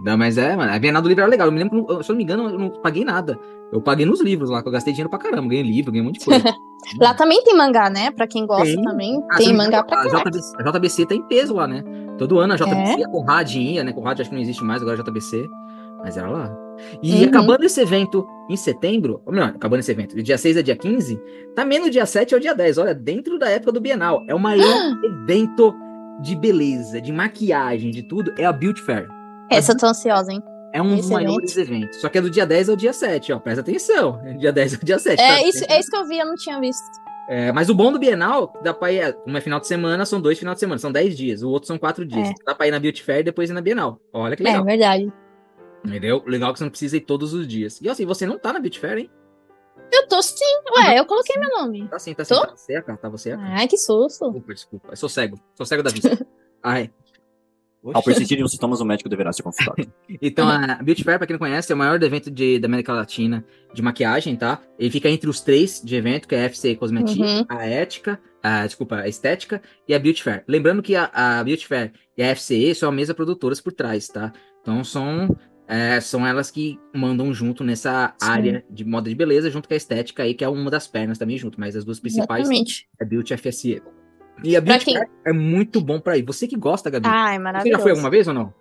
[0.05, 1.47] Não, mas é, mano, a Bienal do Livro era legal.
[1.49, 3.39] Eu me lembro, se eu não me engano, eu não paguei nada.
[3.73, 5.49] Eu paguei nos livros lá, que eu gastei dinheiro pra caramba.
[5.49, 6.43] Ganhei livro, ganhei um monte de coisa.
[7.01, 8.11] Lá também tem mangá, né?
[8.13, 8.83] Pra quem gosta Tem.
[8.83, 9.21] também.
[9.31, 10.31] Ah, tem mangá pra a caralho.
[10.31, 11.83] JBC, a JBC tá em peso lá, né?
[12.17, 13.05] Todo ano a JBC, É?
[13.05, 13.93] a Conrad ia, né?
[13.93, 15.49] Conrad acho que não existe mais, agora é JBC.
[16.01, 16.57] Mas era lá.
[17.03, 17.29] E Uhum.
[17.29, 21.21] acabando esse evento em setembro, ou melhor, acabando esse evento, dia 6 a dia 15,
[21.57, 22.79] também no dia 7 ao dia 10.
[22.79, 24.23] Olha, dentro da época do Bienal.
[24.29, 24.65] É o maior
[25.05, 25.75] evento
[26.23, 28.33] de beleza, de maquiagem, de tudo.
[28.39, 29.09] É a Beauty Fair.
[29.51, 30.43] Essa eu tô ansiosa, hein?
[30.73, 32.01] É um dos Esse maiores eventos.
[32.01, 33.39] Só que é do dia 10 ao dia 7, ó.
[33.39, 34.21] Presta atenção.
[34.25, 35.21] É dia 10 ao dia 7.
[35.21, 35.43] É tá?
[35.43, 36.83] isso, é isso que eu vi, eu não tinha visto.
[37.31, 39.13] É, mas o bom do Bienal, dá pra ir.
[39.15, 41.43] Como é final de semana, são dois final de semana, são 10 dias.
[41.43, 42.29] O outro são 4 dias.
[42.29, 42.33] É.
[42.45, 44.01] Dá pra ir na Beauty Fair e depois ir na Bienal.
[44.13, 44.65] Olha que É legal.
[44.65, 45.13] verdade.
[45.85, 46.23] Entendeu?
[46.27, 47.81] Legal que você não precisa ir todos os dias.
[47.81, 49.11] E assim, você não tá na Beauty Fair, hein?
[49.93, 50.45] Eu tô sim.
[50.77, 51.89] Ué, eu coloquei meu nome.
[51.89, 52.35] Tá sim, tá sim.
[52.35, 52.47] Tô?
[52.47, 52.99] Tá você, cara.
[52.99, 53.49] Tá você, cara.
[53.57, 54.25] Ai, que susto.
[54.25, 54.89] Desculpa, desculpa.
[54.91, 55.41] Eu sou cego.
[55.55, 56.27] Sou cego da vista.
[56.63, 56.91] Ai.
[57.85, 59.87] Ao persistirem os sintomas, o médico deverá ser consultado.
[60.21, 62.93] Então, a Beauty Fair, pra quem não conhece, é o maior evento de, da América
[62.93, 64.61] Latina de maquiagem, tá?
[64.79, 67.45] Ele fica entre os três de evento, que é a FC Cosmetic, Uhum.
[67.49, 70.45] a Ética, a, desculpa, a Estética e a Beauty Fair.
[70.49, 74.09] Lembrando que a, a Beauty Fair e a FCE são a mesma produtoras por trás,
[74.09, 74.33] tá?
[74.61, 75.37] Então, são,
[75.69, 78.29] é, são elas que mandam junto nessa Sim.
[78.29, 81.17] área de moda de beleza, junto com a Estética aí, que é uma das pernas
[81.19, 82.89] também junto, mas as duas principais Exatamente.
[83.01, 83.83] é Beauty FSE.
[84.45, 86.23] E a Beauty quem- é muito bom pra ir.
[86.25, 87.07] Você que gosta, Gabi.
[87.09, 87.83] Ai, você já maravilhoso.
[87.83, 88.55] foi alguma vez ou não?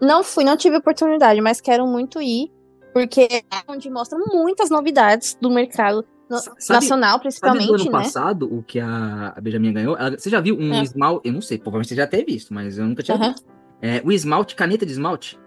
[0.00, 2.52] Não fui, não tive oportunidade, mas quero muito ir,
[2.92, 7.84] porque é onde mostra muitas novidades do mercado no- Sabe- nacional, Sabe principalmente, do ano
[7.84, 7.90] né?
[7.90, 9.96] passado, o que a, a Benjamin ganhou?
[9.96, 10.82] Ela- você já viu um É.
[10.82, 11.26] esmalte?
[11.28, 13.30] Eu não sei, provavelmente você já teve visto, mas eu nunca tinha Aham.
[13.32, 13.46] visto.
[13.82, 15.38] É, o esmalte, caneta de esmalte.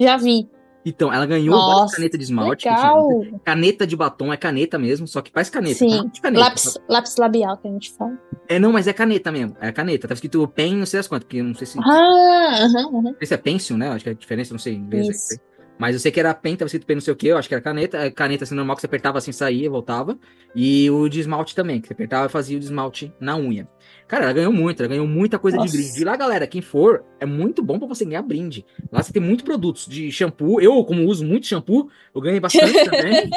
[0.00, 0.48] Já vi.
[0.88, 2.68] Então, ela ganhou Nossa, canetas de esmalte.
[2.68, 3.08] Legal.
[3.44, 5.74] Caneta de batom é caneta mesmo, só que faz caneta.
[5.74, 5.98] Sim.
[6.04, 6.08] tá?
[6.12, 6.44] De caneta.
[6.44, 8.16] Lápis, lápis labial que a gente fala.
[8.48, 9.56] É, não, mas é caneta mesmo.
[9.60, 10.08] É caneta.
[10.08, 11.78] Tá escrito pen, não sei as quantas, porque não sei se.
[11.78, 13.02] Ah, aham, aham.
[13.02, 13.88] Não sei se é pencil, né?
[13.88, 15.08] Acho que é a diferença, não sei em inglês.
[15.08, 15.32] Isso.
[15.34, 15.55] aí.
[15.78, 17.48] Mas eu sei que era pen, tava escrito pen não sei o que, eu acho
[17.48, 17.98] que era caneta.
[17.98, 20.18] É caneta assim normal que você apertava assim, saía, voltava.
[20.54, 23.68] E o de esmalte também, que você apertava e fazia o de esmalte na unha.
[24.08, 25.70] Cara, ela ganhou muito, ela ganhou muita coisa Nossa.
[25.70, 26.00] de brinde.
[26.00, 28.64] E lá, galera, quem for, é muito bom pra você ganhar brinde.
[28.90, 30.60] Lá você tem muitos produtos de shampoo.
[30.60, 33.30] Eu, como uso muito shampoo, eu ganhei bastante também.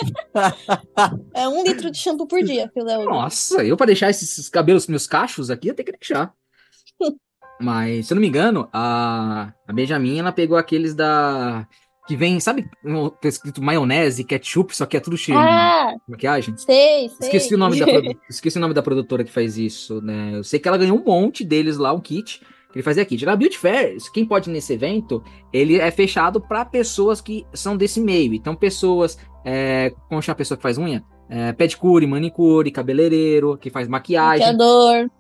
[1.33, 3.05] É um litro de shampoo por dia usa.
[3.05, 6.33] Nossa, eu pra deixar esses, esses cabelos, meus cachos aqui, eu tenho que deixar.
[7.61, 11.67] Mas, se eu não me engano, a, a Benjamin, ela pegou aqueles da.
[12.09, 12.67] Que vem, sabe,
[13.21, 16.57] tá escrito maionese, ketchup, só que é tudo cheio Ah, de maquiagem?
[16.57, 17.17] sei, sei.
[17.21, 17.85] Esqueci o, nome da,
[18.27, 20.31] esqueci o nome da produtora que faz isso, né?
[20.33, 22.39] Eu sei que ela ganhou um monte deles lá, um kit,
[22.71, 23.23] que ele fazia kit.
[23.27, 27.77] Na Beauty Fair, quem pode ir nesse evento, ele é fechado para pessoas que são
[27.77, 28.33] desse meio.
[28.33, 31.03] Então, pessoas, é, como chama a pessoa que faz unha?
[31.29, 34.47] É, pedicure, manicure, cabeleireiro, que faz maquiagem.
[34.47, 35.11] Maquiador.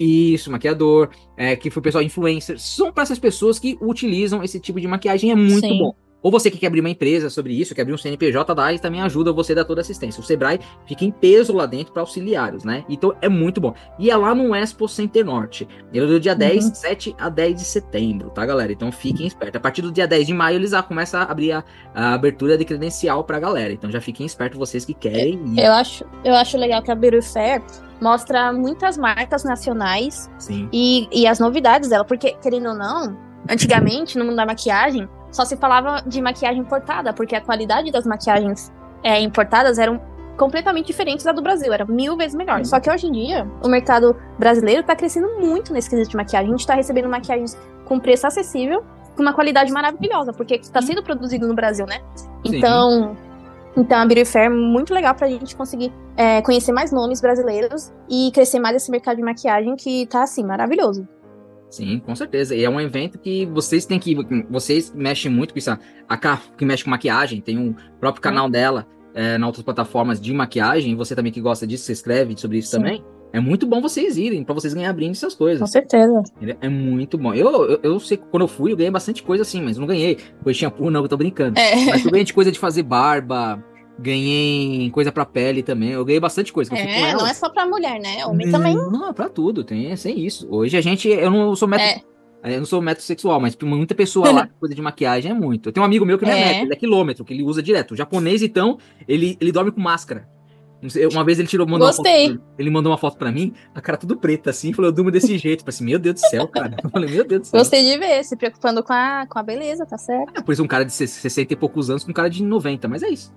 [0.00, 2.58] Isso, maquiador, é, que foi pessoal influencer.
[2.58, 5.78] São para essas pessoas que utilizam esse tipo de maquiagem, é muito Sim.
[5.78, 5.94] bom.
[6.22, 8.78] Ou você que quer abrir uma empresa sobre isso, quer abrir um CNPJ, dá e
[8.78, 10.20] também ajuda você a dar toda a assistência.
[10.20, 12.84] O Sebrae fica em peso lá dentro para auxiliares, né?
[12.90, 13.72] Então é muito bom.
[13.98, 15.66] E é lá no Expo Center Norte.
[15.92, 16.74] Ele é do dia 10, Uhum.
[16.74, 18.70] 7 a 10 de setembro, tá, galera?
[18.70, 19.56] Então fiquem espertos.
[19.56, 22.58] A partir do dia 10 de maio, eles já começam a abrir a, a abertura
[22.58, 23.72] de credencial pra galera.
[23.72, 25.58] Então já fiquem espertos vocês que querem ir.
[25.64, 27.62] Eu acho, eu acho legal que a Beauty Fair
[28.00, 30.68] mostra muitas marcas nacionais Sim.
[30.72, 33.16] e, e as novidades dela, porque, querendo ou não,
[33.48, 38.04] antigamente, no mundo da maquiagem, só se falava de maquiagem importada, porque a qualidade das
[38.04, 38.72] maquiagens
[39.02, 40.00] é, importadas eram
[40.36, 42.64] completamente diferentes da do Brasil, era mil vezes melhor.
[42.64, 46.48] Só que hoje em dia, o mercado brasileiro tá crescendo muito nesse quesito de maquiagem.
[46.48, 48.82] A gente tá recebendo maquiagens com preço acessível,
[49.14, 52.00] com uma qualidade maravilhosa, porque tá sendo produzido no Brasil, né?
[52.46, 52.60] Sim.
[53.76, 57.92] Então, a Beauty Fair é muito legal pra gente conseguir é, conhecer mais nomes brasileiros
[58.08, 61.06] e crescer mais esse mercado de maquiagem que tá assim, maravilhoso.
[61.70, 62.54] Sim, com certeza.
[62.54, 64.16] E é um evento que vocês têm que.
[64.50, 65.70] Vocês mexem muito com isso.
[66.08, 70.20] A K, que mexe com maquiagem, tem um próprio canal dela é, na outras plataformas
[70.20, 70.96] de maquiagem.
[70.96, 72.78] Você também que gosta disso, você escreve sobre isso Sim.
[72.78, 73.04] também.
[73.32, 75.70] É muito bom vocês irem, pra vocês ganhar brinde essas Com coisas.
[75.70, 76.22] certeza.
[76.36, 76.56] Entendeu?
[76.60, 77.32] É muito bom.
[77.32, 79.86] Eu, eu, eu sei que quando eu fui, eu ganhei bastante coisa assim, mas não
[79.86, 81.54] ganhei de shampoo, não, eu tô brincando.
[81.88, 83.62] Mas eu ganhei de coisa de fazer barba,
[83.98, 85.90] ganhei coisa pra pele também.
[85.90, 86.70] Eu ganhei bastante coisa.
[86.70, 88.26] com É, não é só pra mulher, né?
[88.26, 88.74] Homem também.
[88.74, 90.48] Não, é pra tudo, tem sem isso.
[90.50, 92.04] Hoje a gente, eu não sou método,
[92.42, 92.54] É.
[92.54, 95.68] eu não sou metrosexual, mas muita pessoa lá, coisa de maquiagem é muito.
[95.68, 96.46] Eu tenho um amigo meu que não é, É.
[96.48, 97.92] metro, ele é quilômetro, que ele usa direto.
[97.92, 100.26] O japonês, então, ele, ele dorme com máscara.
[100.88, 102.28] Sei, uma vez ele tirou, mandou uma Gostei.
[102.30, 105.10] foto, ele mandou uma foto pra mim, a cara tudo preta assim, falou, eu durmo
[105.10, 105.60] desse jeito.
[105.60, 106.76] Falei assim, meu Deus do céu, cara.
[106.82, 107.58] Eu falei, meu Deus do céu.
[107.60, 110.38] Gostei de ver, se preocupando com a, com a beleza, tá certo?
[110.38, 112.88] É, por isso um cara de 60 e poucos anos com um cara de 90,
[112.88, 113.32] mas é isso.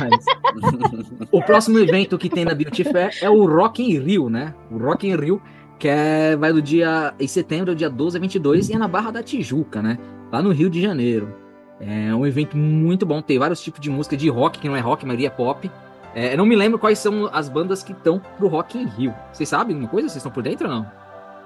[0.00, 0.24] Mas-
[1.32, 4.54] o próximo evento que tem na Beauty Fair é o Rock in Rio, né?
[4.70, 5.42] O Rock in Rio,
[5.78, 9.10] que é, vai do dia em setembro, dia 12 a 22, e é na Barra
[9.10, 9.98] da Tijuca, né?
[10.30, 11.34] lá no Rio de Janeiro.
[11.80, 14.80] É um evento muito bom, tem vários tipos de música de rock, que não é
[14.80, 15.70] rock, a maioria é pop.
[16.14, 19.14] É, eu não me lembro quais são as bandas que estão pro Rock in Rio.
[19.32, 20.08] Vocês sabem alguma coisa?
[20.08, 20.86] Vocês estão por dentro ou não?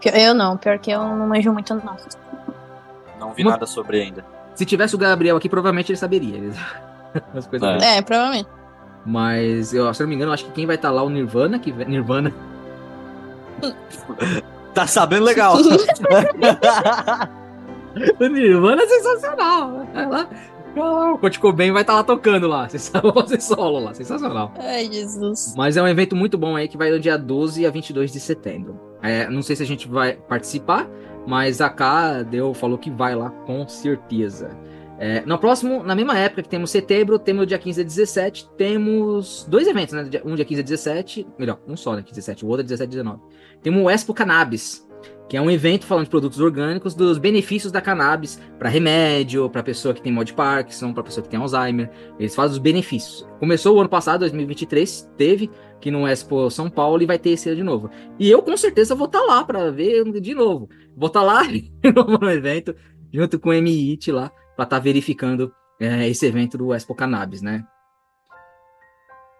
[0.04, 1.96] Eu não, pior que eu não manjo muito, não.
[3.20, 4.24] Não vi Uma- nada sobre ainda.
[4.54, 6.36] Se tivesse o Gabriel aqui, provavelmente ele saberia.
[6.36, 6.52] Ele-
[7.34, 7.98] As coisas É.
[7.98, 8.48] É, provavelmente.
[9.04, 11.04] Mas, eu, se eu não me engano, eu acho que quem vai estar lá é
[11.04, 12.32] o Nirvana, que vai- Nirvana.
[14.74, 15.54] Tá sabendo legal.
[18.18, 19.86] O Nirvana é sensacional.
[19.94, 20.26] Lá.
[20.74, 22.68] O Kurt Cobain vai estar lá tocando lá.
[22.68, 23.94] Vocês sabem fazer solo lá.
[23.94, 24.52] Sensacional.
[24.58, 25.54] Ai, Jesus.
[25.56, 28.20] Mas é um evento muito bom aí que vai do dia 12 a 22 de
[28.20, 28.80] setembro.
[29.02, 30.88] É, não sei se a gente vai participar,
[31.26, 34.56] mas a K deu, falou que vai lá com certeza.
[34.98, 39.44] É, no próximo, na mesma época que temos setembro, temos dia 15 a 17, temos
[39.48, 40.08] dois eventos, né?
[40.24, 42.04] Um dia 15 a 17, melhor, um só, né?
[42.08, 43.20] 17, o outro é 17 a 19.
[43.60, 44.88] Temos o Expo Cannabis,
[45.32, 49.62] que é um evento falando de produtos orgânicos, dos benefícios da cannabis para remédio, para
[49.62, 51.90] pessoa que tem mal de Parkinson, para pessoa que tem Alzheimer.
[52.18, 53.26] Eles fazem os benefícios.
[53.40, 57.48] Começou o ano passado, 2023, teve aqui no Expo São Paulo e vai ter esse
[57.48, 57.88] ano de novo.
[58.18, 60.68] E eu com certeza vou estar lá para ver de novo.
[60.94, 61.40] Vou estar lá
[62.20, 62.76] no evento
[63.10, 65.50] junto com o MIT lá para estar verificando
[65.80, 67.64] é, esse evento do Expo Cannabis, né?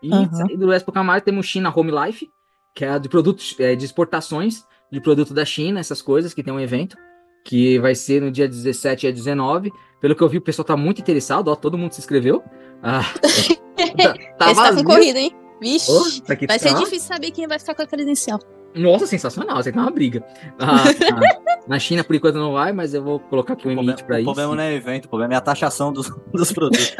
[0.02, 0.58] E Uhum.
[0.58, 2.30] do Expo Cannabis temos China Home Life,
[2.74, 6.52] que é de produtos é, de exportações de produto da China, essas coisas, que tem
[6.52, 6.96] um evento
[7.44, 9.72] que vai ser no dia 17 a 19.
[10.00, 12.42] Pelo que eu vi, o pessoal tá muito interessado, ó, todo mundo se inscreveu.
[12.82, 13.02] Ah,
[13.96, 15.34] tá, tá Esse tá concorrido, hein?
[15.60, 15.90] Vixe.
[15.90, 18.38] Isso aqui vai ser tá- difícil saber quem vai ficar com a credencial.
[18.74, 20.24] Nossa, sensacional, isso aqui é uma briga.
[20.58, 23.80] Ah, ah, na China, por enquanto, não vai, mas eu vou colocar aqui um O
[23.80, 24.24] limite pra o isso.
[24.24, 26.94] problema não é evento, o problema é a taxação dos, dos produtos.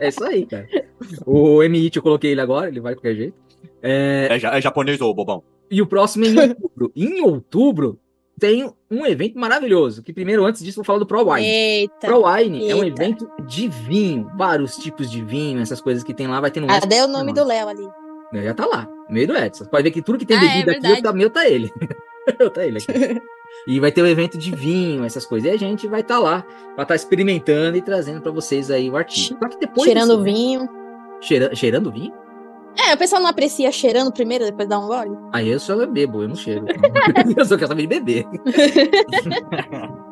[0.00, 0.66] É isso aí, cara.
[1.26, 3.34] O MIT eu coloquei ele agora, ele vai de qualquer jeito.
[3.82, 5.42] É, É, é japonês, ô bobão.
[5.70, 6.92] E o próximo é em outubro.
[6.96, 7.98] em outubro
[8.38, 10.02] tem um evento maravilhoso.
[10.02, 11.46] Que primeiro, antes disso, vou falar do Pro Wine.
[11.46, 12.06] Eita.
[12.06, 13.02] Pro Wine é um Eita.
[13.02, 16.66] evento de vinho, vários tipos de vinho, essas coisas que tem lá, vai ter no
[16.70, 17.88] Ah, o nome do Léo ali?
[18.32, 18.44] Léo?
[18.44, 19.64] Já tá lá, no meio do Edson.
[19.64, 21.72] Pode ver que tudo que tem Ah, bebida é aqui, tá, meu tá ele.
[22.38, 23.20] Eu tá ele aqui.
[23.66, 25.50] E vai ter um evento de vinho, essas coisas.
[25.50, 26.42] E a gente vai estar lá
[26.74, 29.38] pra estar experimentando e trazendo pra vocês aí o artigo.
[29.42, 30.68] Só que depois Cheirando desse- vinho.
[31.20, 32.12] Cheira- cheirando vinho?
[32.78, 35.16] É, o pessoal não aprecia cheirando primeiro, depois dá um gole?
[35.32, 36.64] Aí eu só bebo, eu não cheiro.
[37.36, 38.24] eu só quero saber de beber.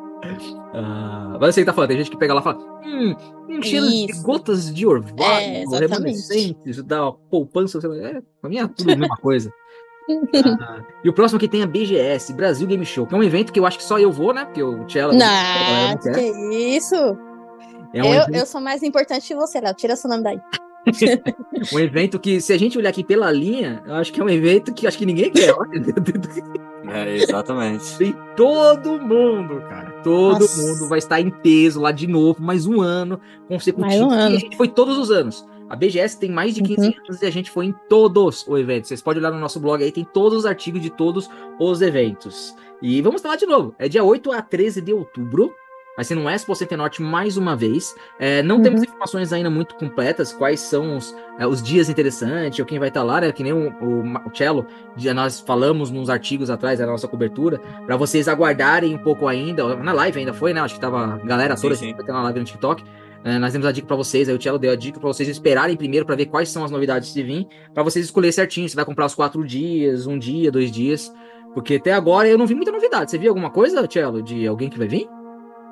[0.73, 3.15] Ah, mas você que tá falando, tem gente que pega lá e fala: Hum,
[3.49, 7.79] um cheiro de gotas de orvalho, É, remanescentes, da poupança.
[7.79, 7.95] sei lá.
[7.97, 9.51] É, pra mim é tudo a mesma coisa.
[10.61, 13.23] Ah, e o próximo que tem é a BGS, Brasil Game Show, que é um
[13.23, 14.45] evento que eu acho que só eu vou, né?
[14.45, 15.11] Porque o Tchela.
[15.11, 16.21] Não, não que
[16.77, 16.95] isso?
[17.93, 19.73] É um, eu, evento, eu sou mais importante que você, Léo.
[19.73, 20.39] Tira seu nome daí.
[21.73, 24.29] um evento que, se a gente olhar aqui pela linha, eu acho que é um
[24.29, 25.53] evento que acho que ninguém quer.
[25.53, 25.81] Olha,
[26.89, 27.97] É, exatamente.
[27.97, 29.91] Tem todo mundo, cara.
[30.03, 30.61] Todo Nossa.
[30.61, 33.19] mundo vai estar em peso lá de novo, mais um ano
[33.49, 33.87] consecutivo.
[33.87, 34.35] Mais um ano.
[34.35, 35.45] E a gente foi todos os anos.
[35.69, 36.93] A BGS tem mais de 15 Uhum.
[37.09, 38.87] anos e a gente foi em todos os eventos.
[38.87, 42.55] Vocês podem olhar no nosso blog aí, tem todos os artigos de todos os eventos.
[42.81, 43.75] E vamos falar de novo.
[43.77, 45.51] É dia 8 a 13 de outubro.
[45.97, 47.95] Vai ser no Expo Center Norte mais uma vez.
[48.19, 48.61] É, não Uhum.
[48.61, 52.89] temos informações ainda muito completas, quais são os, é, os dias interessantes, ou quem vai
[52.89, 53.31] estar lá, né?
[53.31, 57.97] Que nem o, o, Cello, já nós falamos nos artigos atrás da nossa cobertura, para
[57.97, 59.75] vocês aguardarem um pouco ainda.
[59.77, 60.61] Na live ainda foi, né?
[60.61, 62.83] Acho que tava a galera toda Sim, que na live no TikTok.
[63.23, 65.27] É, nós demos a dica para vocês, aí o Cello deu a dica para vocês
[65.27, 68.75] esperarem primeiro para ver quais são as novidades de vir, para vocês escolher certinho se
[68.75, 71.11] vai comprar os quatro dias, um dia, dois dias.
[71.55, 73.09] Porque até agora eu não vi muita novidade.
[73.09, 75.09] Você viu alguma coisa, Cello, de alguém que vai vir?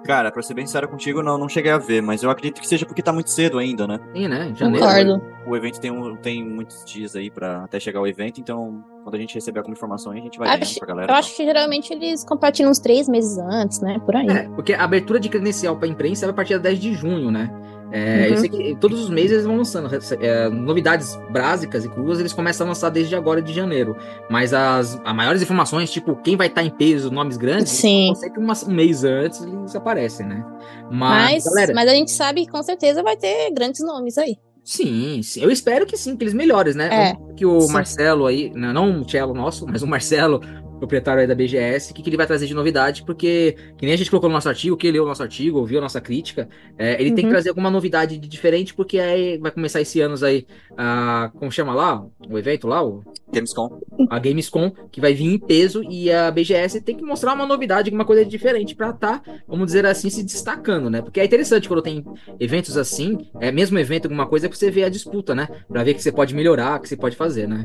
[0.05, 2.67] Cara, pra ser bem sincero contigo, não, não cheguei a ver, mas eu acredito que
[2.67, 3.99] seja porque tá muito cedo ainda, né?
[4.13, 4.53] Sim, né?
[4.55, 4.85] Janeiro.
[4.85, 5.23] Concordo.
[5.47, 9.15] O evento tem, um, tem muitos dias aí pra até chegar o evento, então quando
[9.15, 11.11] a gente receber alguma informação aí, a gente vai Acho- vendo pra galera.
[11.11, 13.99] Eu acho que geralmente eles compartilham uns três meses antes, né?
[14.03, 14.27] Por aí.
[14.27, 17.29] É, porque a abertura de credencial para imprensa vai a partir da 10 de junho,
[17.31, 17.51] né?
[17.91, 18.33] É, Uhum.
[18.33, 19.89] eu sei que todos os meses eles vão lançando
[20.19, 23.95] é, novidades básicas e cruas, eles começam a lançar desde agora de janeiro.
[24.29, 28.13] Mas as, as maiores informações, tipo quem vai estar em peso, nomes grandes, Sim.
[28.15, 30.43] sempre uma- um mês antes eles aparecem, né?
[30.91, 34.37] Mas, Mas, galera, mas a gente sabe que com certeza vai ter grandes nomes aí.
[34.63, 36.89] sim, sim, eu espero que sim, que eles melhores, né?
[37.11, 37.71] É, que o sim.
[37.71, 40.41] Marcelo aí, não, não o Cello nosso, mas o Marcelo,
[40.77, 43.93] proprietário aí da BGS, o que, que ele vai trazer de novidade, porque, que nem
[43.93, 46.49] a gente colocou no nosso artigo, que leu o nosso artigo, ouviu a nossa crítica,
[46.77, 47.29] é, ele tem que Uhum.
[47.29, 50.45] trazer alguma novidade de diferente, porque aí vai começar esse ano aí,
[50.77, 53.05] a, como chama lá, o evento lá, o,
[53.35, 53.79] Gamescom.
[54.09, 57.89] a Gamescom, que vai vir em peso, e a BGS tem que mostrar uma novidade,
[57.89, 61.01] alguma coisa diferente pra tá, vamos dizer assim, se destacando, né?
[61.01, 62.03] Porque é interessante quando tem
[62.39, 65.47] eventos assim, é mesmo evento, alguma coisa, é pra você ver a disputa, né?
[65.67, 67.63] Pra ver o que você pode melhorar, o que você pode fazer, né?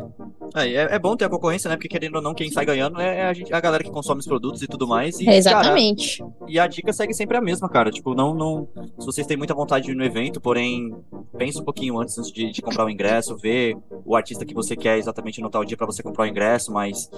[0.55, 1.77] É, é, é bom ter a concorrência, né?
[1.77, 4.27] Porque querendo ou não, quem sai ganhando é a, gente, a galera que consome os
[4.27, 5.21] produtos e tudo mais.
[5.21, 6.19] E, É, exatamente.
[6.19, 7.91] Cara, e a dica segue sempre a mesma, cara.
[7.91, 8.69] Tipo, não, não.
[8.99, 10.95] Se vocês têm muita vontade de ir no evento, porém,
[11.39, 14.77] pensa um pouquinho antes, antes de, de comprar o ingresso, vê o artista que você
[14.77, 17.11] quer exatamente no tal dia pra você comprar o ingresso, mas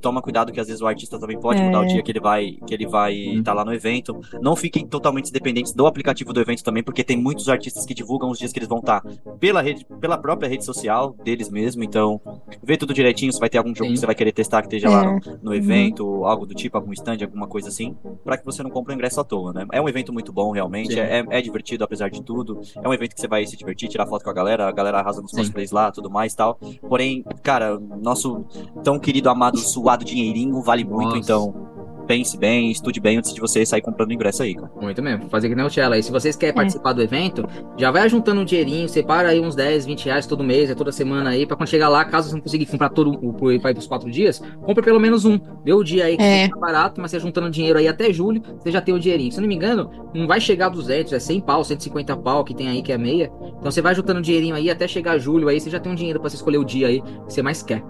[0.00, 1.64] toma cuidado que às vezes o artista também pode É.
[1.64, 4.18] mudar o dia que ele vai que ele vai estar lá no evento.
[4.40, 8.30] Não fiquem totalmente dependentes do aplicativo do evento também, porque tem muitos artistas que divulgam
[8.30, 9.02] os dias que eles vão estar
[9.38, 11.82] pela rede, pela própria rede social deles mesmo.
[11.84, 12.20] Então,
[12.62, 13.32] vê tudo direitinho.
[13.32, 13.94] Se vai ter algum jogo Sim.
[13.94, 14.90] que você vai querer testar que esteja É.
[14.90, 18.62] lá no, no evento, algo do tipo, algum stand, alguma coisa assim, pra que você
[18.62, 19.66] não compre o ingresso à toa, né?
[19.72, 20.98] É um evento muito bom, realmente.
[20.98, 22.60] É, é divertido, apesar de tudo.
[22.82, 24.98] É um evento que você vai se divertir, tirar foto com a galera, a galera
[24.98, 25.38] arrasa nos Sim.
[25.38, 26.58] cosplays lá, tudo mais e tal.
[26.88, 27.67] Porém, cara,
[28.00, 28.44] nosso
[28.82, 31.18] tão querido, amado, suado dinheirinho vale muito, Nossa.
[31.18, 31.68] então
[32.08, 34.70] pense bem, estude bem antes de você sair comprando ingresso aí, cara.
[34.80, 35.28] Muito mesmo.
[35.28, 36.02] Fazer que nem o Tchela aí.
[36.02, 36.38] Se vocês É.
[36.38, 40.26] querem participar do evento, já vai juntando um dinheirinho, separa aí uns 10, 20 reais
[40.26, 42.88] todo mês, é toda semana aí, pra quando chegar lá, caso você não conseguir comprar
[42.88, 45.38] todo o pro- pros quatro dias, compra pelo menos um.
[45.64, 46.48] Vê o dia aí que É.
[46.48, 49.30] tá barato, mas você juntando dinheiro aí até julho, você já tem o dinheirinho.
[49.30, 52.42] Se eu não me engano, não vai chegar a 200, é 100 pau, 150 pau
[52.42, 53.30] que tem aí, que é meia.
[53.58, 56.18] Então você vai juntando dinheirinho aí até chegar julho aí, você já tem um dinheiro
[56.20, 57.82] pra você escolher o dia aí que você mais quer.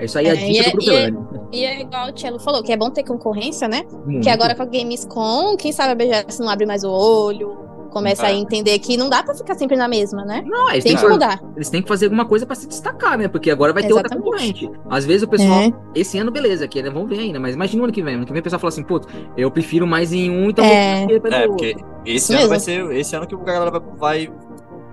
[0.00, 1.12] É isso aí, a É, dica e é- do e é-.
[1.52, 3.84] E é igual o Tchelo falou, que é bom ter concorrência, né?
[4.06, 4.22] Muito.
[4.22, 7.58] Que agora com a Gamescom, quem sabe a BGS não abre mais o olho,
[7.90, 8.30] começa É.
[8.30, 10.44] a entender que não dá pra ficar sempre na mesma, né?
[10.46, 11.42] Não, eles Tem têm que que mudar.
[11.56, 13.26] eles têm que fazer alguma coisa pra se destacar, né?
[13.26, 14.64] Porque agora vai ter outra Exatamente.
[14.66, 14.80] concorrente.
[14.88, 15.72] Às vezes o pessoal, É.
[15.94, 16.88] esse ano, beleza, aqui, né?
[16.88, 18.14] Vamos ver ainda, mas imagina o ano que vem.
[18.14, 21.04] Ano que vem o pessoal fala assim, putz, eu prefiro mais em um, então É.
[21.04, 21.48] vou É, outro.
[21.48, 22.48] porque esse Isso ano mesmo.
[22.50, 24.30] vai ser esse ano que a galera vai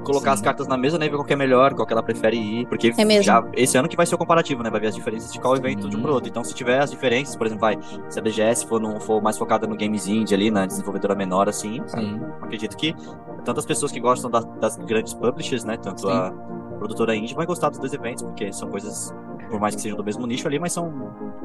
[0.07, 2.03] colocar as cartas na mesa, né, e ver qual que é melhor, qual que ela
[2.03, 3.23] prefere ir, porque É mesmo.
[3.23, 5.55] já esse ano que vai ser o comparativo, né, vai ver as diferenças de qual
[5.55, 6.29] evento de um pro outro.
[6.29, 7.77] Então, se tiver as diferenças, por exemplo, vai,
[8.09, 11.47] se a BGS for, no, for mais focada no games indie ali, na desenvolvedora menor,
[11.49, 12.21] assim, Sim.
[12.41, 12.95] acredito que
[13.45, 16.11] tantas pessoas que gostam das, das grandes publishers, né, tanto Sim.
[16.11, 16.31] a
[16.77, 19.13] produtora indie vai gostar dos dois eventos, porque são coisas,
[19.49, 20.91] por mais que sejam do mesmo nicho ali, mas são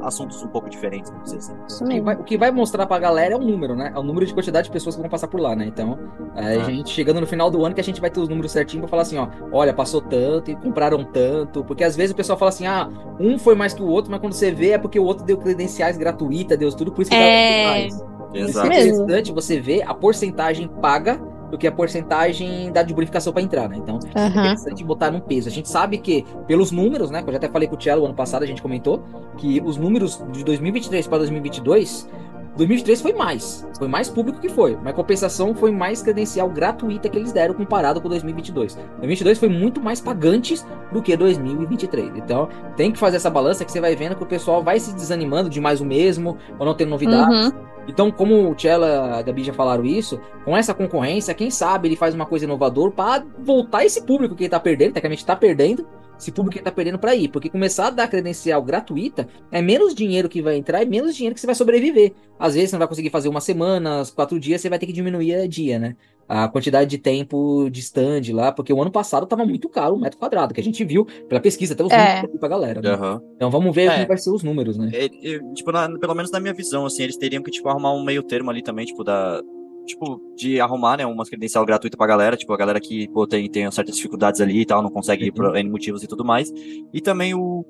[0.01, 1.53] assuntos um pouco diferentes, vamos dizer assim.
[1.67, 2.05] Isso O que, mesmo.
[2.05, 3.91] vai, o que vai mostrar pra galera é o número, né?
[3.95, 5.65] É o número de quantidade de pessoas que vão passar por lá, né?
[5.65, 5.97] Então,
[6.35, 6.63] é, a Ah.
[6.63, 8.89] gente chegando no final do ano que a gente vai ter os números certinhos pra
[8.89, 11.63] falar assim, ó, olha, passou tanto e compraram tanto.
[11.63, 12.89] Porque às vezes o pessoal fala assim, ah,
[13.19, 15.37] um foi mais que o outro, mas quando você vê é porque o outro deu
[15.37, 17.63] credenciais gratuitas, deu tudo, por isso que É.
[17.63, 17.93] dá mais.
[18.33, 18.65] Isso Exato.
[18.67, 19.03] é mesmo.
[19.03, 21.21] interessante você ver a porcentagem paga
[21.53, 23.77] do que a porcentagem da de bonificação para entrar, né?
[23.77, 24.29] Então, é Aham.
[24.29, 25.47] interessante botar num peso.
[25.47, 27.21] A gente sabe que, pelos números, né?
[27.21, 29.03] Que eu já até falei com o Tchelo ano passado, a gente comentou,
[29.37, 32.09] que os números de 2023 para 2022.
[32.57, 37.17] 2023 foi mais, foi mais público que foi, mas compensação foi mais credencial gratuita que
[37.17, 38.75] eles deram comparado com 2022.
[38.75, 42.15] 2022 foi muito mais pagantes do que 2023.
[42.15, 44.93] Então, tem que fazer essa balança que você vai vendo que o pessoal vai se
[44.93, 47.31] desanimando de mais o mesmo, ou não tem novidade.
[47.31, 47.72] Uhum.
[47.87, 51.87] Então, como o Tchela e a Gabi já falaram isso, com essa concorrência, quem sabe
[51.87, 55.35] ele faz uma coisa inovadora para voltar esse público que ele tá perdendo, tecnicamente tá
[55.35, 55.85] perdendo,
[56.17, 57.27] esse público que tá perdendo para ir.
[57.27, 61.33] Porque começar a dar credencial gratuita é menos dinheiro que vai entrar e menos dinheiro
[61.33, 62.13] que você vai sobreviver.
[62.39, 64.93] Às vezes você não vai conseguir fazer uma semana, quatro dias, você vai ter que
[64.93, 65.95] diminuir a dia, né?
[66.27, 69.99] A quantidade de tempo de stand lá, porque o ano passado tava muito caro o
[69.99, 71.97] metro quadrado, que a gente viu pela pesquisa, até os É.
[71.97, 72.81] números aqui pra galera.
[72.81, 72.89] né?
[72.91, 73.21] Aham.
[73.35, 73.93] Então vamos ver É.
[73.95, 74.89] como vai ser os números, né?
[74.93, 77.93] É, é, tipo, na- pelo menos na minha visão, assim, eles teriam que, tipo, arrumar
[77.93, 79.41] um meio termo ali também, tipo, da.
[79.85, 83.49] Tipo, de arrumar, né, uma credencial gratuita pra galera, tipo, a galera que, pô, tem,
[83.51, 86.49] tem certas dificuldades ali e tal, não consegue ir por N motivos e tudo mais.
[86.93, 87.65] E também o.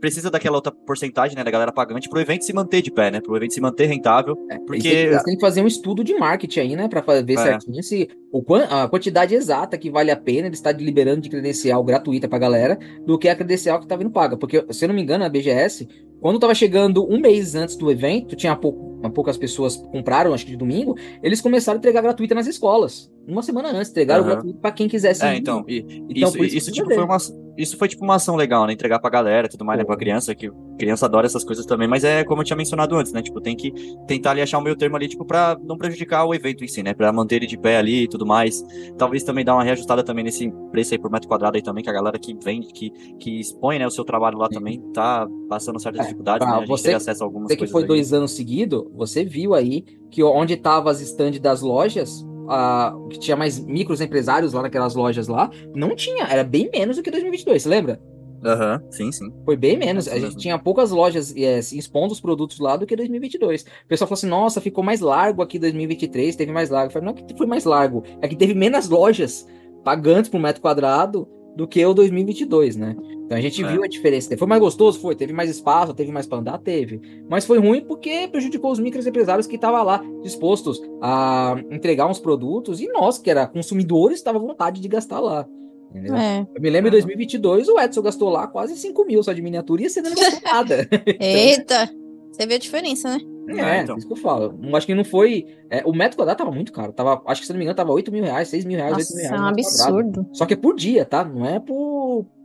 [0.00, 3.20] Precisa daquela outra porcentagem, né, da galera pagante pro evento se manter de pé, né,
[3.20, 4.34] pro evento se manter rentável.
[4.66, 6.88] Porque- Eles têm, eles que fazer um estudo de marketing aí, né?
[6.88, 7.36] Pra fa- ver É.
[7.36, 11.82] certinho se o, a quantidade exata que vale a pena ele estar liberando de credencial
[11.84, 14.36] gratuita pra galera do que a credencial que tá vindo paga.
[14.36, 15.86] Porque, se eu não me engano, a BGS,
[16.20, 20.50] quando tava chegando um mês antes do evento, tinha pou- poucas pessoas compraram, acho que
[20.52, 23.10] de domingo, eles começaram a entregar gratuita nas escolas.
[23.26, 24.32] Uma semana antes, entregaram Aham.
[24.32, 25.24] gratuito pra quem quisesse.
[25.24, 25.38] É, ir.
[25.38, 25.78] então, e-
[26.10, 27.16] Então, isso, isso isso, tipo, foi uma,
[27.60, 28.72] isso foi tipo uma ação legal, né?
[28.72, 29.84] Entregar pra galera e tudo mais, né?
[29.84, 30.00] Pra Pô.
[30.00, 33.20] criança, que criança adora essas coisas também, mas é como eu tinha mencionado antes, né?
[33.22, 33.72] Tipo, tem que
[34.06, 36.82] tentar ali achar um meio termo ali, tipo, pra não prejudicar o evento em si,
[36.82, 36.94] né?
[36.94, 38.62] Pra manter ele de pé ali e tudo mais.
[38.96, 41.90] Talvez também dar uma reajustada também nesse preço aí por metro quadrado aí também, que
[41.90, 45.78] a galera que vende, que, que expõe, né, o seu trabalho lá também, tá passando
[45.80, 46.62] certas É, dificuldades, pra né?
[46.62, 47.88] A gente você- acesso a algumas Você que coisas foi aí.
[47.88, 53.18] dois anos seguidos, você viu aí que onde tava as stands das lojas, a- que
[53.18, 57.10] tinha mais micros empresários lá naquelas lojas lá, não tinha, era bem menos do que
[57.10, 58.00] 2022, você lembra?
[58.44, 59.30] Aham, sim, sim.
[59.44, 60.08] Foi bem menos.
[60.08, 60.40] A gente mesmo.
[60.40, 63.62] tinha poucas lojas é, assim, expondo os produtos lá do que 2022.
[63.62, 66.88] O pessoal falou assim: nossa, ficou mais largo aqui 2023, teve mais largo.
[66.88, 69.46] Eu falei, não é que foi mais largo, é que teve menos lojas
[69.84, 72.96] pagantes por metro quadrado do que o 2022, né?
[73.30, 73.68] Então a gente É.
[73.68, 74.36] viu a diferença.
[74.36, 74.98] Foi mais gostoso?
[74.98, 75.14] Foi.
[75.14, 76.58] Teve mais espaço, teve mais pra andar?
[76.58, 77.00] Teve.
[77.28, 82.80] Mas foi ruim porque prejudicou os microempresários que estavam lá dispostos a entregar uns produtos
[82.80, 85.46] e nós, que era consumidores, tava à vontade de gastar lá.
[85.90, 86.16] Entendeu?
[86.16, 86.44] É.
[86.56, 89.80] Eu me lembro em 2022, o Edson gastou lá quase 5 mil só de miniatura
[89.82, 90.88] e você não gastou nada.
[91.20, 91.88] Eita!
[92.32, 93.20] Você vê a diferença, né?
[93.48, 93.96] É, É, então.
[93.96, 94.56] isso que eu falo.
[94.74, 95.44] Acho que não foi.
[95.68, 96.92] é, o metro quadrado tava muito caro.
[96.92, 99.00] Tava, acho que se não me engano, tava 8 mil reais, 6 mil reais, 8
[99.00, 99.40] Nossa, mil é reais.
[99.40, 99.98] um no metro quadrado.
[99.98, 100.28] absurdo.
[100.32, 101.24] Só que é por dia, tá?
[101.24, 101.89] Não é por.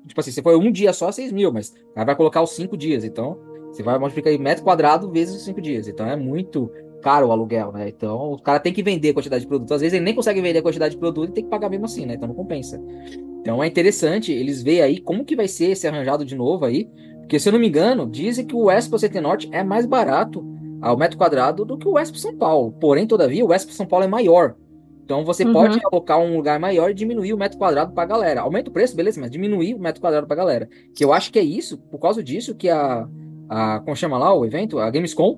[0.07, 3.03] Tipo assim, se for um dia só, 6 mil, mas vai colocar os 5 dias.
[3.03, 3.37] Então,
[3.71, 5.87] você vai multiplicar aí metro quadrado vezes os 5 dias.
[5.87, 6.71] Então é muito
[7.01, 7.89] caro o aluguel, né?
[7.89, 9.73] Então o cara tem que vender a quantidade de produto.
[9.73, 11.85] Às vezes ele nem consegue vender a quantidade de produto e tem que pagar mesmo
[11.85, 12.15] assim, né?
[12.15, 12.81] Então não compensa.
[13.41, 16.89] Então é interessante eles verem aí como que vai ser esse arranjado de novo aí.
[17.19, 20.45] Porque se eu não me engano, dizem que o Expo CT Norte é mais barato
[20.81, 22.71] ao metro quadrado do que o Expo São Paulo.
[22.79, 24.55] Porém, todavia, o Expo São Paulo é maior.
[25.05, 25.53] Então você Uhum.
[25.53, 28.41] pode alocar um lugar maior e diminuir o metro quadrado pra galera.
[28.41, 30.67] Aumenta o preço, beleza, mas diminuir o metro quadrado pra galera.
[30.95, 33.07] Que eu acho que é isso, por causa disso, que a.
[33.47, 34.79] a como chama lá o evento?
[34.79, 35.37] A Gamescom,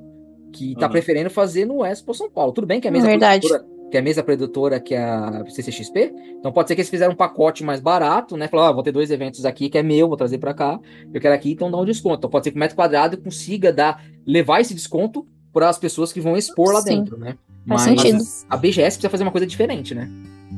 [0.53, 0.91] que tá Uhum.
[0.93, 2.53] preferindo fazer no Expo São Paulo.
[2.53, 3.45] Tudo bem que a mesa Verdade.
[3.45, 6.13] produtora, que é a mesa produtora que é a CCXP.
[6.39, 8.47] Então pode ser que eles fizeram um pacote mais barato, né?
[8.47, 10.79] Falaram, ah, vou ter dois eventos aqui que é meu, vou trazer pra cá.
[11.13, 12.19] Eu quero aqui, então dá um desconto.
[12.19, 16.13] Então pode ser que o metro quadrado consiga dar, levar esse desconto para as pessoas
[16.13, 16.99] que vão expor lá Sim.
[16.99, 17.35] dentro, né?
[17.67, 18.23] Faz Mas sentido.
[18.49, 20.09] a BGS precisa fazer uma coisa diferente, né?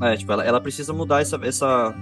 [0.01, 1.93] É, tipo, ela, ela precisa mudar essa, essa.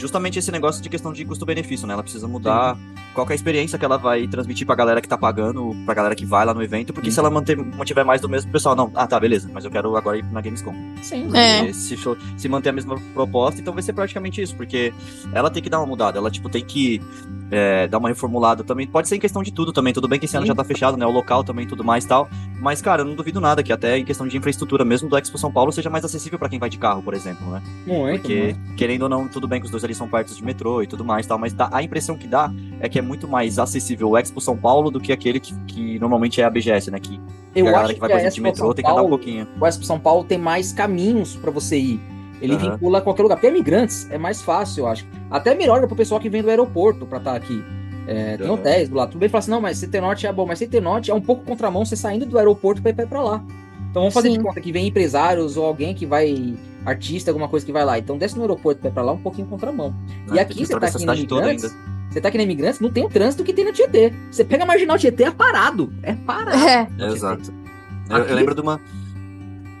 [0.00, 1.92] Justamente esse negócio de questão de custo-benefício, né?
[1.92, 2.76] Ela precisa mudar
[3.14, 5.94] qual que é a experiência que ela vai transmitir pra galera que tá pagando, pra
[5.94, 7.14] galera que vai lá no evento, porque Sim.
[7.14, 9.94] se ela manter, mantiver mais do mesmo pessoal, não, ah, tá, beleza, mas eu quero
[9.96, 10.74] agora ir na Gamescom.
[11.02, 11.28] Sim.
[11.36, 11.72] É.
[11.72, 11.96] Se,
[12.36, 14.92] se manter a mesma proposta, então vai ser praticamente isso, porque
[15.32, 17.00] ela tem que dar uma mudada, ela, tipo, tem que
[17.50, 18.86] é, dar uma reformulada também.
[18.86, 20.48] Pode ser em questão de tudo também, tudo bem que esse ano Sim.
[20.48, 21.04] já tá fechado, né?
[21.04, 22.28] O local também, tudo mais e tal.
[22.60, 25.36] Mas, cara, eu não duvido nada que até em questão de infraestrutura, mesmo do Expo
[25.36, 27.62] São Paulo, seja mais acessível pra quem vai de carro, por exemplo, né?
[27.86, 28.74] Muito, Porque, muito.
[28.76, 31.04] querendo ou não, tudo bem que os dois ali são perto de metrô e tudo
[31.04, 34.16] mais tal, mas dá- a impressão que dá é que é muito mais acessível o
[34.16, 36.98] Expo São Paulo do que aquele que, que normalmente é a BGS, né?
[37.00, 37.20] Que
[37.54, 38.90] Eu a galera acho que vai, que por a exemplo, de metrô São tem que
[38.90, 39.46] andar um Paulo, pouquinho.
[39.60, 42.00] o Expo São Paulo tem mais caminhos para você ir.
[42.40, 42.70] Ele Aham.
[42.72, 43.36] vincula a qualquer lugar.
[43.36, 45.06] Porque imigrantes é mais fácil, eu acho.
[45.30, 47.62] Até melhor pro pessoal que vem do aeroporto para estar aqui.
[48.06, 49.10] É, tem hotéis do lado.
[49.10, 50.46] Tudo bem, fala assim, não, mas CT Norte é bom.
[50.46, 53.44] Mas CT Norte é um pouco contramão você saindo do aeroporto para ir para lá.
[53.90, 54.42] Então vamos fazer de Sim.
[54.42, 56.54] conta que vem empresários ou alguém que vai,
[56.86, 57.98] artista, alguma coisa que vai lá.
[57.98, 59.94] Então desce no aeroporto para ir para lá um pouquinho contramão.
[60.28, 60.40] E né?
[60.40, 61.76] aqui você tá aqui na Imigrantes,
[62.08, 64.12] você tá aqui na Imigrantes, não tem o trânsito que tem no Tietê.
[64.30, 65.92] Você pega a Marginal Tietê, é parado.
[66.02, 66.56] É parado.
[66.56, 66.88] É.
[67.12, 67.52] Exato.
[68.08, 68.80] Eu, Aqui- eu lembro de uma.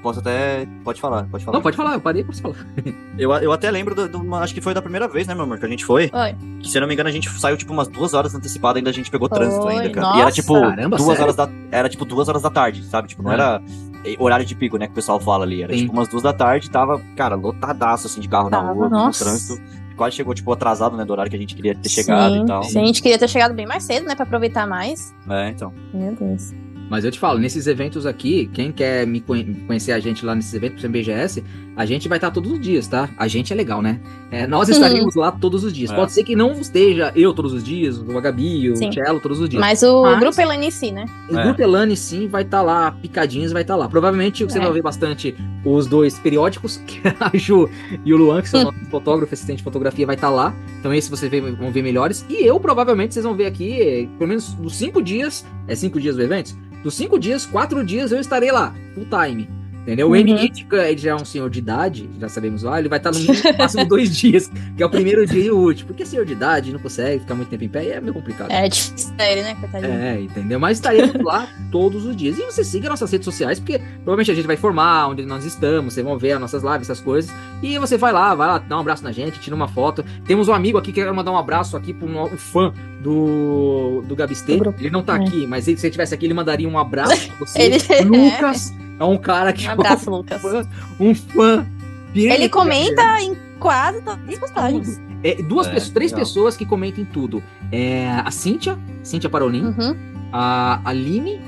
[0.02, 0.66] Posso até.
[0.82, 1.56] Pode falar, pode falar.
[1.58, 2.56] Não, pode falar, eu parei você falar.
[3.18, 4.38] Eu, eu até lembro de uma.
[4.40, 6.10] Acho que foi da primeira vez, né, meu amor, que a gente foi.
[6.10, 6.34] Oi.
[6.62, 8.88] Que se eu não me engano, a gente saiu tipo umas duas horas antecipada, ainda
[8.88, 10.06] a gente pegou Foi, trânsito ainda, cara.
[10.06, 10.34] E era nossa.
[10.36, 11.22] tipo Caramba, duas sério?
[11.24, 11.48] horas da.
[11.70, 13.08] Era tipo duas horas da tarde, sabe?
[13.08, 13.34] Tipo, não Ah.
[13.34, 13.62] era
[14.06, 14.86] eh, horário de pico, né?
[14.86, 15.62] Que o pessoal fala ali.
[15.62, 15.80] Era Sim.
[15.80, 18.96] tipo umas duas da tarde, tava, cara, lotadaço assim de carro na Tava, rua, no
[18.96, 19.22] nossa.
[19.22, 19.60] trânsito.
[19.98, 21.04] Quase chegou, tipo, atrasado, né?
[21.04, 22.62] Do horário que a gente queria ter chegado Sim, e tal.
[22.62, 24.14] sim, a gente queria ter chegado bem mais cedo, né?
[24.14, 25.14] Pra aproveitar mais.
[25.28, 25.74] É, então.
[25.92, 26.54] Meu Deus.
[26.90, 30.34] Mas eu te falo, nesses eventos aqui, quem quer me conhe- conhecer a gente lá
[30.34, 31.42] nesses eventos, pro BGS,
[31.80, 33.08] a gente vai estar todos os dias, tá?
[33.16, 33.98] A gente é legal, né?
[34.30, 35.90] É, nós estaremos lá todos os dias.
[35.90, 35.94] É.
[35.96, 38.92] Pode ser que não esteja eu todos os dias, o Gabi, o Sim.
[38.92, 39.58] Cello todos os dias.
[39.60, 41.06] Mas o Mas- grupo Elane em si, né?
[41.30, 41.42] O É.
[41.44, 43.88] Grupo Elane, sim, vai estar lá, picadinhos vai estar lá.
[43.88, 44.60] Provavelmente você É.
[44.60, 45.34] vai ver bastante
[45.64, 47.68] os dois periódicos, que é a Ju
[48.04, 50.54] e o Luan, que são nossos fotógrafos, assistente de fotografia, vai estar lá.
[50.78, 52.26] Então esse vocês vão ver melhores.
[52.28, 56.14] E eu, provavelmente, vocês vão ver aqui, pelo menos dos cinco dias, é cinco dias
[56.16, 56.54] do evento?
[56.84, 59.48] Dos cinco dias, quatro dias eu estarei lá, full time.
[59.90, 60.06] Entendeu?
[60.06, 60.16] O Uhum.
[60.16, 63.18] Emítica, ele já é um senhor de idade, já sabemos lá, ele vai estar no
[63.18, 65.88] mínimo, no máximo dois dias, que é o primeiro dia e o último.
[65.88, 68.50] Porque senhor de idade não consegue ficar muito tempo em pé e é meio complicado.
[68.52, 69.92] É difícil ele, né, coitadinho?
[69.92, 70.60] É, entendeu?
[70.60, 72.38] Mas estaremos lá todos os dias.
[72.38, 75.92] E você siga nossas redes sociais, porque provavelmente a gente vai informar onde nós estamos,
[75.94, 77.34] vocês vão ver as nossas lives, essas coisas.
[77.60, 80.04] E você vai lá, vai lá, dá um abraço na gente, tira uma foto.
[80.24, 82.72] Temos um amigo aqui que quer mandar um abraço aqui pro no- o fã
[83.02, 84.60] do, do Gabistê.
[84.78, 85.20] Ele não tá É.
[85.20, 87.60] aqui, mas se ele estivesse aqui, ele mandaria um abraço pra você.
[87.60, 90.40] Ele- Lucas é um cara que Um abraço, Lucas.
[90.40, 90.68] fã,
[91.00, 91.66] um fã.
[92.14, 95.00] Ele comenta em quase todas as postagens.
[95.22, 96.24] É, duas É, pessoas, três legal.
[96.26, 97.42] pessoas que comentam em tudo.
[97.72, 99.96] É a Cíntia, Cíntia Parolin, Uhum.
[100.32, 101.40] a Aline,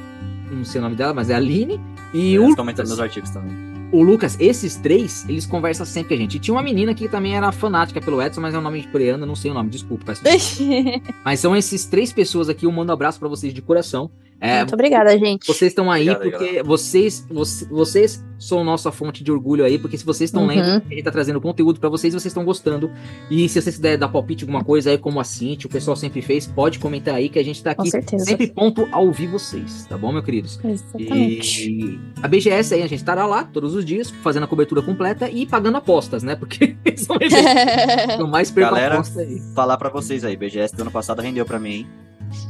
[0.50, 1.80] não sei o nome dela, mas é a Aline,
[2.12, 2.90] e Eles o comentam Lucas.
[2.90, 3.72] nos artigos também.
[3.90, 6.36] O Lucas, esses três, eles conversam sempre com a gente.
[6.36, 8.88] E tinha uma menina que também era fanática pelo Edson, mas é um nome de
[8.88, 10.04] coreano, não sei o nome, desculpa.
[10.06, 11.12] peço desculpa.
[11.24, 14.10] Mas são esses três pessoas aqui, eu mando um abraço pra vocês de coração.
[14.42, 15.46] É, Muito obrigada, gente.
[15.46, 19.96] vocês estão aí Obrigado, porque vocês, vocês, vocês são nossa fonte de orgulho aí, porque
[19.96, 20.48] se vocês estão Uhum.
[20.48, 22.90] lendo, a gente tá trazendo conteúdo pra vocês, vocês estão gostando.
[23.30, 26.20] E se vocês quiserem dar palpite alguma coisa aí, como a Cintia, o pessoal sempre
[26.20, 29.96] fez, pode comentar aí que a gente tá aqui sempre ponto a ouvir vocês, tá
[29.96, 30.58] bom, meus queridos?
[30.64, 31.70] Exatamente.
[31.70, 35.30] E a BGS aí, a gente estará lá todos os dias, fazendo a cobertura completa
[35.30, 36.34] e pagando apostas, né?
[36.34, 37.36] Porque são eventos
[38.16, 39.40] que eu mais aposta aí.
[39.54, 41.86] Falar pra vocês aí, BGS do ano passado rendeu pra mim, hein?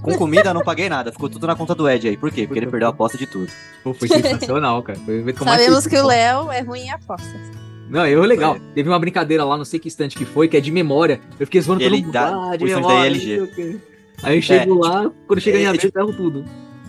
[0.01, 2.17] Com comida eu não paguei nada, ficou tudo na conta do Ed aí.
[2.17, 2.47] Por quê?
[2.47, 3.51] Porque ele perdeu a aposta de tudo.
[3.85, 4.99] Pô, foi sensacional, cara.
[5.05, 6.07] Foi o evento Sabemos que o.
[6.07, 7.41] Léo é ruim em apostas.
[7.89, 8.57] Não, eu legal.
[8.75, 11.21] Teve uma brincadeira lá, não sei que instante que foi, que é de memória.
[11.39, 12.13] Eu fiquei zoando Ele todo mundo.
[12.13, 13.81] dá- Ah, de memória, da ILG.
[14.23, 16.45] Aí eu chego lá, quando chega em é, abril, eu ferro tudo.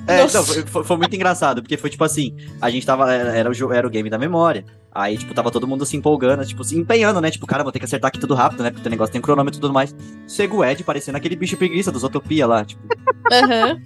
[0.07, 3.73] É, não, foi, foi- muito engraçado, porque foi tipo assim, a gente tava, era, o,
[3.73, 7.21] era o game da memória, aí, tipo, tava todo mundo se empolgando, tipo, se empenhando,
[7.21, 9.21] né, tipo, cara, vou ter que acertar aqui tudo rápido, né, porque o negócio tem
[9.21, 9.95] cronômetro e tudo mais.
[10.27, 12.81] Chega o Ed parecendo aquele bicho preguiça dos Utopia lá, tipo,
[13.31, 13.81] Aham.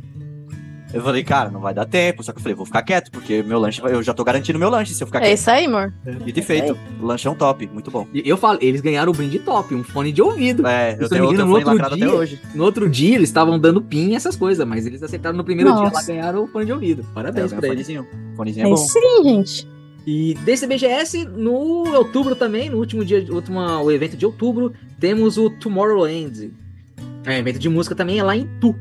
[0.93, 3.43] Eu falei, cara, não vai dar tempo, só que eu falei, vou ficar quieto, porque
[3.43, 5.37] meu lanche, eu já tô garantindo meu lanche se eu ficar É quieto.
[5.37, 5.93] isso aí, amor.
[6.23, 8.07] Dito e feito, lanchão top, muito bom.
[8.13, 10.65] E eu falo, eles ganharam o brinde top, um fone de ouvido.
[10.65, 12.41] É, eu eu tenho outro engano, fone no outro lacrado até dia- hoje.
[12.55, 15.71] No outro dia, eles estavam dando pin e essas coisas, mas eles acertaram no primeiro
[15.73, 16.07] dia, lá Nossa.
[16.11, 17.01] ganharam o fone de ouvido.
[17.01, 17.87] É, Parabéns ganho pra um eles.
[17.87, 18.07] fonezinho.
[18.35, 18.75] Fonezinho é É bom.
[18.75, 19.67] isso aí, gente.
[20.09, 21.51] E desse BGS, no
[21.95, 26.51] outubro também, no último dia, último, o evento de outubro, temos o Tomorrowland.
[27.25, 28.73] É, evento de música também é lá em Tu.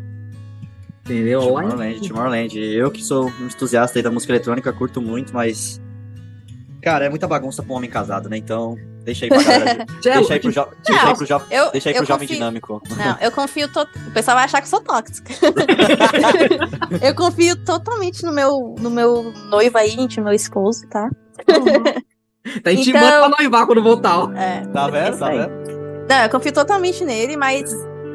[1.06, 1.40] Entendeu?
[1.40, 2.08] Tomorrowland.
[2.08, 2.58] Tomorrowland.
[2.58, 5.80] Eu que sou um entusiasta aí da música eletrônica, curto muito, mas.
[6.82, 8.36] Cara, é muita bagunça pra um homem casado, né?
[8.36, 9.86] Então, deixa aí pra galera.
[10.00, 10.66] Cello, deixa aí pro, jo...
[10.84, 11.42] deixa aí pro, jo...
[11.50, 12.82] Eu, deixa aí eu pro jovem confio- dinâmico.
[12.96, 13.68] Não, eu confio.
[13.72, 13.80] To...
[13.80, 15.32] O pessoal vai achar que eu sou tóxica.
[17.02, 21.08] eu confio totalmente no meu, no meu noivo aí, gente, meu esposo, tá?
[22.62, 24.18] Tá intimando Então- pra noivar quando voltar.
[24.18, 24.32] ó.
[24.32, 24.64] É.
[24.66, 25.10] Tá é vendo?
[25.10, 26.06] isso Tá vendo?
[26.08, 27.64] Não, eu confio totalmente nele, mas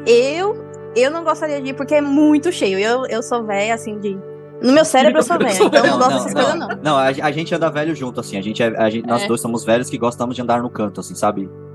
[0.06, 0.61] eu
[0.96, 2.78] eu não gostaria de ir porque é muito cheio.
[2.78, 4.16] Eu, eu sou velha, assim, de.
[4.62, 6.68] No meu cérebro eu sou velha, então eu não gosto dessas coisas, não.
[6.82, 8.36] Não, a, a gente anda velho junto, assim.
[8.38, 9.26] A gente é, a gente, nós É.
[9.28, 11.50] dois somos velhos que gostamos de andar no canto, assim, sabe?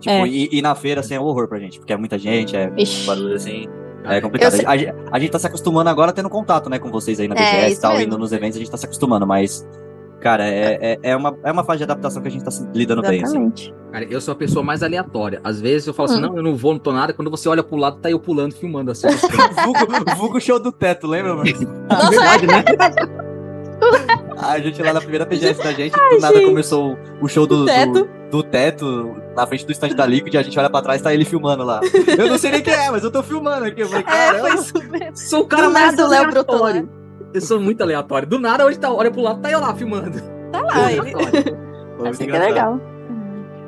[0.00, 0.26] tipo, É.
[0.28, 2.72] e, e na feira, assim, é um horror pra gente, porque é muita gente, é
[2.76, 3.06] Ixi.
[3.06, 3.66] barulho, assim.
[4.04, 4.54] É complicado.
[4.66, 7.34] A, gente- a gente tá se acostumando agora tendo contato, né, com vocês aí na
[7.34, 8.06] É, BGS e isso tal, mesmo.
[8.06, 9.66] indo nos eventos, a gente tá se acostumando, mas.
[10.20, 13.02] Cara, é, é, é, uma, é uma fase de adaptação que a gente tá lidando
[13.02, 13.36] bem, assim.
[13.36, 13.74] Exatamente.
[13.92, 15.40] Cara, eu sou a pessoa mais aleatória.
[15.44, 16.28] Às vezes eu falo assim, Hum.
[16.28, 17.12] não, eu não vou, não tô nada.
[17.12, 19.06] Quando você olha pro lado, tá eu pulando, filmando assim.
[19.64, 21.48] Vulgo, vulgo show do teto, lembra, mano?
[21.88, 22.64] Nossa, Verdade, né?
[24.38, 26.46] A gente lá na primeira BGS da gente, do nada gente.
[26.48, 28.08] começou o show do, Do do teto.
[28.30, 31.12] do teto, na frente do stand da Liquid, a gente olha pra trás e tá
[31.14, 31.80] ele filmando lá.
[32.18, 33.82] Eu não sei nem quem é, mas eu tô filmando aqui.
[33.82, 35.10] Eu falei, É, super.
[35.14, 36.26] Sou o cara Do mais nada Léo.
[37.36, 38.26] Eu sou muito aleatório.
[38.26, 40.18] Do nada, hoje tá, olha pro lado, tá eu lá filmando.
[40.50, 41.12] Tá lá, ele.
[42.04, 42.80] Essa aqui é legal.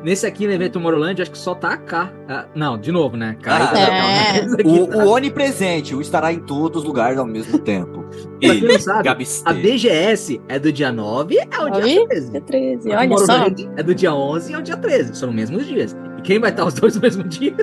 [0.03, 2.11] Nesse aqui, no evento Tomorrowland, acho que só tá a K.
[2.29, 3.37] Ah, não, de novo, né?
[3.43, 4.39] K Ah, tá legal, né?
[4.39, 4.39] é.
[4.61, 8.05] Aqui O, tá- o onipresente, o estará em todos os lugares ao mesmo tempo.
[8.41, 9.53] Pra quem não sabe, Gabi A.
[9.53, 12.07] BGS é do dia 9 ao dia Oi?
[12.07, 12.31] 13.
[12.31, 13.33] Dia 13, A olha só.
[13.77, 15.15] É do dia 11 ao dia 13.
[15.17, 15.95] São os mesmos dias.
[16.17, 17.55] E quem vai estar os dois no mesmo dia?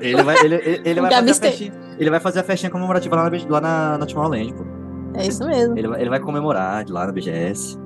[0.00, 1.72] Ele vai, ele, ele, ele vai fazer a festinha.
[1.98, 4.64] Ele vai fazer a festinha comemorativa lá na, lá na, na Tomorrowland, pô.
[5.18, 5.76] É isso mesmo.
[5.78, 7.78] Ele, vai- ele vai comemorar de lá na BGS.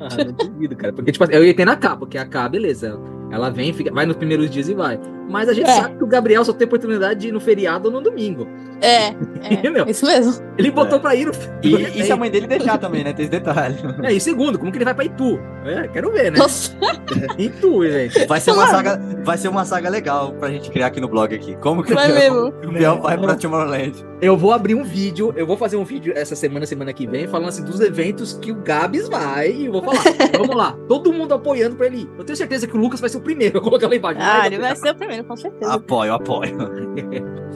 [0.00, 0.92] Ah, não duvido, cara.
[0.92, 2.98] Porque, tipo, eu ia ter na K, porque a K, beleza.
[3.30, 4.98] Ela vem, fica, vai nos primeiros dias e vai.
[5.30, 5.74] Mas a gente É.
[5.80, 8.46] sabe que o Gabriel só tem oportunidade de ir no feriado ou no domingo.
[8.82, 9.08] É,
[9.52, 9.84] Entendeu?
[9.86, 9.90] é.
[9.90, 10.34] Isso mesmo.
[10.58, 11.32] Ele botou pra ir no.
[11.62, 13.12] E, e se a mãe dele deixar também, né?
[13.12, 13.76] Tem esse detalhe.
[14.02, 15.38] É, e segundo, como que ele vai pra Itu?
[15.64, 16.38] É, quero ver, né?
[16.38, 16.72] Nossa,
[17.38, 18.26] Itu, gente.
[18.26, 21.34] Vai ser uma saga, vai ser uma saga legal pra gente criar aqui no blog
[21.34, 21.56] aqui.
[21.56, 22.48] Como que Vai mesmo.
[22.48, 24.04] o Biel vai pra Tomorrowland?
[24.22, 27.26] Eu vou abrir um vídeo, eu vou fazer um vídeo essa semana, semana que vem,
[27.26, 30.02] falando assim dos eventos que o Gabs vai e eu vou falar.
[30.36, 32.10] Vamos lá, todo mundo apoiando pra ele ir.
[32.18, 34.20] Eu tenho certeza que o Lucas vai ser o primeiro a colocar lá embaixo.
[34.22, 35.72] ah, ele vai ser o primeiro, com certeza.
[35.72, 36.56] Apoio, apoio.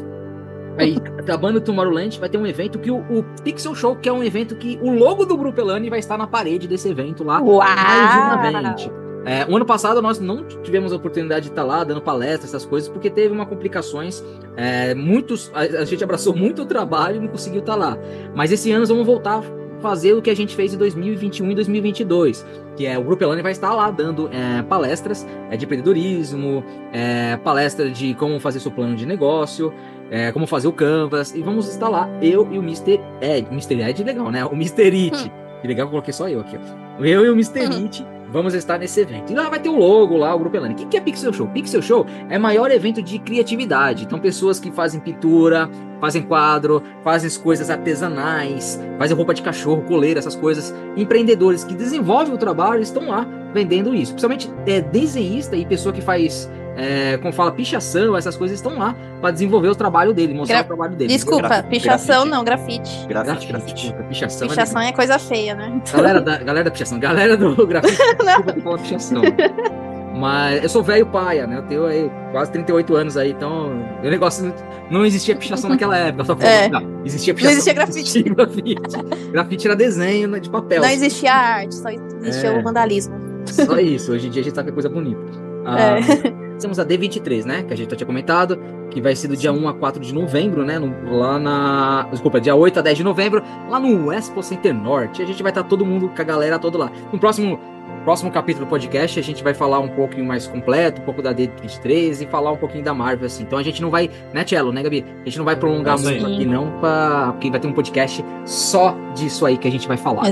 [0.76, 4.12] Aí, acabando o Tomorrowland, vai ter um evento que o, o Pixel Show, que é
[4.12, 7.40] um evento que o logo do Grupo Elane vai estar na parede desse evento lá.
[7.40, 7.58] Uau!
[7.58, 8.90] Mais uma vez.
[9.26, 12.66] É, o ano passado nós não tivemos a oportunidade de estar lá dando palestras, essas
[12.66, 14.22] coisas, porque teve uma complicações.
[14.56, 17.96] é, muitos, a, a gente abraçou muito o trabalho e não conseguiu estar lá.
[18.34, 21.50] Mas esse ano nós vamos voltar a fazer o que a gente fez em 2021
[21.50, 22.44] e 2022,
[22.76, 27.36] que é o Grupo Elane vai estar lá dando é, palestras é, de empreendedorismo, é,
[27.38, 29.72] palestra de como fazer seu plano de negócio,
[30.10, 33.00] é, como fazer o Canvas, e vamos estar lá, eu e o Mr.
[33.20, 33.48] Ed.
[33.50, 33.80] Mr.
[33.80, 34.44] Ed é legal, né?
[34.44, 34.84] O Mr.
[34.84, 35.32] It.
[35.60, 37.04] Que legal, eu coloquei só eu aqui, ó.
[37.04, 37.66] Eu e o Mr.
[37.66, 37.84] Uhum.
[37.84, 39.32] It vamos estar nesse evento.
[39.32, 40.74] E lá vai ter o logo lá, o Grupo Elane.
[40.74, 41.46] O que que é Pixel Show?
[41.46, 44.04] Pixel Show é maior evento de criatividade.
[44.04, 45.70] Então, pessoas que fazem pintura,
[46.00, 50.74] fazem quadro, fazem as coisas artesanais, fazem roupa de cachorro, coleira, essas coisas.
[50.96, 53.24] Empreendedores que desenvolvem o trabalho estão lá
[53.54, 54.12] vendendo isso.
[54.12, 58.94] Principalmente é, desenhista e pessoa que faz, é, como fala, pichação, essas coisas estão lá
[59.20, 61.12] para desenvolver o trabalho dele, mostrar Gra- o trabalho dele.
[61.12, 62.30] Desculpa, Grafite, pichação grafite.
[62.30, 63.06] não, grafite.
[63.06, 63.92] Grafite, Grafite, grafite.
[63.92, 64.46] puta, pichação.
[64.46, 65.72] é Pichação é coisa feia, né?
[65.76, 69.22] Então, Galera da, galera da pichação, galera do grafite, desculpa de falar pichação.
[70.16, 71.58] Mas eu sou velho paia, né?
[71.58, 74.54] Eu tenho aí quase 38 anos aí, então o negócio não,
[75.00, 76.24] não existia pichação naquela época.
[76.24, 76.68] Só É.
[76.68, 77.52] não, existia pichação.
[77.52, 77.98] existia grafite.
[78.00, 78.76] existia grafite.
[79.32, 80.82] Grafite era desenho né, de papel.
[80.82, 82.58] não existia arte, só existia É.
[82.58, 83.14] o vandalismo.
[83.46, 84.12] Só isso.
[84.12, 85.20] Hoje em dia a gente sabe que é coisa bonita.
[85.66, 85.96] Ah,
[86.64, 87.62] Temos a D23, né?
[87.62, 88.58] Que a gente já tinha comentado,
[88.90, 90.78] que vai ser do dia 1 a 4 de novembro, né?
[90.78, 92.08] no- lá na.
[92.10, 95.20] Desculpa, dia 8 a 10 de novembro, lá no Expo Center Norte.
[95.22, 96.90] A gente vai estar todo mundo com a galera toda lá.
[97.12, 97.60] No próximo.
[98.04, 101.32] Próximo capítulo do podcast, a gente vai falar um pouquinho mais completo, um pouco da
[101.34, 103.44] D23 e falar um pouquinho da Marvel, assim.
[103.44, 105.02] Então a gente não vai, né, Cello, né, Gabi?
[105.22, 107.28] A gente não vai prolongar É muito aqui, não, pra...
[107.32, 110.20] porque vai ter um podcast só disso aí que a gente vai falar.
[110.22, 110.28] né?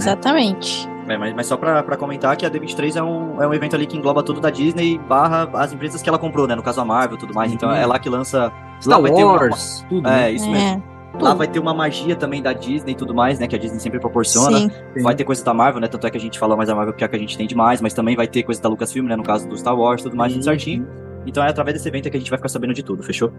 [1.12, 3.76] É, mas, mas só pra, pra comentar que a D23 é um, é um evento
[3.76, 6.54] ali que engloba tudo da Disney barra as empresas que ela comprou, né?
[6.54, 7.52] No caso a Marvel e tudo mais.
[7.52, 7.74] Então Uhum.
[7.74, 8.52] é lá que lança.
[8.80, 10.02] Star lá vai ter uma- Wars, tudo.
[10.08, 10.28] né?
[10.28, 10.82] É, isso mesmo.
[10.88, 13.46] É, Lá vai ter uma magia também da Disney e tudo mais, né?
[13.46, 14.58] Que a Disney sempre proporciona.
[14.58, 14.70] sim.
[15.02, 15.86] Vai ter coisa da Marvel, né?
[15.86, 17.36] Tanto é que a gente fala mais da Marvel porque é a que a gente
[17.36, 19.14] tem demais, mas também vai ter coisa da Lucasfilm, né?
[19.16, 20.44] No caso do Star Wars, tudo mais, tudo Uhum.
[20.44, 20.88] certinho.
[21.26, 23.30] Então é através desse evento que a gente vai ficar sabendo de tudo, fechou?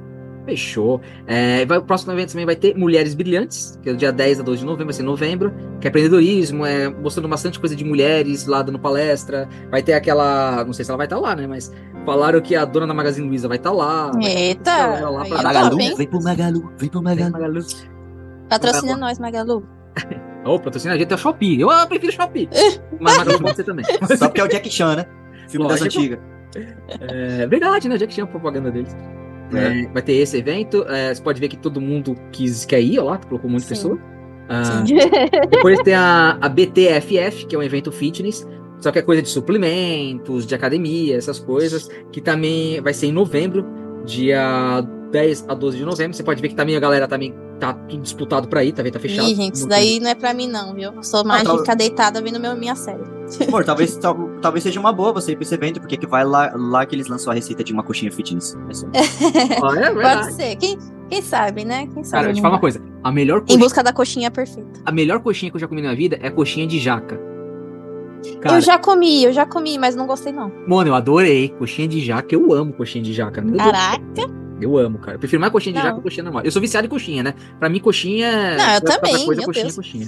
[0.45, 0.99] Fechou.
[1.26, 4.41] É, vai- o próximo evento também vai ter Mulheres Brilhantes, que é do dia 10
[4.41, 7.76] a 12 de novembro, vai ser em novembro, que é empreendedorismo, é mostrando bastante coisa
[7.76, 9.48] de mulheres lá dando palestra.
[9.72, 10.64] Vai ter aquela.
[10.65, 11.48] Não sei se ela vai estar lá, né?
[11.48, 11.72] Mas
[12.06, 14.11] falaram que a dona da Magazine Luiza vai estar lá.
[14.11, 15.95] vai ter Eita, galera lá pra é Magalu, hein?
[15.95, 17.65] vem pro Magalu, vem pro Magalu.
[18.49, 19.65] Patrocina nós, Magalu.
[20.45, 21.61] Ô, patrocina a gente é o Shopee.
[21.61, 22.49] Eu ah, prefiro Shopee.
[22.99, 23.86] Mas Magalu pode ser também.
[24.18, 25.06] Só porque é o Jack Chan, né?
[25.48, 26.20] Filme das antigas.
[26.99, 27.98] É verdade, né?
[27.98, 28.95] Que tinha propaganda deles.
[29.58, 30.86] É, vai ter esse evento.
[30.88, 33.98] é, você pode ver que todo mundo quis, quer ir, ó lá, colocou muita pessoa.
[34.50, 34.84] Ah.
[35.50, 38.48] Depois tem a, a BTFF, que é um evento fitness,
[38.80, 43.12] só que é coisa de suplementos, de academia, essas coisas, que também vai ser em
[43.12, 43.66] novembro,
[44.06, 44.82] dia
[45.12, 46.18] 10 a 12 de novembro.
[46.18, 48.94] Você pode ver que também a galera também tá tudo disputado pra ir, tá, vendo?
[48.94, 49.28] tá fechado.
[49.28, 50.92] Ih, gente, isso daí não é pra mim, não, viu?
[50.94, 53.02] Eu sou mais tá- de ficar deitada vendo meu, minha série.
[53.48, 56.26] Amor, talvez, tal- talvez seja uma boa você ir pra esse evento, porque que vai
[56.26, 58.56] lá, lá que eles lançam a receita de uma coxinha fitness.
[58.56, 60.22] É Ah, é verdade.
[60.24, 60.56] Pode ser.
[60.58, 60.78] Quem,
[61.10, 61.88] quem sabe, né?
[61.94, 62.22] Quem sabe.
[62.24, 64.82] Cara, eu te falo uma coisa, a melhor Em coxinha, busca da coxinha perfeita.
[64.86, 67.20] a melhor coxinha que eu já comi na minha vida é coxinha de jaca.
[68.42, 70.50] Cara, Eu já comi, eu já comi, mas não gostei, não.
[70.68, 73.42] mano, eu adorei coxinha de jaca, eu amo coxinha de jaca.
[73.42, 74.43] Caraca.
[74.64, 75.15] Eu amo, cara.
[75.15, 75.85] Eu prefiro mais coxinha de Não.
[75.85, 76.44] jaca que coxinha normal.
[76.44, 77.34] Eu sou viciado em coxinha, né?
[77.60, 78.27] Pra mim, coxinha.
[78.27, 79.76] é- Não, eu é também, Coisa, meu coxinha, Deus.
[79.76, 80.07] coxinha.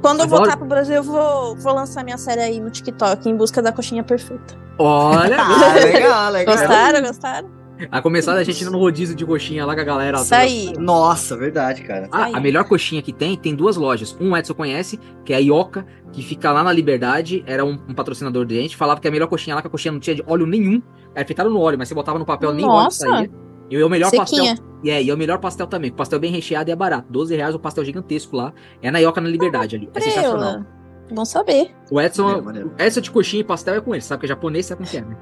[0.00, 3.36] Quando eu voltar pro Brasil, eu vou, vou lançar minha série aí no TikTok, em
[3.36, 4.56] busca da coxinha perfeita.
[4.78, 6.56] Olha, Ah, legal, legal.
[6.56, 7.00] Gostaram?
[7.06, 7.62] Gostaram?
[7.90, 10.18] a começar a gente indo no rodízio de coxinha lá com a galera.
[10.20, 10.72] Isso aí.
[10.78, 12.08] Nossa, verdade, cara.
[12.12, 12.34] Ah, Aí.
[12.34, 14.16] a melhor coxinha que tem, tem duas lojas.
[14.20, 17.76] Um o Edson conhece, que é a Ioca, que fica lá na Liberdade, era um,
[17.88, 20.14] um patrocinador de gente, falava que a melhor coxinha lá, que a coxinha não tinha
[20.14, 20.80] de óleo nenhum,
[21.12, 23.06] era fritada no óleo, mas você botava no papel, nem óleo Nossa.
[23.08, 23.30] saía.
[23.72, 24.50] E é o melhor Sequinha.
[24.50, 24.66] pastel.
[24.84, 25.90] E é, e é o melhor pastel também.
[25.90, 27.10] O pastel bem recheado e é barato.
[27.10, 28.52] 12 reais o pastel gigantesco lá.
[28.82, 29.88] É na Ioca na Liberdade ali.
[29.94, 30.64] É sensacional.
[31.10, 31.74] Bom saber.
[31.90, 32.72] O Edson, maneiro.
[32.76, 34.96] essa de coxinha e pastel é com ele, sabe que é japonês, sabe como que
[34.98, 35.16] é, né?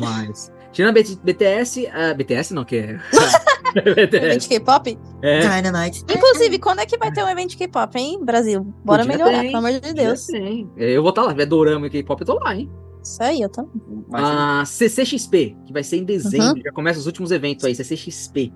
[0.00, 0.50] Mas.
[0.72, 2.98] Tirando BTS, ah, BTS não, que é.
[3.76, 4.38] Evento BTS.
[4.38, 4.98] de K-pop?
[5.22, 5.40] É.
[5.40, 6.04] Dynamite.
[6.10, 8.66] Inclusive, quando é que vai ter um evento de K-pop, hein, Brasil?
[8.84, 10.26] Bora melhorar, ter, pelo amor de Deus.
[10.26, 10.70] Tem.
[10.76, 12.70] Eu vou estar lá, se tiver dorama e K-pop, eu tô lá, hein?
[13.02, 13.70] Isso aí, eu também.
[14.12, 16.62] A CCXP, que vai ser em dezembro, Uhum.
[16.64, 18.52] já começa os últimos eventos aí, CCXP.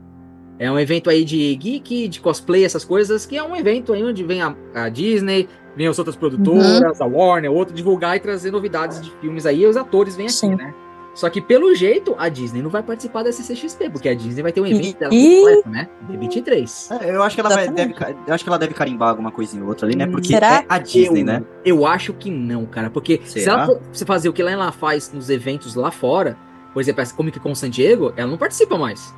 [0.59, 4.03] É um evento aí de geek, de cosplay, essas coisas, que é um evento aí
[4.03, 8.51] onde vem a, a Disney, vem as outras produtoras, a Warner, outro, divulgar e trazer
[8.51, 10.55] novidades de filmes aí, e os atores vêm aqui, Sim.
[10.55, 10.73] né?
[11.17, 14.53] Só que, pelo jeito, a Disney não vai participar da CCXP, porque a Disney vai
[14.53, 15.89] ter um evento dela completo, né?
[16.11, 16.91] De 23.
[16.91, 17.95] É, eu acho que ela vai, deve,
[18.27, 20.07] eu acho que ela deve carimbar alguma coisinha ou outra ali, né?
[20.07, 20.59] Porque será?
[20.59, 21.43] é a Disney, eu, né?
[21.65, 22.91] Eu acho que não, cara.
[22.91, 23.53] Porque se Será?
[23.55, 26.37] ela for se fazer o que ela faz nos eventos lá fora,
[26.75, 29.15] por exemplo, essa Comic Con San Diego, ela não participa mais.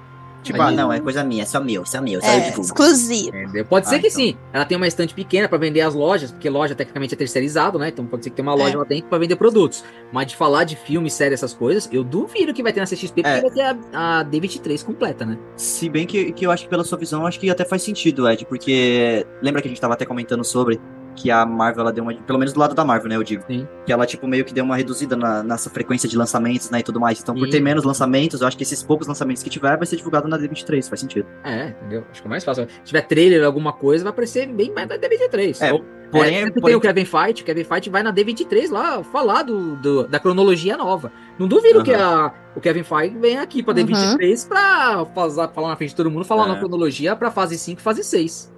[0.52, 2.62] Tipo, ah, não, é coisa minha, é só meu, só meu, só eu É, divulgo.
[2.62, 3.28] exclusivo.
[3.36, 3.64] Entendeu?
[3.64, 4.20] Pode Ah, ser que então.
[4.20, 4.36] sim.
[4.52, 7.88] Ela tem uma estante pequena pra vender as lojas, porque loja tecnicamente é terceirizado, né?
[7.88, 8.76] Então pode ser que tenha uma loja É.
[8.78, 9.84] lá dentro pra vender produtos.
[10.12, 13.22] Mas de falar de filme, série, essas coisas, eu duvido que vai ter na CXP,
[13.22, 13.40] porque É.
[13.40, 13.60] vai ter
[13.92, 15.38] a, a D23 completa, né?
[15.56, 17.82] Se bem que, que eu acho que pela sua visão, eu acho que até faz
[17.82, 20.80] sentido, Ed, porque lembra que a gente tava até comentando sobre
[21.20, 23.42] que a Marvel, ela deu uma, pelo menos do lado da Marvel, né, eu digo,
[23.46, 23.66] Sim.
[23.84, 26.82] que ela, tipo, meio que deu uma reduzida na, nessa frequência de lançamentos, né, e
[26.82, 27.20] tudo mais.
[27.20, 27.50] Então, por Sim.
[27.52, 30.38] ter menos lançamentos, eu acho que esses poucos lançamentos que tiver vai ser divulgado na
[30.38, 31.26] D23, faz sentido.
[31.44, 32.04] É, entendeu?
[32.10, 32.66] Acho que é mais fácil.
[32.68, 35.60] Se tiver trailer, alguma coisa, vai aparecer bem mais na D23.
[35.60, 38.10] É, Ou- Porém, é, sempre porém- tem o Kevin Fight, o Kevin Fight vai na
[38.10, 41.12] D23 lá falar do, do- da cronologia nova.
[41.38, 41.84] Não duvido Aham.
[41.84, 43.84] que a, o Kevin Fight venha aqui pra Uhum.
[43.84, 46.48] D23 pra fazer, falar na frente de todo mundo, falar É.
[46.48, 48.50] na cronologia pra fase 5 e fase 6.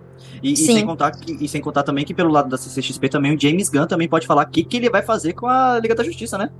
[0.43, 3.35] E, e sem contar que, e sem contar também que pelo lado da CCXP também
[3.35, 5.95] o James Gunn também pode falar o que, que ele vai fazer com a Liga
[5.95, 6.51] da Justiça, né?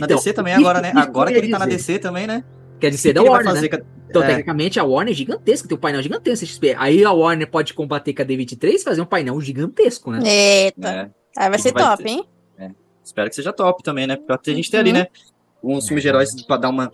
[0.00, 0.92] na DC também isso- agora, né?
[0.94, 1.66] Agora que ele tá na.
[1.66, 2.44] DC também, né?
[2.80, 3.68] Quer dizer, O que da que Warner, né?
[4.08, 4.26] Então, é.
[4.28, 6.74] tecnicamente, a Warner é gigantesca, tem um painel gigantesco XP.
[6.78, 10.20] Aí a Warner pode combater com a D23 e fazer um painel gigantesco, né?
[10.24, 10.88] Eita.
[10.88, 12.10] É, Aí vai ser vai top, ter.
[12.10, 12.24] hein?
[13.04, 14.16] espero que seja top também, né?
[14.16, 14.96] Pra ter- a gente ter ali, Uhum.
[14.98, 15.06] né?
[15.62, 16.90] Uns filmes de heróis pra dar uma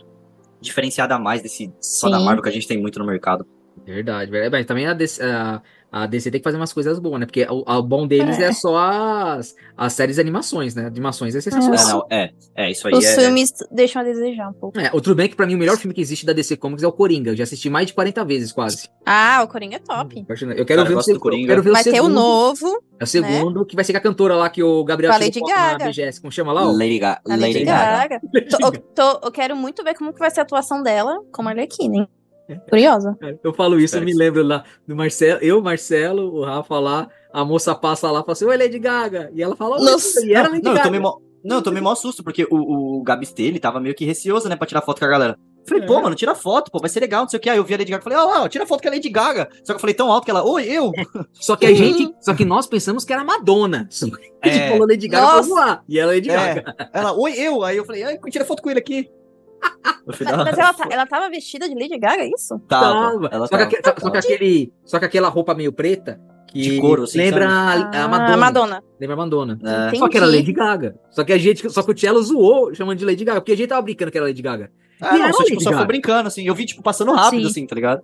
[0.61, 2.19] diferenciada a mais desse só da.
[2.20, 3.47] Marvel que a gente tem muito no mercado.
[3.85, 4.53] Verdade, verdade.
[4.53, 5.61] Mas também a, DC a,
[5.96, 7.26] A DC tem que fazer umas coisas boas, né?
[7.26, 8.52] Porque o, o bom deles é, É.
[8.52, 10.86] só as, as séries de animações, né?
[10.86, 11.86] Animações é É, sensacional.
[11.88, 13.14] não, é, é, isso aí Os é.
[13.20, 14.76] filmes deixam a desejar um pouco.
[14.80, 16.86] É, outro bem que pra mim o melhor filme que existe da DC Comics é
[16.88, 17.30] o Coringa.
[17.30, 18.88] Eu já assisti mais de 40 vezes quase.
[19.06, 20.26] Ah, o Coringa é top.
[20.28, 21.20] Eu quero Cara, eu ver o do segundo.
[21.20, 21.44] Coringa.
[21.44, 22.14] Eu quero ver Vai o ter o segundo.
[22.14, 22.82] novo.
[22.98, 25.20] É o segundo que vai ser com a cantora lá que o Gabriel Com a
[25.20, 25.84] Lady Gaga.
[25.86, 26.20] BGS.
[26.20, 26.66] Como chama lá?
[26.66, 26.72] ó?
[26.72, 28.20] Lady, Ga A Lady, Lady Gaga.
[28.34, 28.82] Lady Tô- Gaga.
[28.96, 32.08] tô- eu quero muito ver como que vai ser a atuação dela como Arlequina, hein?
[32.68, 33.16] Curiosa.
[33.42, 37.08] Eu falo isso, eu me que lembro lá do Marcelo, eu, Marcelo, o Rafa lá,
[37.32, 39.30] a moça passa lá e fala assim, oi Lady Gaga.
[39.34, 40.24] E ela fala, Nossa.
[40.26, 40.86] e era Não, Lady não, eu Gaga.
[40.88, 44.04] tomei mó, não, eu tomei mó susto, porque o, o Gabistê, ele tava meio que
[44.04, 45.38] receoso, né, pra tirar foto com a galera.
[45.66, 45.86] Falei, É.
[45.86, 47.48] pô, mano, tira foto, pô, vai ser legal, não sei o que.
[47.48, 48.90] Aí eu vi a Lady Gaga e falei, ó, lá, ó, tira foto com a
[48.92, 49.48] Lady Gaga.
[49.64, 50.92] Só que eu falei tão alto que ela, oi, eu.
[51.32, 53.86] Só que a gente, só que nós pensamos que era Madonna.
[53.90, 54.70] Só que a gente É.
[54.72, 55.84] falou Lady Gaga pra voar.
[55.88, 56.34] E ela é Lady É.
[56.34, 56.76] Gaga.
[56.92, 57.62] Ela, oi, eu.
[57.64, 59.08] Aí eu falei, ai, tira foto com ele aqui.
[59.65, 62.59] Falei, Mas, "Ah, mas ela, tá- ela tava vestida de Lady Gaga, é isso?
[62.69, 63.66] Tava, ela só, tava.
[63.70, 67.19] que, só, só que aquele, só que aquela roupa meio preta que De couro, assim,
[67.19, 68.36] lembra a, a Ah, Madonna.
[68.36, 68.82] Madonna.
[69.01, 69.59] Lembra a Madonna.
[69.93, 69.97] É.
[69.97, 70.27] Só que era.
[70.27, 70.95] Lady Gaga.
[71.11, 73.57] Só que a gente, só que o Cello zoou chamando de Lady Gaga, porque a
[73.57, 74.70] gente tava brincando que era Lady Gaga.
[75.01, 75.81] Ah, E não, era só, tipo, Lady só Gaga.
[75.82, 76.47] foi brincando, assim.
[76.47, 77.51] Eu vi, tipo, passando rápido, Sim.
[77.51, 78.03] assim, tá ligado?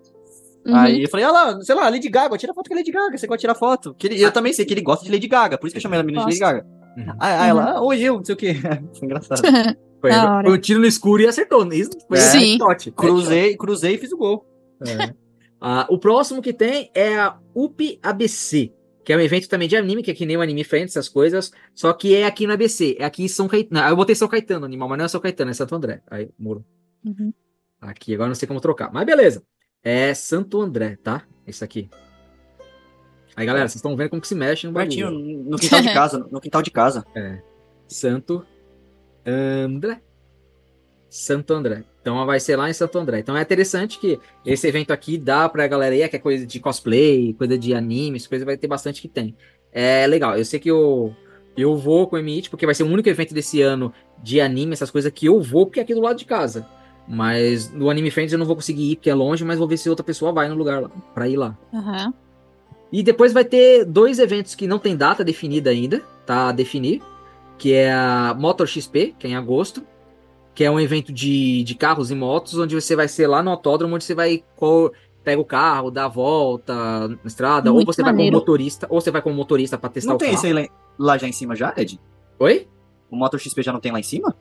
[0.66, 0.74] Uhum.
[0.76, 3.16] Aí eu falei, ah lá, sei lá, Lady Gaga, tira foto com a Lady Gaga,
[3.16, 3.94] você gosta de tirar foto.
[3.96, 5.82] Que ele- eu também sei que ele gosta de Lady Gaga, por isso que eu
[5.82, 6.66] chamei ela menina de Lady Gaga.
[6.96, 7.14] Uhum.
[7.20, 8.54] Aí, aí ela, ah, oi, eu, não sei o quê.
[8.98, 9.40] Foi engraçado.
[10.00, 11.70] Foi, foi um tiro no escuro e acertou.
[11.72, 12.20] Isso foi É.
[12.20, 12.58] Sim.
[12.96, 14.46] cruzei, cruzei e fiz o gol.
[14.86, 15.14] É.
[15.60, 18.72] Ah, o próximo que tem é a UP ABC,
[19.04, 21.08] que é um evento também de anime, que é que nem o Anime Friends, essas
[21.08, 23.86] coisas, só que é aqui no ABC, é aqui em São Caetano.
[23.86, 26.00] Eu botei São Caetano, animal, mas não é São Caetano, é Santo André.
[26.10, 26.64] Aí, muro.
[27.04, 27.30] Uhum.
[27.78, 29.42] Aqui, agora não sei como trocar, mas beleza.
[29.82, 31.24] É Santo André, tá?
[31.46, 31.90] Isso aqui.
[33.36, 35.44] Aí, galera, vocês estão vendo como que se mexe no Pertinho, bagulho.
[35.50, 37.04] no quintal de casa, no quintal de casa.
[37.86, 38.46] Santo
[39.26, 40.00] André.
[41.08, 41.84] Santo André.
[42.00, 43.18] Então vai ser lá em Santo André.
[43.18, 46.60] Então é interessante que esse evento aqui dá pra galera aí, que é coisa de
[46.60, 49.36] cosplay, coisa de animes, coisa vai ter bastante que tem.
[49.72, 50.38] É legal.
[50.38, 51.14] Eu sei que eu,
[51.56, 53.92] eu vou com o MIT, porque vai ser o único evento desse ano
[54.22, 56.66] de anime, essas coisas que eu vou, porque é aqui do lado de casa.
[57.08, 59.76] Mas no Anime Friends eu não vou conseguir ir, porque é longe, mas vou ver
[59.76, 61.58] se outra pessoa vai no lugar lá, pra ir lá.
[61.74, 62.14] Aham.
[62.92, 67.02] E depois vai ter dois eventos que não tem data definida ainda, tá a definir,
[67.60, 69.86] que é a Motor XP, que é em agosto,
[70.54, 73.50] que é um evento de, de carros e motos, onde você vai ser lá no
[73.50, 74.42] autódromo, onde você vai
[75.22, 78.32] pega o carro, dá a volta na estrada, Muito ou você vai maneiro.
[78.32, 80.46] como motorista, ou você vai como motorista para testar Não o tem carro.
[80.48, 82.00] isso aí lá, já em cima já, Ed?
[82.38, 82.66] Oi?
[83.10, 84.34] O Motor XP já não tem lá em cima?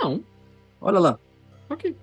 [0.00, 0.24] Não.
[0.80, 1.18] Olha lá.
[1.68, 1.94] Ok.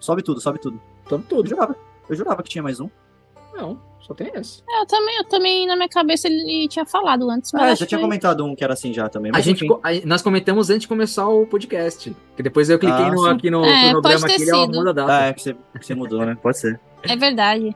[0.00, 0.80] Sobe tudo, sobe tudo.
[1.06, 1.48] Tamo Eu tudo.
[1.50, 1.76] jurava.
[2.08, 2.88] Eu jurava que tinha mais um.
[3.56, 4.62] Não, só tem esse.
[4.68, 7.86] É, Eu também, eu também, na minha cabeça, ele tinha falado antes, mas Ah, já
[7.86, 9.32] tinha que- comentado um que era assim já também.
[9.34, 12.14] A gente, co- a- nós comentamos antes de começar o podcast.
[12.36, 14.92] Que depois eu cliquei Ah, no, aqui no É, cronograma aqui, ele é muda a
[14.92, 15.12] data.
[15.12, 16.36] Ah, é que você, que você mudou, né?
[16.40, 16.78] Pode ser.
[17.02, 17.74] É verdade.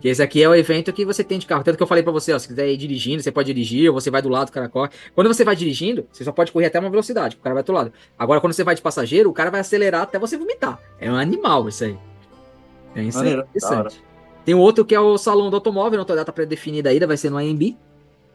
[0.00, 1.62] Que esse aqui é o evento que você tem de carro.
[1.62, 3.94] Tanto que eu falei pra você, ó, se quiser ir dirigindo, você pode dirigir, ou
[4.00, 4.88] você vai do lado, o cara corre.
[5.14, 7.70] Quando você vai dirigindo, você só pode correr até uma velocidade, o cara vai do
[7.72, 7.92] lado.
[8.18, 10.78] Agora, quando você vai de passageiro, o cara vai acelerar até você vomitar.
[10.98, 11.98] É um animal isso aí.
[12.96, 13.24] É isso aí.
[13.24, 14.02] Maneiro, da Interessante.
[14.44, 17.30] Tem outro que é o salão do automóvel, não tem data pré-definida ainda, vai ser
[17.30, 17.76] no AMB.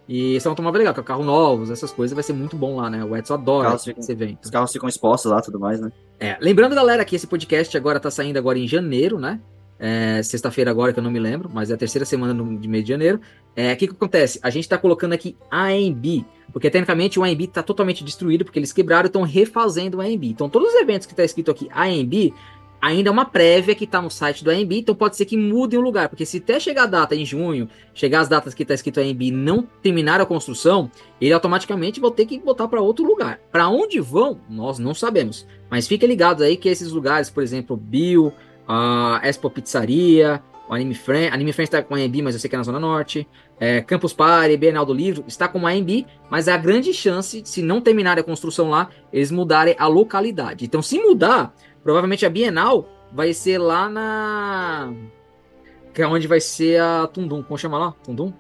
[0.08, 2.56] E esse é um automóvel legal, que é carro novos, essas coisas, vai ser muito
[2.56, 3.04] bom lá, né?
[3.04, 4.44] O Edson adora esse, ficam- evento.
[4.44, 5.92] Os carros ficam expostos lá e tudo mais, né?
[6.20, 9.40] É, lembrando, galera, que esse podcast agora tá saindo agora em janeiro, né?
[9.80, 12.84] É, Sexta-feira agora, que eu não me lembro, mas é a terceira semana de mês
[12.84, 13.20] de janeiro.
[13.56, 14.40] É, O que, que acontece?
[14.44, 16.24] A gente tá colocando aqui AMB,
[16.54, 20.24] porque tecnicamente o AMB tá totalmente destruído, porque eles quebraram e estão refazendo o AMB.
[20.30, 22.32] Então, todos os eventos que tá escrito aqui AMB,
[22.86, 25.76] ainda é uma prévia que tá no site do AMB, então pode ser que mude
[25.76, 28.76] o lugar, porque se até chegar a data em junho, chegar as datas que tá
[28.76, 33.40] escrito AMB não terminar a construção, ele automaticamente vai ter que botar para outro lugar.
[33.52, 35.48] Para onde vão, nós não sabemos.
[35.68, 38.32] Mas fiquem ligados aí que esses lugares, por exemplo, Bill,
[38.68, 42.50] a Expo Pizzaria, o Anime Friends, Anime Friends está com a AMB, mas eu sei
[42.50, 43.28] que é na Zona Norte,
[43.60, 47.62] é, Campus Party, Bienal do Livro, está com a AMB, mas há grande chance, se
[47.64, 50.66] não terminarem a construção lá, eles mudarem a localidade.
[50.66, 51.54] Então, se mudar,
[51.86, 54.92] provavelmente a Bienal vai ser lá na...
[55.94, 57.94] Que é onde vai ser a Tundum, como chama lá?
[58.04, 58.34] Tundum?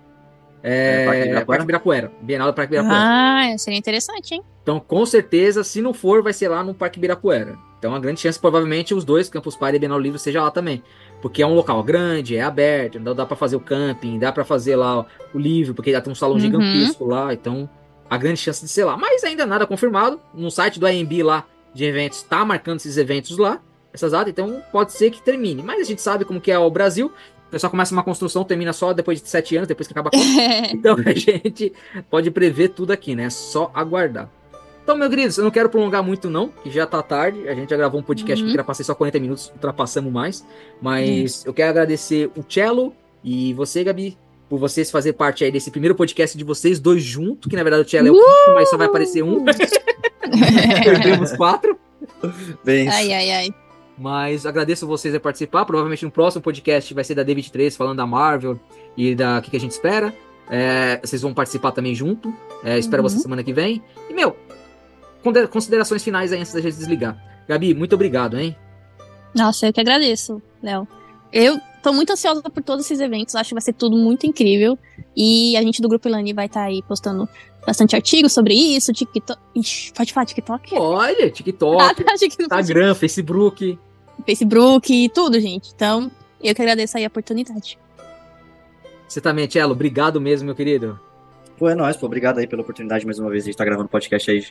[0.61, 1.45] É, É, Ibirapuera?
[1.45, 2.11] Parque Ibirapuera.
[2.21, 2.99] Bienal do Parque Ibirapuera.
[3.01, 4.41] Ah, seria interessante, hein?
[4.63, 7.55] Então, com certeza, se não for, vai ser lá no Parque Ibirapuera.
[7.77, 10.81] Então, a grande chance, provavelmente, os dois, Campus Party e Bienal Livre, seja lá também.
[11.21, 14.43] Porque é um local grande, é aberto, então dá pra fazer o camping, dá pra
[14.43, 16.41] fazer lá o livro, porque já tem um salão Uhum.
[16.41, 17.69] gigantesco lá, então
[18.09, 18.97] a grande chance de ser lá.
[18.97, 20.19] Mas ainda nada confirmado.
[20.33, 21.45] No site do AMB lá
[21.75, 23.61] de eventos, tá marcando esses eventos lá,
[23.93, 25.61] essas datas, então pode ser que termine.
[25.61, 27.11] Mas a gente sabe como que é o Brasil.
[27.47, 30.11] O pessoal começa uma construção, termina só depois de sete anos, depois que acaba a
[30.11, 30.25] conta.
[30.73, 31.71] Então a gente
[32.09, 33.25] pode prever tudo aqui, né?
[33.25, 34.29] É só aguardar.
[34.83, 37.47] Então, meu queridos, eu não quero prolongar muito, não, que já tá tarde.
[37.47, 38.47] A gente já gravou um podcast Uhum.
[38.47, 40.45] que ultrapassei só 40 minutos, ultrapassamos mais.
[40.81, 42.93] Mas eu quero agradecer o Cello
[43.23, 47.49] e você, Gabi, por vocês fazer parte aí desse primeiro podcast de vocês dois juntos,
[47.49, 49.43] que na verdade o Tchela é o quinto, mas só vai aparecer um.
[50.83, 51.77] Perdemos quatro.
[52.63, 53.53] Bem, Ai, ai, ai.
[53.97, 55.65] Mas agradeço vocês a participar.
[55.65, 58.59] Provavelmente no próximo podcast vai ser da D23, falando da Marvel
[58.97, 60.13] e da que, que a gente espera.
[60.49, 62.33] É, vocês vão participar também junto.
[62.63, 63.09] É, espero Uhum.
[63.09, 63.81] vocês semana que vem.
[64.09, 64.35] E, meu,
[65.49, 67.17] considerações finais aí antes da gente desligar.
[67.47, 68.55] Gabi, muito obrigado, hein?
[69.33, 70.87] Nossa, eu que agradeço, Léo.
[71.31, 74.77] Eu tô muito ansiosa por todos esses eventos, acho que vai ser tudo muito incrível.
[75.15, 77.27] E a gente do Grupo Ilani vai estar aí postando
[77.65, 79.39] bastante artigos sobre isso, TikTok.
[79.55, 80.75] Ixi, pode falar TikTok?
[80.75, 82.45] Olha, Ah, TikTok, tá, não podia.
[82.45, 83.79] Instagram, Facebook.
[84.25, 85.71] Facebook e tudo, gente.
[85.75, 86.09] Então,
[86.43, 87.77] eu que agradeço aí a oportunidade.
[89.07, 90.99] Você também, Tchelo, obrigado mesmo, meu querido.
[91.57, 92.05] Pô, é nóis, pô.
[92.05, 94.45] Obrigado aí pela oportunidade mais uma vez de estar gravando podcast aí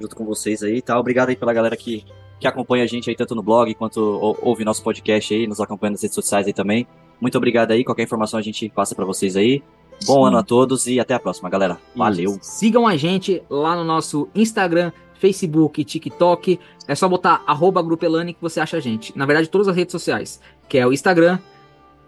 [0.00, 0.98] junto com vocês aí, tá?
[0.98, 2.04] Obrigado aí pela galera que,
[2.38, 5.60] que acompanha a gente aí tanto no blog quanto ou- ouve nosso podcast aí, nos
[5.60, 6.86] acompanha nas redes sociais aí também.
[7.20, 7.84] Muito obrigado aí.
[7.84, 9.62] Qualquer informação a gente passa pra vocês aí.
[10.06, 11.78] Bom ano a todos e até a próxima, galera.
[11.94, 12.32] Valeu.
[12.32, 12.38] Isso.
[12.42, 16.58] Sigam a gente lá no nosso Instagram, Facebook, TikTok.
[16.88, 19.16] É só botar arroba Grupo Elane que você acha a gente.
[19.16, 20.40] Na verdade, todas as redes sociais.
[20.68, 21.38] Que é o Instagram,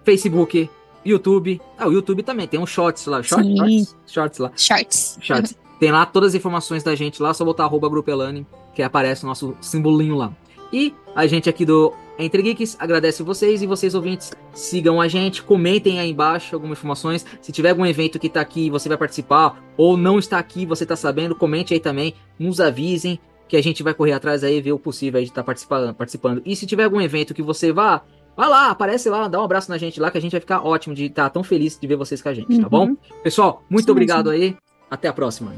[0.04, 0.68] Facebook,
[1.04, 1.60] YouTube.
[1.78, 2.46] Ah, o YouTube também.
[2.46, 3.22] Tem um shorts lá.
[3.22, 3.56] Short, Sim.
[3.56, 3.96] shorts?
[4.06, 4.52] Shorts lá.
[4.56, 5.18] Shorts.
[5.20, 5.58] Shorts.
[5.78, 7.34] Tem lá todas as informações da gente lá.
[7.34, 10.32] Só botar arroba Grupo Elane que aparece o nosso simbolinho lá.
[10.72, 15.42] E a gente aqui do Entre Geeks agradece vocês e vocês ouvintes sigam a gente,
[15.42, 17.24] comentem aí embaixo algumas informações.
[17.40, 20.66] Se tiver algum evento que tá aqui e você vai participar ou não está aqui,
[20.66, 23.18] você tá sabendo, comente aí também, nos avisem
[23.48, 26.42] que a gente vai correr atrás aí ver o possível aí de estar participando, participando.
[26.44, 28.02] E se tiver algum evento que você vá,
[28.36, 30.62] vá lá, aparece lá, dá um abraço na gente lá que a gente vai ficar
[30.62, 32.88] ótimo de estar tão feliz de ver vocês com a gente, tá bom?
[32.88, 32.96] Uhum.
[33.22, 34.56] Pessoal, muito Isso obrigado aí.
[34.90, 35.52] Até a próxima.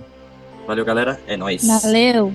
[0.66, 1.20] Valeu, galera.
[1.26, 1.66] É nóis.
[1.66, 2.32] Valeu.